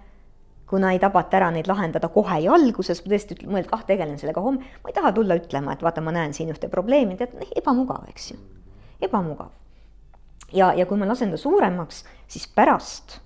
kuna 0.70 0.92
ei 0.94 1.00
tabata 1.02 1.38
ära 1.38 1.50
neid 1.54 1.66
lahendada 1.70 2.10
kohe 2.14 2.40
ja 2.44 2.54
alguses, 2.54 3.02
tõesti 3.02 3.38
mõelda, 3.46 3.74
ah, 3.74 3.82
tegelen 3.86 4.18
sellega 4.18 4.42
homme, 4.42 4.66
ma 4.82 4.90
ei 4.90 4.96
taha 4.96 5.12
tulla 5.14 5.38
ütlema, 5.38 5.74
et 5.74 5.82
vaata, 5.86 6.02
ma 6.02 6.14
näen 6.14 6.34
siin 6.36 6.52
ühte 6.54 6.70
probleemi, 6.70 7.18
tead, 7.18 7.34
ebamugav, 7.58 8.06
eks 8.10 8.32
ju, 8.32 8.38
ebamugav. 9.02 9.50
Ja, 10.52 10.72
ja 10.74 10.86
kui 10.86 10.98
ma 10.98 11.08
lasen 11.08 11.30
ta 11.30 11.40
suuremaks, 11.40 12.04
siis 12.30 12.46
pärast, 12.54 13.20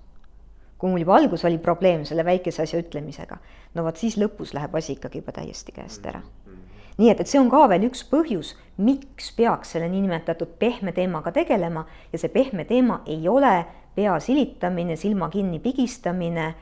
kui 0.77 0.91
mul 0.91 1.05
juba 1.05 1.17
alguses 1.19 1.45
oli 1.47 1.57
probleem 1.57 2.05
selle 2.05 2.25
väikese 2.25 2.65
asja 2.65 2.81
ütlemisega, 2.83 3.37
no 3.75 3.85
vot 3.85 3.97
siis 4.01 4.19
lõpus 4.21 4.53
läheb 4.57 4.75
asi 4.75 4.95
ikkagi 4.97 5.23
juba 5.23 5.35
täiesti 5.35 5.75
käest 5.75 6.05
ära. 6.05 6.21
Nii 6.95 7.09
et, 7.11 7.19
et 7.19 7.27
see 7.27 7.39
on 7.41 7.49
ka 7.51 7.65
veel 7.67 7.89
üks 7.89 8.05
põhjus, 8.07 8.53
miks 8.79 9.33
peaks 9.35 9.73
selle 9.75 9.89
niinimetatud 9.91 10.53
pehme 10.59 10.93
teemaga 10.95 11.33
tegelema. 11.35 11.83
Ja 12.13 12.19
see 12.21 12.31
pehme 12.31 12.63
teema 12.69 13.01
ei 13.11 13.27
ole 13.27 13.65
pea 13.95 14.13
silitamine, 14.23 14.95
silma 14.99 15.27
kinni 15.33 15.59
pigistamine, 15.59 16.53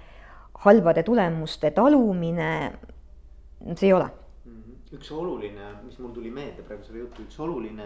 halbade 0.65 1.03
tulemuste 1.05 1.69
talumine, 1.75 2.49
see 3.75 3.91
ei 3.91 3.93
ole. 3.93 4.09
Üks 4.93 5.09
oluline, 5.13 5.69
mis 5.85 6.01
mul 6.01 6.13
tuli 6.17 6.33
meelde 6.33 6.65
praegu 6.65 6.85
selle 6.85 7.05
jutu, 7.05 7.27
üks 7.27 7.37
oluline 7.41 7.85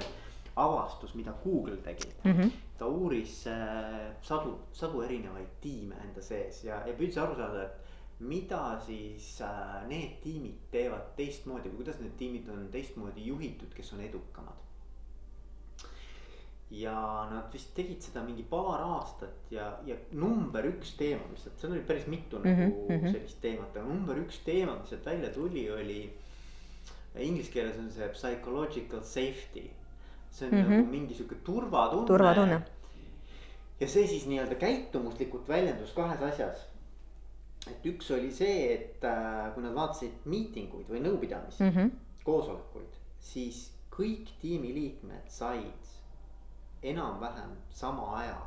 avastus, 0.58 1.14
mida 1.16 1.34
Google 1.44 1.78
tegi 1.86 2.10
mm. 2.24 2.32
-hmm. 2.32 2.52
ta 2.78 2.86
uuris 2.86 3.48
äh, 3.48 4.14
sadu, 4.22 4.58
sadu 4.74 5.02
erinevaid 5.02 5.58
tiime 5.62 5.96
enda 6.04 6.22
sees 6.22 6.64
ja, 6.64 6.82
ja 6.88 6.94
püüdis 6.94 7.18
aru 7.22 7.36
saada, 7.36 7.64
et 7.64 8.20
mida 8.20 8.80
siis 8.86 9.42
äh, 9.42 9.88
need 9.88 10.22
tiimid 10.24 10.70
teevad 10.72 11.14
teistmoodi 11.18 11.70
või 11.70 11.84
kuidas 11.84 12.00
need 12.02 12.16
tiimid 12.18 12.50
on 12.50 12.70
teistmoodi 12.72 13.28
juhitud, 13.28 13.74
kes 13.74 13.94
on 13.94 14.02
edukamad? 14.02 14.68
ja 16.70 17.28
nad 17.32 17.54
vist 17.54 17.70
tegid 17.76 18.04
seda 18.04 18.22
mingi 18.26 18.44
paar 18.44 18.82
aastat 18.84 19.52
ja, 19.52 19.70
ja 19.88 19.96
number 20.12 20.66
üks 20.68 20.98
teema, 21.00 21.24
mis 21.32 21.46
sealt, 21.46 21.60
seal 21.62 21.76
oli 21.78 21.84
päris 21.88 22.08
mitu 22.12 22.40
mm 22.40 22.44
-hmm, 22.44 22.72
nagu 22.72 22.88
mm 22.90 23.00
-hmm. 23.00 23.12
sellist 23.12 23.42
teemat, 23.42 23.78
aga 23.78 23.86
number 23.88 24.18
üks 24.18 24.40
teema, 24.46 24.76
mis 24.80 24.90
sealt 24.90 25.06
välja 25.06 25.30
tuli, 25.30 25.72
oli. 25.72 26.14
Inglise 27.18 27.52
keeles 27.52 27.78
on 27.80 27.92
see 27.92 28.08
psychological 28.10 29.02
safety, 29.02 29.70
see 30.32 30.48
on 30.48 30.54
mm 30.54 30.64
-hmm. 30.64 30.70
nagu 30.70 30.92
mingi 30.92 31.14
sihuke 31.14 31.36
turvatunne. 31.36 32.08
turvatunne. 32.08 32.62
ja 33.80 33.88
see 33.88 34.08
siis 34.08 34.26
nii-öelda 34.26 34.56
käitumuslikult 34.56 35.48
väljendus 35.50 35.94
kahes 35.94 36.22
asjas. 36.22 36.68
et 37.72 37.86
üks 37.86 38.12
oli 38.12 38.32
see, 38.32 38.74
et 38.74 39.04
äh, 39.04 39.54
kui 39.54 39.64
nad 39.64 39.76
vaatasid 39.76 40.12
miitinguid 40.26 40.90
või 40.90 41.02
nõupidamisi 41.04 41.64
mm, 41.64 41.70
-hmm. 41.70 41.92
koosolekuid, 42.24 42.94
siis 43.20 43.72
kõik 43.92 44.30
tiimiliikmed 44.42 45.28
said 45.28 45.88
enam-vähem 46.84 47.58
sama 47.70 48.18
aja 48.18 48.38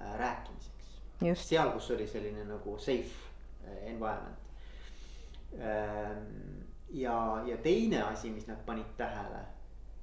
äh, 0.00 0.18
rääkimiseks. 0.18 1.00
seal, 1.34 1.70
kus 1.70 1.90
oli 1.90 2.06
selline 2.06 2.44
nagu 2.44 2.78
safe 2.78 3.14
äh, 3.64 3.88
environment. 3.90 4.38
Ähm, 5.54 6.66
ja, 6.90 7.42
ja 7.46 7.56
teine 7.56 8.02
asi, 8.02 8.30
mis 8.30 8.46
nad 8.46 8.58
panid 8.66 8.90
tähele, 8.96 9.40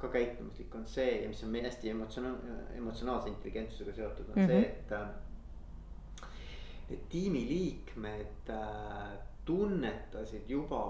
ka 0.04 0.12
käitumuslik 0.14 0.76
on 0.76 0.88
see 0.88 1.22
ja 1.22 1.28
mis 1.32 1.44
on 1.44 1.54
meie 1.56 1.66
hästi 1.68 1.92
emotsionaal-, 1.94 2.78
emotsionaalse 2.78 3.32
intelligentsusega 3.32 3.96
seotud, 3.96 4.30
on 4.30 4.36
mm 4.36 4.48
-hmm. 4.48 4.48
see, 4.48 4.60
et. 4.62 4.92
Äh, 4.92 5.08
et 6.92 7.10
tiimiliikmed 7.10 8.50
tunnetasid 9.46 10.50
juba 10.50 10.82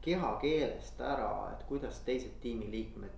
kehakeelest 0.00 1.00
ära, 1.00 1.52
et 1.52 1.64
kuidas 1.68 2.00
teised 2.06 2.40
tiimiliikmed 2.40 3.16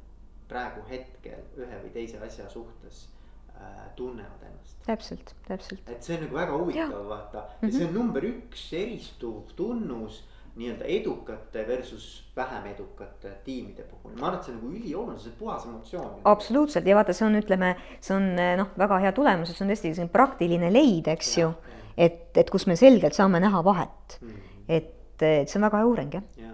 praegu 0.51 0.83
hetkel 0.91 1.45
ühe 1.57 1.81
või 1.85 1.93
teise 1.95 2.21
asja 2.27 2.49
suhtes 2.51 3.07
äh, 3.55 3.87
tunnevad 3.97 4.43
ennast. 4.49 4.77
täpselt, 4.87 5.35
täpselt. 5.47 5.89
et 5.89 6.03
see 6.03 6.19
on 6.19 6.27
nagu 6.27 6.37
väga 6.37 6.59
huvitav 6.59 7.09
vaata 7.09 7.39
ja 7.39 7.45
mm 7.45 7.69
-hmm. 7.69 7.79
see 7.79 7.87
on 7.87 7.95
number 7.95 8.27
üks 8.29 8.67
eristuv 8.73 9.55
tunnus 9.57 10.25
nii-öelda 10.57 10.85
edukate 10.85 11.65
versus 11.69 12.07
vähem 12.37 12.67
edukate 12.67 13.31
tiimide 13.45 13.87
puhul, 13.89 14.17
ma 14.21 14.27
arvan, 14.29 14.39
et 14.39 14.45
see 14.45 14.53
on 14.53 14.59
nagu 14.61 14.73
ülioluline, 14.77 15.19
see 15.19 15.33
on 15.33 15.39
puhas 15.39 15.67
emotsioon. 15.67 16.15
absoluutselt 16.25 16.87
ja 16.87 16.97
vaata, 16.99 17.17
see 17.17 17.27
on, 17.27 17.39
ütleme, 17.41 17.75
see 18.01 18.17
on 18.17 18.29
noh, 18.61 18.73
väga 18.79 18.99
hea 19.07 19.13
tulemus, 19.17 19.51
et 19.51 19.57
see 19.57 19.65
on 19.67 19.73
tõesti 19.73 19.95
selline 19.95 20.13
praktiline 20.13 20.73
leid, 20.73 21.09
eks 21.15 21.37
ja, 21.39 21.47
ju. 21.47 21.77
et, 21.97 22.25
et 22.37 22.53
kus 22.53 22.69
me 22.69 22.77
selgelt 22.77 23.17
saame 23.17 23.41
näha 23.41 23.65
vahet 23.65 24.19
mm, 24.21 24.29
-hmm. 24.29 24.65
et, 24.69 25.23
et 25.23 25.49
see 25.49 25.61
on 25.61 25.71
väga 25.71 25.81
hea 25.81 25.93
uuring 25.93 26.19
jah 26.21 26.29
ja 26.37 26.53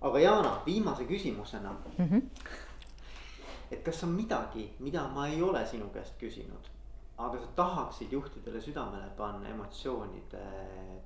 aga 0.00 0.18
Jana, 0.18 0.62
viimase 0.66 1.04
küsimusena 1.04 1.70
mm. 1.98 2.08
-hmm. 2.08 2.22
et 3.70 3.82
kas 3.84 4.04
on 4.04 4.08
midagi, 4.08 4.70
mida 4.78 5.08
ma 5.08 5.26
ei 5.26 5.42
ole 5.42 5.66
sinu 5.66 5.88
käest 5.88 6.14
küsinud, 6.18 6.70
aga 7.18 7.38
sa 7.38 7.46
tahaksid 7.56 8.12
juhtidele 8.12 8.60
südamele 8.60 9.10
panna 9.16 9.48
emotsioonide 9.48 10.44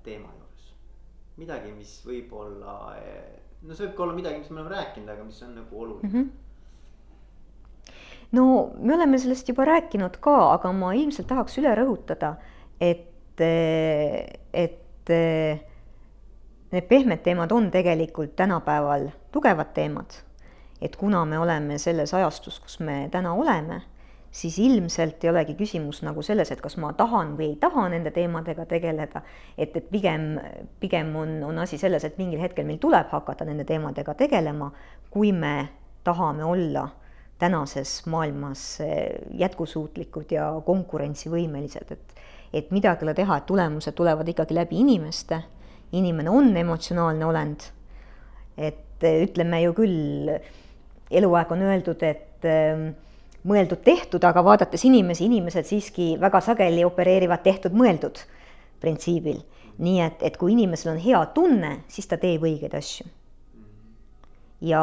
teema 0.03 0.29
juures? 0.29 0.44
Midagi, 1.41 1.73
mis 1.75 1.99
võib-olla, 2.07 2.79
no 3.63 3.75
see 3.75 3.87
võib 3.87 3.97
ka 3.97 4.07
olla 4.07 4.17
midagi, 4.17 4.41
mis 4.43 4.51
me 4.51 4.61
oleme 4.61 4.75
rääkinud, 4.77 5.13
aga 5.15 5.27
mis 5.27 5.43
on 5.43 5.55
nagu 5.61 5.85
oluline 5.85 6.09
mm. 6.09 6.17
-hmm 6.17 6.33
no 8.35 8.71
me 8.79 8.95
oleme 8.95 9.19
sellest 9.19 9.49
juba 9.49 9.65
rääkinud 9.69 10.17
ka, 10.21 10.35
aga 10.57 10.73
ma 10.73 10.93
ilmselt 10.97 11.29
tahaks 11.31 11.59
üle 11.61 11.75
rõhutada, 11.79 12.35
et, 12.81 13.41
et 13.41 15.13
need 16.75 16.87
pehmed 16.91 17.23
teemad 17.23 17.53
on 17.53 17.71
tegelikult 17.71 18.37
tänapäeval 18.37 19.09
tugevad 19.33 19.75
teemad. 19.75 20.23
et 20.83 20.97
kuna 20.97 21.25
me 21.25 21.39
oleme 21.39 21.79
selles 21.79 22.15
ajastus, 22.15 22.59
kus 22.61 22.81
me 22.81 23.09
täna 23.13 23.33
oleme, 23.33 23.83
siis 24.35 24.57
ilmselt 24.59 25.23
ei 25.25 25.31
olegi 25.31 25.55
küsimus 25.55 26.01
nagu 26.03 26.23
selles, 26.27 26.51
et 26.51 26.61
kas 26.63 26.75
ma 26.83 26.91
tahan 26.99 27.37
või 27.39 27.53
ei 27.53 27.57
taha 27.63 27.87
nende 27.93 28.11
teemadega 28.11 28.67
tegeleda. 28.67 29.23
et, 29.59 29.77
et 29.77 29.87
pigem, 29.91 30.35
pigem 30.81 31.15
on, 31.17 31.37
on 31.47 31.59
asi 31.63 31.79
selles, 31.79 32.05
et 32.05 32.19
mingil 32.19 32.43
hetkel 32.43 32.67
meil 32.67 32.83
tuleb 32.83 33.13
hakata 33.15 33.47
nende 33.47 33.65
teemadega 33.65 34.15
tegelema, 34.15 34.73
kui 35.11 35.33
me 35.33 35.69
tahame 36.05 36.45
olla 36.45 36.89
tänases 37.39 38.07
maailmas 38.07 38.79
jätkusuutlikud 39.39 40.33
ja 40.33 40.53
konkurentsivõimelised, 40.67 41.91
et 41.93 42.21
et 42.55 42.69
midagi 42.71 43.03
ei 43.03 43.09
ole 43.09 43.15
teha, 43.19 43.37
et 43.37 43.47
tulemused 43.47 43.97
tulevad 43.99 44.29
ikkagi 44.31 44.55
läbi 44.55 44.79
inimeste 44.79 45.41
inimene 45.95 46.31
on 46.31 46.57
emotsionaalne 46.57 47.27
olend. 47.27 47.61
et 48.57 49.03
eh, 49.03 49.25
ütleme 49.27 49.59
ju 49.65 49.73
küll, 49.75 50.29
eluaeg 51.11 51.51
on 51.53 51.65
öeldud, 51.67 52.03
et 52.07 52.47
eh, 52.47 52.85
mõeldud-tehtud, 53.45 54.25
aga 54.25 54.45
vaadates 54.45 54.85
inimesi, 54.89 55.27
inimesed 55.29 55.69
siiski 55.69 56.15
väga 56.21 56.41
sageli 56.45 56.85
opereerivad 56.85 57.45
tehtud-mõeldud 57.45 58.23
printsiibil. 58.81 59.43
nii 59.79 60.01
et, 60.01 60.21
et 60.23 60.37
kui 60.39 60.53
inimesel 60.53 60.93
on 60.93 61.01
hea 61.03 61.21
tunne, 61.35 61.71
siis 61.91 62.07
ta 62.07 62.17
teeb 62.17 62.45
õigeid 62.47 62.77
asju. 62.79 63.07
ja, 64.61 64.83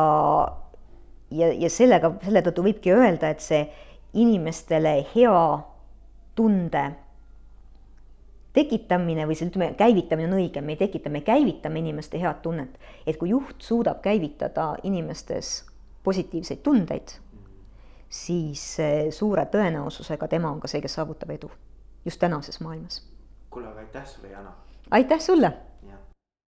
ja, 1.31 1.53
ja 1.53 1.69
sellega, 1.69 2.13
selle 2.23 2.41
tõttu 2.41 2.65
võibki 2.65 2.91
öelda, 2.93 3.29
et 3.29 3.39
see 3.39 3.63
inimestele 4.13 5.05
hea 5.15 5.39
tunde 6.35 6.83
tekitamine 8.53 9.25
või 9.27 9.37
see, 9.39 9.47
ütleme, 9.47 9.71
käivitamine 9.79 10.27
on 10.27 10.37
õige, 10.37 10.61
me 10.61 10.75
ei 10.75 10.81
tekita, 10.81 11.09
me 11.09 11.21
käivitame 11.23 11.79
inimeste 11.79 12.19
head 12.19 12.41
tunnet. 12.43 12.77
et 13.07 13.17
kui 13.17 13.31
juht 13.31 13.63
suudab 13.63 14.01
käivitada 14.01 14.75
inimestes 14.83 15.63
positiivseid 16.03 16.61
tundeid, 16.63 17.15
siis 18.11 18.77
suure 19.15 19.45
tõenäosusega 19.47 20.27
tema 20.27 20.51
on 20.51 20.59
ka 20.59 20.67
see, 20.67 20.81
kes 20.83 20.99
saavutab 20.99 21.29
edu 21.31 21.51
just 22.05 22.19
tänases 22.19 22.59
maailmas. 22.59 23.01
kuule, 23.49 23.67
aga 23.67 23.79
aitäh 23.79 24.07
sulle, 24.07 24.27
Jana. 24.27 24.53
aitäh 24.91 25.19
sulle 25.19 25.53